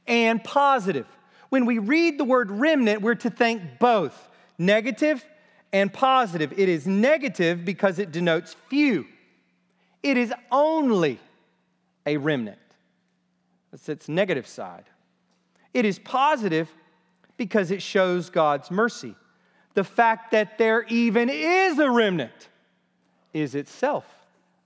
and 0.08 0.44
positive. 0.44 1.06
When 1.50 1.66
we 1.66 1.80
read 1.80 2.18
the 2.18 2.26
word 2.26 2.52
remnant, 2.52 3.02
we're 3.02 3.16
to 3.16 3.30
think 3.30 3.62
both 3.80 4.30
negative 4.58 5.26
and 5.72 5.92
positive. 5.92 6.54
It 6.58 6.70
is 6.70 6.88
negative 6.88 7.64
because 7.66 8.00
it 8.00 8.12
denotes 8.12 8.56
few, 8.70 9.06
it 10.04 10.18
is 10.18 10.34
only 10.52 11.20
a 12.06 12.18
remnant. 12.18 12.60
That's 13.72 13.90
its 13.90 14.08
negative 14.08 14.48
side. 14.48 14.86
It 15.78 15.86
is 15.86 16.00
positive 16.00 16.74
because 17.38 17.70
it 17.70 17.84
shows 17.84 18.32
God's 18.32 18.72
mercy. 18.72 19.14
The 19.76 19.84
fact 19.84 20.32
that 20.32 20.58
there 20.58 20.82
even 20.90 21.30
is 21.30 21.78
a 21.78 21.92
remnant 21.92 22.50
is 23.32 23.54
itself 23.54 24.04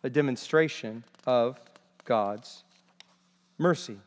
a 0.04 0.10
demonstration 0.10 1.04
of 1.28 1.60
God's 2.06 2.64
mercy. 3.58 3.98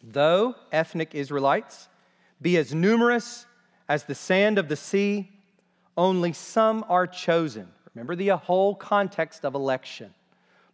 Though 0.00 0.54
ethnic 0.70 1.12
Israelites 1.16 1.88
be 2.40 2.56
as 2.56 2.72
numerous 2.72 3.44
as 3.88 4.04
the 4.04 4.14
sand 4.14 4.58
of 4.58 4.68
the 4.68 4.76
sea, 4.76 5.28
only 5.96 6.32
some 6.32 6.84
are 6.88 7.08
chosen. 7.08 7.66
Remember 7.96 8.14
the 8.14 8.28
whole 8.28 8.76
context 8.76 9.44
of 9.44 9.56
election. 9.56 10.14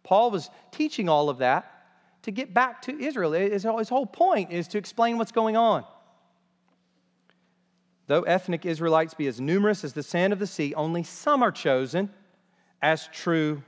Paul 0.03 0.29
was 0.29 0.51
teaching 0.69 1.09
all 1.09 1.27
of 1.27 1.39
that 1.39 1.78
to 2.23 2.31
get 2.31 2.53
back 2.53 2.81
to 2.83 2.99
Israel. 2.99 3.31
His 3.31 3.63
whole 3.63 4.05
point 4.05 4.51
is 4.51 4.67
to 4.69 4.77
explain 4.77 5.17
what's 5.17 5.31
going 5.31 5.57
on. 5.57 5.85
Though 8.07 8.23
ethnic 8.23 8.65
Israelites 8.65 9.13
be 9.13 9.27
as 9.27 9.39
numerous 9.39 9.83
as 9.83 9.93
the 9.93 10.03
sand 10.03 10.33
of 10.33 10.39
the 10.39 10.47
sea, 10.47 10.73
only 10.73 11.03
some 11.03 11.43
are 11.43 11.51
chosen 11.51 12.09
as 12.81 13.07
true 13.13 13.61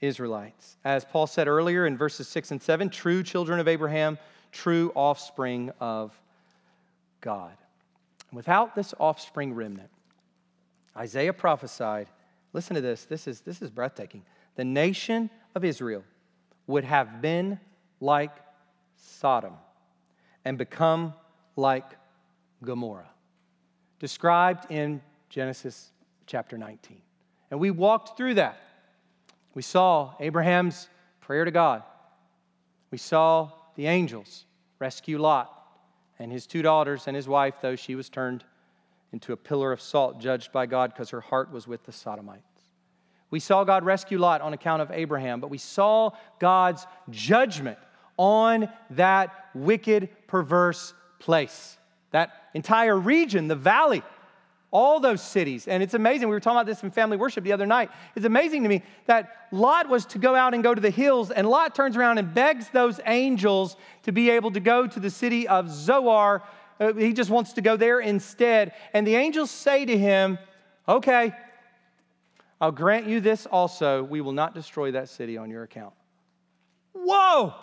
Israelites. 0.00 0.76
As 0.84 1.04
Paul 1.04 1.26
said 1.26 1.48
earlier 1.48 1.86
in 1.86 1.96
verses 1.96 2.28
6 2.28 2.50
and 2.50 2.62
7, 2.62 2.90
true 2.90 3.22
children 3.22 3.58
of 3.58 3.68
Abraham, 3.68 4.18
true 4.50 4.92
offspring 4.94 5.70
of 5.80 6.12
God. 7.20 7.52
Without 8.32 8.74
this 8.74 8.92
offspring 8.98 9.54
remnant, 9.54 9.90
Isaiah 10.96 11.32
prophesied, 11.32 12.08
listen 12.52 12.74
to 12.74 12.82
this, 12.82 13.04
this 13.06 13.26
is, 13.26 13.40
this 13.40 13.62
is 13.62 13.70
breathtaking. 13.70 14.22
The 14.56 14.64
nation 14.64 15.30
of 15.54 15.64
Israel 15.64 16.04
would 16.66 16.84
have 16.84 17.20
been 17.20 17.58
like 18.00 18.32
Sodom 18.96 19.54
and 20.44 20.58
become 20.58 21.14
like 21.56 21.84
Gomorrah, 22.62 23.10
described 23.98 24.70
in 24.70 25.00
Genesis 25.28 25.90
chapter 26.26 26.56
19. 26.56 27.00
And 27.50 27.60
we 27.60 27.70
walked 27.70 28.16
through 28.16 28.34
that. 28.34 28.58
We 29.54 29.62
saw 29.62 30.14
Abraham's 30.20 30.88
prayer 31.20 31.44
to 31.44 31.50
God. 31.50 31.82
We 32.90 32.98
saw 32.98 33.50
the 33.74 33.86
angels 33.86 34.44
rescue 34.78 35.18
Lot 35.18 35.50
and 36.18 36.30
his 36.30 36.46
two 36.46 36.62
daughters 36.62 37.06
and 37.06 37.16
his 37.16 37.28
wife, 37.28 37.54
though 37.60 37.76
she 37.76 37.94
was 37.94 38.08
turned 38.08 38.44
into 39.12 39.32
a 39.32 39.36
pillar 39.36 39.72
of 39.72 39.80
salt, 39.80 40.20
judged 40.20 40.52
by 40.52 40.66
God 40.66 40.92
because 40.92 41.10
her 41.10 41.20
heart 41.20 41.52
was 41.52 41.66
with 41.66 41.84
the 41.84 41.92
Sodomites. 41.92 42.51
We 43.32 43.40
saw 43.40 43.64
God 43.64 43.82
rescue 43.82 44.18
Lot 44.18 44.42
on 44.42 44.52
account 44.52 44.82
of 44.82 44.90
Abraham, 44.90 45.40
but 45.40 45.48
we 45.48 45.56
saw 45.56 46.10
God's 46.38 46.86
judgment 47.08 47.78
on 48.18 48.68
that 48.90 49.48
wicked, 49.54 50.10
perverse 50.26 50.92
place, 51.18 51.78
that 52.10 52.30
entire 52.52 52.96
region, 52.96 53.48
the 53.48 53.56
valley, 53.56 54.02
all 54.70 55.00
those 55.00 55.22
cities. 55.22 55.66
And 55.66 55.82
it's 55.82 55.94
amazing. 55.94 56.28
We 56.28 56.34
were 56.34 56.40
talking 56.40 56.58
about 56.58 56.66
this 56.66 56.82
in 56.82 56.90
family 56.90 57.16
worship 57.16 57.42
the 57.42 57.54
other 57.54 57.64
night. 57.64 57.90
It's 58.14 58.26
amazing 58.26 58.64
to 58.64 58.68
me 58.68 58.82
that 59.06 59.48
Lot 59.50 59.88
was 59.88 60.04
to 60.06 60.18
go 60.18 60.34
out 60.34 60.52
and 60.52 60.62
go 60.62 60.74
to 60.74 60.80
the 60.80 60.90
hills, 60.90 61.30
and 61.30 61.48
Lot 61.48 61.74
turns 61.74 61.96
around 61.96 62.18
and 62.18 62.34
begs 62.34 62.68
those 62.68 63.00
angels 63.06 63.76
to 64.02 64.12
be 64.12 64.28
able 64.28 64.50
to 64.50 64.60
go 64.60 64.86
to 64.86 65.00
the 65.00 65.10
city 65.10 65.48
of 65.48 65.70
Zoar. 65.70 66.42
Uh, 66.78 66.92
he 66.92 67.14
just 67.14 67.30
wants 67.30 67.54
to 67.54 67.62
go 67.62 67.78
there 67.78 68.00
instead. 68.00 68.74
And 68.92 69.06
the 69.06 69.14
angels 69.14 69.50
say 69.50 69.86
to 69.86 69.96
him, 69.96 70.38
Okay, 70.86 71.32
I'll 72.62 72.70
grant 72.70 73.08
you 73.08 73.20
this 73.20 73.44
also 73.44 74.04
we 74.04 74.20
will 74.20 74.32
not 74.32 74.54
destroy 74.54 74.92
that 74.92 75.08
city 75.08 75.36
on 75.36 75.50
your 75.50 75.64
account. 75.64 75.94
Whoa! 76.92 77.54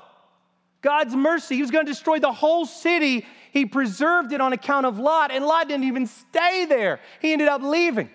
God's 0.82 1.16
mercy. 1.16 1.56
He 1.56 1.62
was 1.62 1.72
going 1.72 1.86
to 1.86 1.91
destroy 1.91 2.20
the 2.20 2.34
whole 2.34 2.66
city. 2.66 3.26
He 3.54 3.66
preserved 3.66 4.34
it 4.34 4.41
on 4.41 4.52
account 4.52 4.86
of 4.86 5.00
Lot, 5.00 5.32
and 5.32 5.45
Lot 5.45 5.70
didn't 5.70 5.86
even 5.86 6.06
stay 6.06 6.66
there. 6.66 7.00
He 7.22 7.32
ended 7.32 7.47
up 7.47 7.62
leaving 7.62 8.10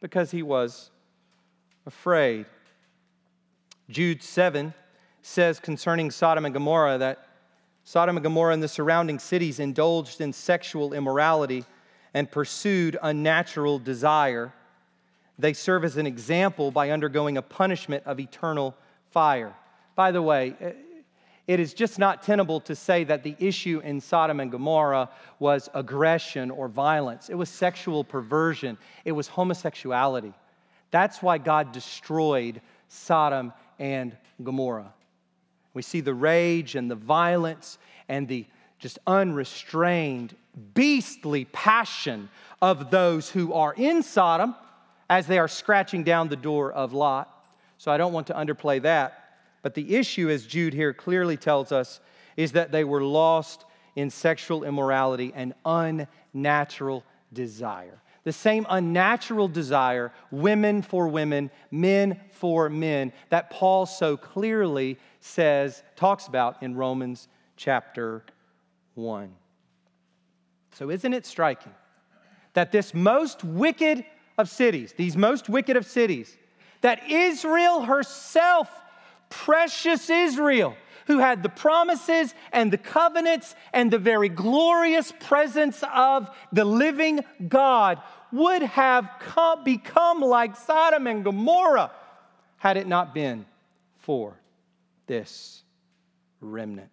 because 0.00 0.32
he 0.32 0.42
was 0.42 0.90
afraid. 1.86 2.46
Jude 3.88 4.20
7 4.20 4.74
says 5.22 5.60
concerning 5.60 6.10
Sodom 6.10 6.44
and 6.44 6.52
Gomorrah 6.52 6.98
that 6.98 7.28
Sodom 7.84 8.16
and 8.16 8.24
Gomorrah 8.24 8.54
and 8.54 8.62
the 8.62 8.68
surrounding 8.68 9.20
cities 9.20 9.60
indulged 9.60 10.20
in 10.20 10.32
sexual 10.32 10.94
immorality 10.94 11.64
and 12.12 12.28
pursued 12.28 12.98
unnatural 13.02 13.78
desire. 13.78 14.52
They 15.38 15.52
serve 15.52 15.84
as 15.84 15.96
an 15.96 16.06
example 16.06 16.70
by 16.70 16.90
undergoing 16.90 17.36
a 17.36 17.42
punishment 17.42 18.02
of 18.06 18.18
eternal 18.18 18.74
fire. 19.10 19.54
By 19.94 20.10
the 20.10 20.22
way, 20.22 20.54
eh, 20.60 20.72
it 21.46 21.60
is 21.60 21.72
just 21.72 21.98
not 21.98 22.22
tenable 22.22 22.60
to 22.62 22.74
say 22.74 23.04
that 23.04 23.22
the 23.22 23.34
issue 23.38 23.80
in 23.82 24.00
Sodom 24.00 24.40
and 24.40 24.50
Gomorrah 24.50 25.08
was 25.38 25.70
aggression 25.72 26.50
or 26.50 26.68
violence. 26.68 27.30
It 27.30 27.36
was 27.36 27.48
sexual 27.48 28.04
perversion, 28.04 28.76
it 29.04 29.12
was 29.12 29.28
homosexuality. 29.28 30.34
That's 30.90 31.22
why 31.22 31.38
God 31.38 31.72
destroyed 31.72 32.60
Sodom 32.88 33.52
and 33.78 34.16
Gomorrah. 34.42 34.92
We 35.72 35.82
see 35.82 36.00
the 36.00 36.14
rage 36.14 36.74
and 36.74 36.90
the 36.90 36.96
violence 36.96 37.78
and 38.08 38.26
the 38.26 38.44
just 38.78 38.98
unrestrained, 39.06 40.36
beastly 40.74 41.44
passion 41.46 42.28
of 42.62 42.90
those 42.90 43.30
who 43.30 43.52
are 43.52 43.74
in 43.76 44.02
Sodom 44.02 44.54
as 45.08 45.26
they 45.26 45.38
are 45.38 45.48
scratching 45.48 46.04
down 46.04 46.28
the 46.28 46.36
door 46.36 46.72
of 46.72 46.92
Lot. 46.92 47.28
So 47.78 47.90
I 47.90 47.96
don't 47.96 48.12
want 48.12 48.26
to 48.28 48.34
underplay 48.34 48.82
that. 48.82 49.24
But 49.62 49.74
the 49.74 49.96
issue, 49.96 50.28
as 50.28 50.46
Jude 50.46 50.74
here 50.74 50.92
clearly 50.92 51.36
tells 51.36 51.72
us, 51.72 52.00
is 52.36 52.52
that 52.52 52.72
they 52.72 52.84
were 52.84 53.02
lost 53.02 53.64
in 53.96 54.10
sexual 54.10 54.64
immorality 54.64 55.32
and 55.34 55.54
unnatural 55.64 57.04
desire. 57.32 58.00
The 58.24 58.32
same 58.32 58.66
unnatural 58.68 59.48
desire, 59.48 60.12
women 60.30 60.82
for 60.82 61.08
women, 61.08 61.50
men 61.70 62.20
for 62.30 62.68
men, 62.68 63.12
that 63.30 63.50
Paul 63.50 63.86
so 63.86 64.16
clearly 64.16 64.98
says, 65.20 65.82
talks 65.96 66.26
about 66.26 66.62
in 66.62 66.74
Romans 66.74 67.28
chapter 67.56 68.24
1. 68.94 69.34
So, 70.72 70.90
isn't 70.90 71.12
it 71.12 71.26
striking 71.26 71.74
that 72.52 72.70
this 72.70 72.94
most 72.94 73.42
wicked 73.42 74.04
of 74.38 74.48
cities, 74.48 74.94
these 74.96 75.16
most 75.16 75.48
wicked 75.48 75.76
of 75.76 75.84
cities, 75.84 76.34
that 76.80 77.10
Israel 77.10 77.82
herself, 77.82 78.70
precious 79.28 80.08
Israel, 80.08 80.76
who 81.08 81.18
had 81.18 81.42
the 81.42 81.48
promises 81.48 82.34
and 82.52 82.72
the 82.72 82.78
covenants 82.78 83.54
and 83.72 83.90
the 83.90 83.98
very 83.98 84.28
glorious 84.28 85.12
presence 85.20 85.82
of 85.92 86.30
the 86.52 86.64
living 86.64 87.24
God, 87.48 88.00
would 88.30 88.62
have 88.62 89.08
come, 89.18 89.64
become 89.64 90.20
like 90.20 90.54
Sodom 90.54 91.06
and 91.06 91.24
Gomorrah 91.24 91.90
had 92.58 92.76
it 92.76 92.86
not 92.86 93.14
been 93.14 93.46
for 93.98 94.38
this 95.06 95.62
remnant. 96.40 96.90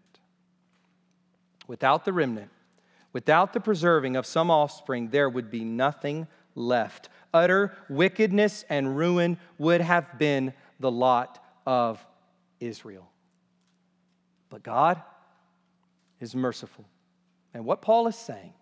Without 1.68 2.06
the 2.06 2.14
remnant, 2.14 2.52
without 3.12 3.54
the 3.54 3.60
preserving 3.60 4.16
of 4.16 4.26
some 4.26 4.50
offspring, 4.50 5.10
there 5.10 5.30
would 5.30 5.52
be 5.52 5.64
nothing 5.64 6.28
left. 6.56 7.10
Utter 7.36 7.74
wickedness 7.90 8.64
and 8.70 8.96
ruin 8.96 9.38
would 9.58 9.82
have 9.82 10.18
been 10.18 10.54
the 10.80 10.90
lot 10.90 11.44
of 11.66 12.00
Israel. 12.62 13.10
But 14.50 14.64
God 14.64 15.02
is 16.22 16.34
merciful. 16.34 16.86
And 17.54 17.66
what 17.66 17.82
Paul 17.82 18.08
is 18.08 18.16
saying 18.16 18.54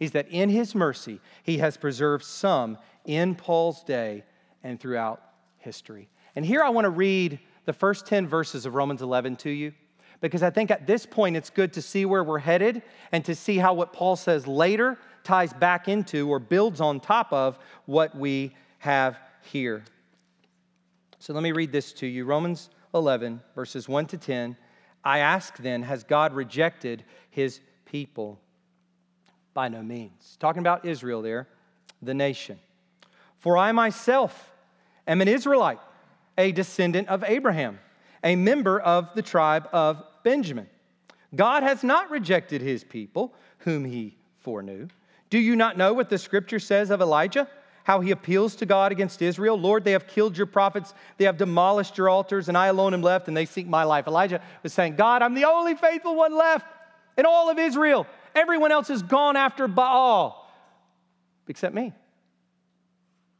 is 0.00 0.12
that 0.12 0.28
in 0.30 0.48
his 0.48 0.74
mercy, 0.74 1.20
he 1.42 1.58
has 1.58 1.76
preserved 1.76 2.24
some 2.24 2.78
in 3.04 3.34
Paul's 3.34 3.84
day 3.84 4.24
and 4.64 4.80
throughout 4.80 5.22
history. 5.58 6.08
And 6.34 6.42
here 6.42 6.62
I 6.62 6.70
want 6.70 6.86
to 6.86 6.90
read 6.90 7.38
the 7.66 7.74
first 7.74 8.06
10 8.06 8.26
verses 8.26 8.64
of 8.64 8.74
Romans 8.74 9.02
11 9.02 9.36
to 9.36 9.50
you 9.50 9.74
because 10.22 10.42
I 10.42 10.48
think 10.48 10.70
at 10.70 10.86
this 10.86 11.04
point 11.04 11.36
it's 11.36 11.50
good 11.50 11.74
to 11.74 11.82
see 11.82 12.06
where 12.06 12.24
we're 12.24 12.38
headed 12.38 12.80
and 13.10 13.22
to 13.26 13.34
see 13.34 13.58
how 13.58 13.74
what 13.74 13.92
Paul 13.92 14.16
says 14.16 14.46
later 14.46 14.96
ties 15.24 15.52
back 15.52 15.88
into 15.88 16.28
or 16.28 16.38
builds 16.38 16.80
on 16.80 17.00
top 17.00 17.32
of 17.32 17.58
what 17.86 18.14
we 18.16 18.54
have 18.78 19.18
here. 19.42 19.84
So 21.18 21.32
let 21.32 21.42
me 21.42 21.52
read 21.52 21.72
this 21.72 21.92
to 21.94 22.06
you 22.06 22.24
Romans 22.24 22.70
11, 22.94 23.40
verses 23.54 23.88
1 23.88 24.06
to 24.06 24.18
10. 24.18 24.56
I 25.04 25.18
ask 25.18 25.56
then, 25.58 25.82
has 25.82 26.04
God 26.04 26.32
rejected 26.32 27.04
his 27.30 27.60
people? 27.84 28.40
By 29.54 29.68
no 29.68 29.82
means. 29.82 30.36
Talking 30.40 30.60
about 30.60 30.84
Israel 30.84 31.22
there, 31.22 31.46
the 32.00 32.14
nation. 32.14 32.58
For 33.38 33.56
I 33.58 33.72
myself 33.72 34.52
am 35.06 35.20
an 35.20 35.28
Israelite, 35.28 35.80
a 36.38 36.52
descendant 36.52 37.08
of 37.08 37.22
Abraham, 37.24 37.78
a 38.24 38.34
member 38.34 38.80
of 38.80 39.10
the 39.14 39.22
tribe 39.22 39.68
of 39.72 40.02
Benjamin. 40.22 40.68
God 41.34 41.62
has 41.62 41.82
not 41.82 42.10
rejected 42.10 42.62
his 42.62 42.84
people, 42.84 43.34
whom 43.58 43.84
he 43.84 44.16
foreknew. 44.40 44.88
Do 45.32 45.38
you 45.38 45.56
not 45.56 45.78
know 45.78 45.94
what 45.94 46.10
the 46.10 46.18
scripture 46.18 46.58
says 46.58 46.90
of 46.90 47.00
Elijah? 47.00 47.48
how 47.84 48.00
he 48.00 48.10
appeals 48.10 48.54
to 48.54 48.66
God 48.66 48.92
against 48.92 49.22
Israel. 49.22 49.58
Lord, 49.58 49.82
they 49.82 49.92
have 49.92 50.06
killed 50.06 50.36
your 50.36 50.46
prophets, 50.46 50.94
they 51.16 51.24
have 51.24 51.36
demolished 51.36 51.98
your 51.98 52.08
altars, 52.08 52.48
and 52.48 52.56
I 52.56 52.66
alone 52.68 52.94
am 52.94 53.02
left, 53.02 53.28
and 53.28 53.36
they 53.36 53.44
seek 53.46 53.66
my 53.66 53.82
life. 53.82 54.06
Elijah 54.06 54.40
was 54.62 54.72
saying, 54.72 54.94
God, 54.94 55.20
I'm 55.20 55.34
the 55.34 55.46
only 55.46 55.74
faithful 55.74 56.14
one 56.14 56.36
left 56.36 56.66
in 57.16 57.26
all 57.26 57.50
of 57.50 57.58
Israel. 57.58 58.06
Everyone 58.34 58.70
else 58.70 58.86
has 58.86 59.02
gone 59.02 59.36
after 59.36 59.66
Baal 59.66 60.48
except 61.48 61.74
me. 61.74 61.92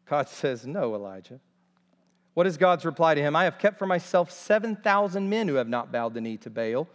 God 0.06 0.28
says, 0.28 0.66
No, 0.66 0.94
Elijah. 0.96 1.38
What 2.34 2.48
is 2.48 2.56
God's 2.56 2.84
reply 2.86 3.14
to 3.14 3.20
him? 3.20 3.36
I 3.36 3.44
have 3.44 3.58
kept 3.58 3.78
for 3.78 3.86
myself 3.86 4.32
7,000 4.32 5.28
men 5.28 5.46
who 5.46 5.54
have 5.54 5.68
not 5.68 5.92
bowed 5.92 6.14
the 6.14 6.20
knee 6.20 6.38
to 6.38 6.50
Baal. 6.50 6.88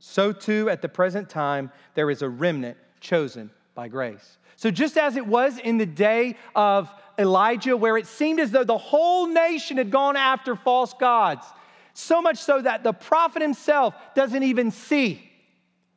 So, 0.00 0.32
too, 0.32 0.68
at 0.68 0.82
the 0.82 0.88
present 0.88 1.28
time, 1.28 1.70
there 1.94 2.10
is 2.10 2.22
a 2.22 2.28
remnant 2.28 2.76
chosen 2.98 3.50
by 3.76 3.86
grace. 3.86 4.38
So, 4.56 4.72
just 4.72 4.96
as 4.96 5.16
it 5.16 5.26
was 5.26 5.58
in 5.58 5.78
the 5.78 5.86
day 5.86 6.36
of 6.56 6.90
Elijah, 7.18 7.76
where 7.76 7.96
it 7.96 8.06
seemed 8.08 8.40
as 8.40 8.50
though 8.50 8.64
the 8.64 8.76
whole 8.76 9.28
nation 9.28 9.76
had 9.76 9.92
gone 9.92 10.16
after 10.16 10.56
false 10.56 10.94
gods, 10.94 11.46
so 11.94 12.20
much 12.20 12.38
so 12.38 12.60
that 12.60 12.82
the 12.82 12.92
prophet 12.92 13.40
himself 13.40 13.94
doesn't 14.14 14.42
even 14.42 14.70
see, 14.70 15.30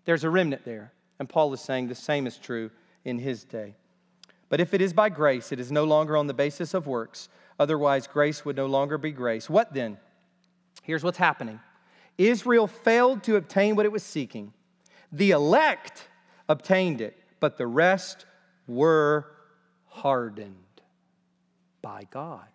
there's 0.05 0.23
a 0.23 0.29
remnant 0.29 0.63
there. 0.63 0.91
And 1.19 1.27
Paul 1.27 1.51
is 1.53 1.61
saying 1.61 1.87
the 1.87 1.95
same 1.95 2.27
is 2.27 2.37
true 2.37 2.69
in 3.03 3.17
his 3.17 3.43
day. 3.43 3.75
But 4.47 4.59
if 4.59 4.73
it 4.73 4.81
is 4.81 4.93
by 4.93 5.09
grace, 5.09 5.51
it 5.51 5.59
is 5.59 5.71
no 5.71 5.83
longer 5.83 6.15
on 6.15 6.27
the 6.27 6.33
basis 6.33 6.73
of 6.73 6.87
works. 6.87 7.29
Otherwise, 7.59 8.07
grace 8.07 8.45
would 8.45 8.55
no 8.55 8.65
longer 8.65 8.97
be 8.97 9.11
grace. 9.11 9.49
What 9.49 9.73
then? 9.73 9.97
Here's 10.83 11.03
what's 11.03 11.17
happening 11.17 11.59
Israel 12.17 12.67
failed 12.67 13.23
to 13.23 13.35
obtain 13.35 13.75
what 13.75 13.85
it 13.85 13.91
was 13.91 14.03
seeking, 14.03 14.53
the 15.11 15.31
elect 15.31 16.07
obtained 16.47 17.01
it, 17.01 17.18
but 17.39 17.57
the 17.57 17.67
rest 17.67 18.25
were 18.67 19.25
hardened 19.85 20.55
by 21.81 22.07
God. 22.11 22.47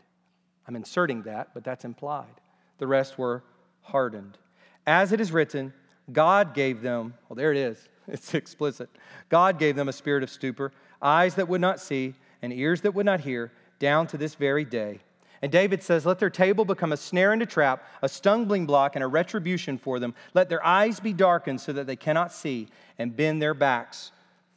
I'm 0.67 0.77
inserting 0.77 1.23
that, 1.23 1.51
but 1.55 1.65
that's 1.65 1.85
implied. 1.85 2.41
The 2.79 2.87
rest 2.87 3.19
were 3.19 3.43
hardened. 3.83 4.39
As 4.87 5.13
it 5.13 5.21
is 5.21 5.33
written, 5.33 5.73
God 6.13 6.55
gave 6.55 6.83
them, 6.83 7.15
well, 7.29 7.37
there 7.37 7.53
it 7.53 7.59
is, 7.59 7.89
it's 8.09 8.35
explicit. 8.35 8.89
God 9.29 9.59
gave 9.59 9.77
them 9.77 9.89
a 9.89 9.93
spirit 9.93 10.23
of 10.23 10.31
stupor, 10.31 10.73
eyes 11.03 11.35
that 11.35 11.49
would 11.49 11.61
not 11.61 11.81
see, 11.81 12.15
and 12.43 12.53
ears 12.53 12.81
that 12.83 12.95
would 12.95 13.07
not 13.07 13.21
hear, 13.21 13.53
down 13.79 14.07
to 14.09 14.17
this 14.17 14.35
very 14.35 14.65
day. 14.65 15.01
And 15.43 15.53
David 15.53 15.83
says, 15.83 16.07
Let 16.07 16.19
their 16.19 16.31
table 16.31 16.65
become 16.65 16.93
a 16.93 16.97
snare 16.97 17.33
and 17.33 17.43
a 17.43 17.47
trap, 17.47 17.85
a 18.01 18.09
stumbling 18.09 18.65
block 18.65 18.97
and 18.97 19.05
a 19.05 19.07
retribution 19.07 19.77
for 19.77 19.99
them. 19.99 20.15
Let 20.33 20.49
their 20.49 20.65
eyes 20.65 21.01
be 21.01 21.13
darkened 21.13 21.61
so 21.61 21.73
that 21.75 21.87
they 21.87 21.97
cannot 21.97 22.33
see, 22.33 22.69
and 22.99 23.15
bend 23.15 23.43
their 23.43 23.53
backs 23.53 24.13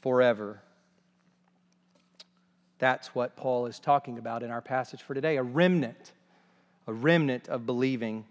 forever. 0.07 0.61
That's 2.79 3.13
what 3.13 3.35
Paul 3.35 3.65
is 3.65 3.77
talking 3.77 4.17
about 4.17 4.41
in 4.41 4.51
our 4.51 4.61
passage 4.61 5.01
for 5.01 5.13
today 5.13 5.35
a 5.35 5.43
remnant, 5.43 6.13
a 6.87 6.93
remnant 6.93 7.49
of 7.49 7.65
believing 7.65 8.23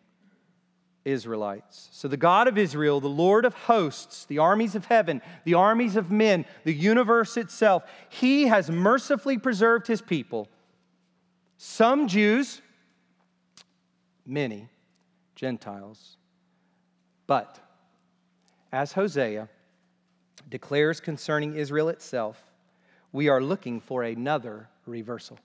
Israelites. 1.04 1.90
So, 1.92 2.08
the 2.08 2.16
God 2.16 2.48
of 2.48 2.56
Israel, 2.56 2.98
the 3.00 3.08
Lord 3.08 3.44
of 3.44 3.52
hosts, 3.52 4.24
the 4.24 4.38
armies 4.38 4.74
of 4.74 4.86
heaven, 4.86 5.20
the 5.44 5.52
armies 5.52 5.96
of 5.96 6.10
men, 6.10 6.46
the 6.64 6.72
universe 6.72 7.36
itself, 7.36 7.82
he 8.08 8.46
has 8.46 8.70
mercifully 8.70 9.36
preserved 9.36 9.86
his 9.86 10.00
people. 10.00 10.48
Some 11.58 12.08
Jews, 12.08 12.62
many 14.24 14.70
Gentiles. 15.34 16.16
But, 17.26 17.60
as 18.72 18.94
Hosea 18.94 19.50
declares 20.48 21.00
concerning 21.00 21.54
Israel 21.54 21.88
itself, 21.88 22.42
we 23.12 23.28
are 23.28 23.42
looking 23.42 23.80
for 23.80 24.02
another 24.02 24.68
reversal. 24.86 25.38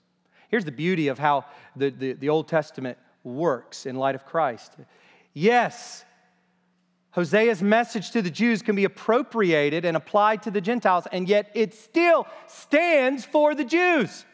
Here's 0.48 0.64
the 0.64 0.72
beauty 0.72 1.08
of 1.08 1.18
how 1.18 1.46
the, 1.74 1.90
the, 1.90 2.12
the 2.12 2.28
Old 2.28 2.48
Testament 2.48 2.98
works 3.24 3.86
in 3.86 3.96
light 3.96 4.14
of 4.14 4.26
Christ. 4.26 4.74
Yes, 5.32 6.04
Hosea's 7.12 7.62
message 7.62 8.10
to 8.12 8.22
the 8.22 8.30
Jews 8.30 8.62
can 8.62 8.76
be 8.76 8.84
appropriated 8.84 9.84
and 9.84 9.96
applied 9.96 10.42
to 10.42 10.50
the 10.50 10.60
Gentiles, 10.60 11.06
and 11.12 11.28
yet 11.28 11.50
it 11.54 11.74
still 11.74 12.26
stands 12.46 13.24
for 13.24 13.54
the 13.54 13.64
Jews. 13.64 14.24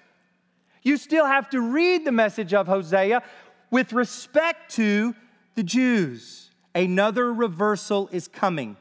You 0.83 0.97
still 0.97 1.27
have 1.27 1.51
to 1.51 1.61
read 1.61 2.05
the 2.05 2.12
message 2.12 2.55
of 2.55 2.66
Hosea 2.66 3.23
with 3.71 3.93
respect 3.93 4.73
to 4.77 5.14
the 5.55 5.62
Jews. 5.62 6.51
Another 6.75 7.33
reversal 7.33 8.09
is 8.12 8.29
coming, 8.29 8.77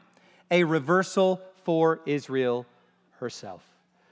a 0.50 0.64
reversal 0.64 1.40
for 1.68 2.00
Israel 2.06 2.64
herself. 3.20 3.62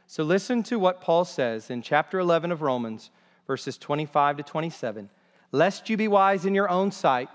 So 0.07 0.25
listen 0.25 0.63
to 0.65 0.79
what 0.79 1.01
Paul 1.01 1.25
says 1.25 1.71
in 1.71 1.81
chapter 1.81 2.19
11 2.19 2.53
of 2.53 2.61
Romans, 2.61 3.11
verses 3.47 3.79
25 3.79 4.37
to 4.37 4.43
27. 4.43 5.09
Lest 5.53 5.89
you 5.89 5.97
be 5.97 6.07
wise 6.07 6.45
in 6.45 6.55
your 6.55 6.69
own 6.69 6.93
sight, 6.93 7.31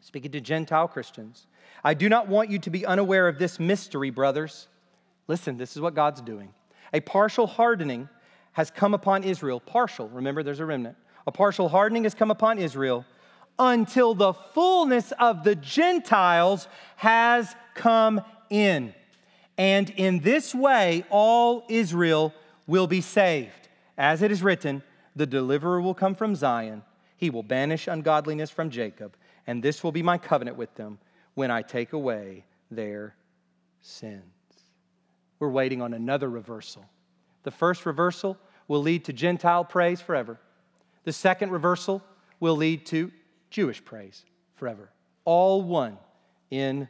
speaking 0.00 0.30
to 0.30 0.40
Gentile 0.40 0.88
Christians, 0.88 1.48
I 1.84 1.92
do 1.92 2.08
not 2.08 2.28
want 2.28 2.48
you 2.48 2.58
to 2.60 2.70
be 2.70 2.86
unaware 2.86 3.28
of 3.28 3.38
this 3.38 3.60
mystery, 3.60 4.08
brothers. 4.08 4.68
Listen, 5.28 5.58
this 5.58 5.76
is 5.76 5.82
what 5.82 5.94
God's 5.94 6.22
doing. 6.22 6.54
A 6.94 7.00
partial 7.00 7.46
hardening 7.46 8.08
has 8.52 8.70
come 8.70 8.94
upon 8.94 9.22
Israel. 9.22 9.60
Partial, 9.60 10.08
remember, 10.08 10.42
there's 10.42 10.60
a 10.60 10.64
remnant. 10.64 10.96
A 11.26 11.30
partial 11.30 11.68
hardening 11.68 12.04
has 12.04 12.14
come 12.14 12.30
upon 12.30 12.58
Israel 12.58 13.04
until 13.58 14.14
the 14.14 14.32
fullness 14.32 15.12
of 15.20 15.44
the 15.44 15.56
Gentiles 15.56 16.68
has 16.96 17.54
come 17.74 18.22
in. 18.48 18.94
And 19.58 19.90
in 19.90 20.20
this 20.20 20.54
way, 20.54 21.04
all 21.10 21.64
Israel 21.68 22.34
will 22.66 22.86
be 22.86 23.00
saved. 23.00 23.68
As 23.96 24.22
it 24.22 24.30
is 24.30 24.42
written, 24.42 24.82
the 25.14 25.26
deliverer 25.26 25.80
will 25.80 25.94
come 25.94 26.14
from 26.14 26.34
Zion. 26.34 26.82
He 27.16 27.30
will 27.30 27.42
banish 27.42 27.88
ungodliness 27.88 28.50
from 28.50 28.68
Jacob, 28.68 29.16
and 29.46 29.62
this 29.62 29.82
will 29.82 29.92
be 29.92 30.02
my 30.02 30.18
covenant 30.18 30.58
with 30.58 30.74
them 30.74 30.98
when 31.34 31.50
I 31.50 31.62
take 31.62 31.94
away 31.94 32.44
their 32.70 33.14
sins. 33.80 34.22
We're 35.38 35.48
waiting 35.48 35.80
on 35.80 35.94
another 35.94 36.28
reversal. 36.28 36.84
The 37.44 37.50
first 37.50 37.86
reversal 37.86 38.36
will 38.68 38.82
lead 38.82 39.04
to 39.06 39.12
Gentile 39.12 39.64
praise 39.64 40.00
forever. 40.00 40.38
The 41.04 41.12
second 41.12 41.50
reversal 41.50 42.02
will 42.40 42.56
lead 42.56 42.84
to 42.86 43.10
Jewish 43.50 43.82
praise 43.84 44.24
forever. 44.56 44.90
All 45.24 45.62
one 45.62 45.98
in 46.50 46.88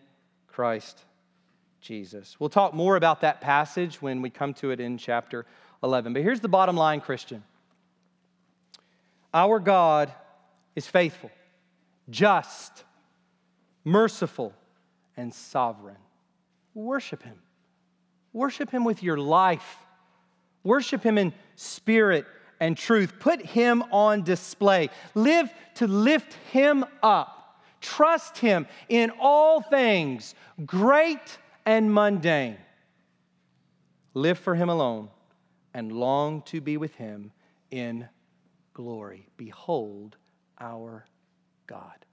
Christ 0.48 1.04
Jesus. 1.80 2.36
We'll 2.38 2.48
talk 2.48 2.74
more 2.74 2.96
about 2.96 3.20
that 3.20 3.40
passage 3.40 4.02
when 4.02 4.22
we 4.22 4.30
come 4.30 4.54
to 4.54 4.70
it 4.70 4.80
in 4.80 4.98
chapter 4.98 5.46
11. 5.82 6.12
But 6.12 6.22
here's 6.22 6.40
the 6.40 6.48
bottom 6.48 6.76
line, 6.76 7.00
Christian 7.00 7.42
our 9.32 9.60
God 9.60 10.12
is 10.74 10.86
faithful, 10.86 11.30
just, 12.08 12.84
merciful, 13.84 14.54
and 15.16 15.32
sovereign. 15.32 15.96
Worship 16.74 17.22
Him. 17.22 17.38
Worship 18.32 18.70
Him 18.70 18.84
with 18.84 19.02
your 19.02 19.18
life. 19.18 19.78
Worship 20.64 21.02
Him 21.02 21.18
in 21.18 21.32
spirit 21.54 22.26
and 22.60 22.76
truth. 22.76 23.14
Put 23.18 23.40
Him 23.42 23.82
on 23.90 24.22
display. 24.22 24.90
Live 25.14 25.52
to 25.76 25.86
lift 25.86 26.32
Him 26.50 26.84
up. 27.02 27.62
Trust 27.80 28.38
Him 28.38 28.66
in 28.88 29.12
all 29.20 29.60
things, 29.60 30.34
great 30.64 31.38
and 31.66 31.92
mundane. 31.92 32.56
Live 34.14 34.38
for 34.38 34.54
Him 34.54 34.70
alone 34.70 35.08
and 35.74 35.92
long 35.92 36.40
to 36.42 36.60
be 36.60 36.76
with 36.76 36.94
Him 36.94 37.32
in 37.70 38.08
glory. 38.72 39.26
Behold 39.36 40.16
our 40.60 41.04
God. 41.66 42.06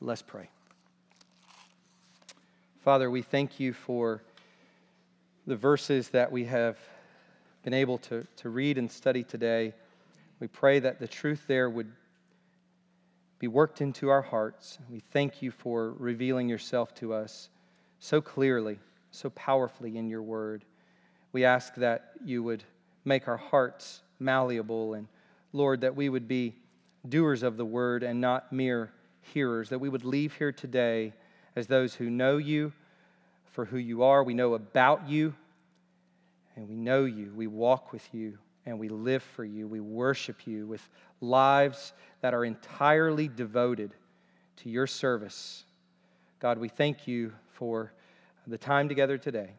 Let's 0.00 0.22
pray. 0.22 0.48
Father, 2.84 3.10
we 3.10 3.20
thank 3.20 3.58
you 3.58 3.72
for 3.72 4.22
the 5.46 5.56
verses 5.56 6.08
that 6.10 6.30
we 6.30 6.44
have 6.44 6.78
been 7.64 7.74
able 7.74 7.98
to, 7.98 8.24
to 8.36 8.48
read 8.48 8.78
and 8.78 8.90
study 8.90 9.24
today. 9.24 9.74
We 10.38 10.46
pray 10.46 10.78
that 10.78 11.00
the 11.00 11.08
truth 11.08 11.42
there 11.48 11.68
would 11.68 11.90
be 13.40 13.48
worked 13.48 13.80
into 13.80 14.08
our 14.08 14.22
hearts. 14.22 14.78
We 14.88 15.00
thank 15.00 15.42
you 15.42 15.50
for 15.50 15.92
revealing 15.98 16.48
yourself 16.48 16.94
to 16.96 17.12
us 17.12 17.50
so 17.98 18.20
clearly, 18.20 18.78
so 19.10 19.30
powerfully 19.30 19.96
in 19.96 20.08
your 20.08 20.22
word. 20.22 20.64
We 21.32 21.44
ask 21.44 21.74
that 21.76 22.12
you 22.24 22.42
would 22.42 22.64
make 23.04 23.28
our 23.28 23.36
hearts 23.36 24.02
malleable 24.18 24.94
and, 24.94 25.08
Lord, 25.52 25.80
that 25.82 25.96
we 25.96 26.08
would 26.08 26.28
be 26.28 26.54
doers 27.08 27.42
of 27.42 27.56
the 27.56 27.64
word 27.64 28.02
and 28.02 28.20
not 28.20 28.52
mere 28.52 28.92
hearers, 29.20 29.68
that 29.70 29.78
we 29.78 29.88
would 29.88 30.04
leave 30.04 30.34
here 30.34 30.52
today 30.52 31.12
as 31.56 31.66
those 31.66 31.94
who 31.94 32.10
know 32.10 32.36
you 32.36 32.72
for 33.52 33.64
who 33.64 33.78
you 33.78 34.02
are. 34.02 34.22
We 34.22 34.34
know 34.34 34.54
about 34.54 35.08
you 35.08 35.34
and 36.56 36.68
we 36.68 36.76
know 36.76 37.04
you. 37.04 37.32
We 37.34 37.46
walk 37.46 37.92
with 37.92 38.06
you 38.12 38.38
and 38.66 38.78
we 38.78 38.88
live 38.88 39.22
for 39.22 39.44
you. 39.44 39.66
We 39.66 39.80
worship 39.80 40.46
you 40.46 40.66
with 40.66 40.86
lives 41.20 41.92
that 42.20 42.34
are 42.34 42.44
entirely 42.44 43.28
devoted 43.28 43.94
to 44.56 44.68
your 44.68 44.86
service. 44.86 45.64
God, 46.40 46.58
we 46.58 46.68
thank 46.68 47.08
you 47.08 47.32
for 47.58 47.92
the 48.46 48.56
time 48.56 48.88
together 48.88 49.18
today. 49.18 49.50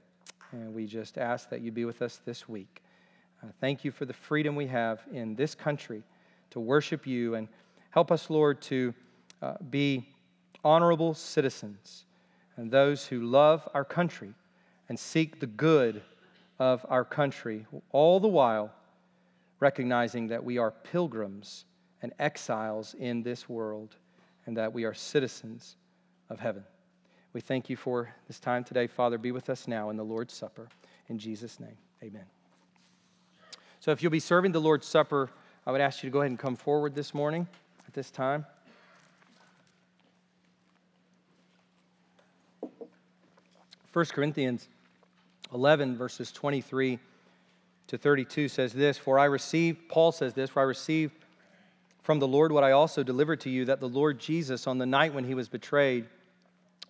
And 0.54 0.74
we 0.74 0.86
just 0.86 1.18
ask 1.18 1.50
that 1.50 1.60
you 1.60 1.70
be 1.70 1.84
with 1.84 2.02
us 2.02 2.22
this 2.26 2.48
week. 2.48 2.82
Uh, 3.44 3.48
thank 3.60 3.84
you 3.84 3.92
for 3.92 4.06
the 4.06 4.14
freedom 4.14 4.56
we 4.56 4.68
have 4.68 5.02
in 5.12 5.36
this 5.36 5.54
country 5.54 6.02
to 6.52 6.62
worship 6.62 7.06
you 7.06 7.36
and 7.36 7.50
help 7.90 8.10
us, 8.10 8.30
Lord, 8.30 8.62
to 8.64 8.94
uh, 9.42 9.56
be 9.70 10.08
honorable 10.64 11.14
citizens 11.14 12.06
and 12.56 12.72
those 12.72 13.06
who 13.06 13.20
love 13.20 13.68
our 13.74 13.84
country 13.84 14.34
and 14.88 14.98
seek 14.98 15.42
the 15.42 15.48
good 15.48 16.02
of 16.58 16.86
our 16.88 17.04
country, 17.04 17.66
all 17.92 18.22
the 18.22 18.30
while 18.30 18.72
recognizing 19.60 20.28
that 20.28 20.42
we 20.42 20.58
are 20.58 20.72
pilgrims 20.72 21.66
and 22.02 22.14
exiles 22.20 22.96
in 22.98 23.24
this 23.24 23.50
world 23.50 23.98
and 24.46 24.56
that 24.56 24.72
we 24.72 24.86
are 24.86 24.94
citizens 24.94 25.76
of 26.30 26.40
heaven. 26.40 26.64
We 27.32 27.42
thank 27.42 27.70
you 27.70 27.76
for 27.76 28.14
this 28.28 28.40
time 28.40 28.64
today. 28.64 28.88
Father, 28.88 29.20
be 29.20 29.32
with 29.32 29.50
us 29.52 29.68
now 29.68 29.92
in 29.92 29.98
the 29.98 30.04
Lord's 30.04 30.34
Supper. 30.34 30.68
In 31.10 31.20
Jesus' 31.20 31.60
name, 31.60 31.78
amen. 32.02 32.26
So 33.80 33.92
if 33.92 34.02
you'll 34.02 34.12
be 34.12 34.20
serving 34.20 34.52
the 34.52 34.62
Lord's 34.62 34.88
Supper, 34.88 35.30
I 35.68 35.72
would 35.72 35.80
ask 35.80 36.02
you 36.02 36.10
to 36.10 36.14
go 36.14 36.22
ahead 36.22 36.32
and 36.32 36.40
come 36.40 36.56
forward 36.56 36.96
this 36.96 37.14
morning 37.14 37.48
at 37.88 37.94
this 37.94 38.10
time. 38.10 38.46
1 43.94 44.06
Corinthians 44.06 44.68
11, 45.54 45.98
verses 45.98 46.32
23 46.32 47.00
to 47.88 47.98
32 47.98 48.48
says 48.48 48.74
this 48.74 48.98
For 48.98 49.20
I 49.20 49.26
received, 49.26 49.88
Paul 49.88 50.12
says 50.12 50.34
this, 50.34 50.50
for 50.50 50.62
I 50.62 50.64
received 50.64 51.14
from 52.02 52.18
the 52.18 52.28
Lord 52.28 52.52
what 52.52 52.64
I 52.64 52.72
also 52.72 53.04
delivered 53.04 53.42
to 53.42 53.52
you, 53.52 53.66
that 53.66 53.80
the 53.80 53.90
Lord 53.90 54.20
Jesus, 54.20 54.66
on 54.66 54.80
the 54.80 54.86
night 54.88 55.14
when 55.14 55.24
he 55.24 55.36
was 55.36 55.48
betrayed, 55.48 56.06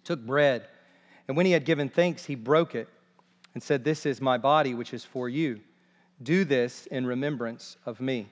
took 0.04 0.26
bread, 0.26 0.68
and 1.28 1.38
when 1.38 1.46
he 1.46 1.52
had 1.52 1.66
given 1.66 1.90
thanks, 1.90 2.26
he 2.26 2.36
broke 2.36 2.76
it 2.76 2.90
and 3.54 3.62
said, 3.62 3.84
This 3.84 4.06
is 4.06 4.22
my 4.22 4.38
body, 4.38 4.74
which 4.74 4.94
is 4.94 5.06
for 5.06 5.30
you. 5.30 5.60
Do 6.22 6.44
this 6.44 6.86
in 6.88 7.06
remembrance 7.06 7.78
of 7.86 8.02
me. 8.02 8.30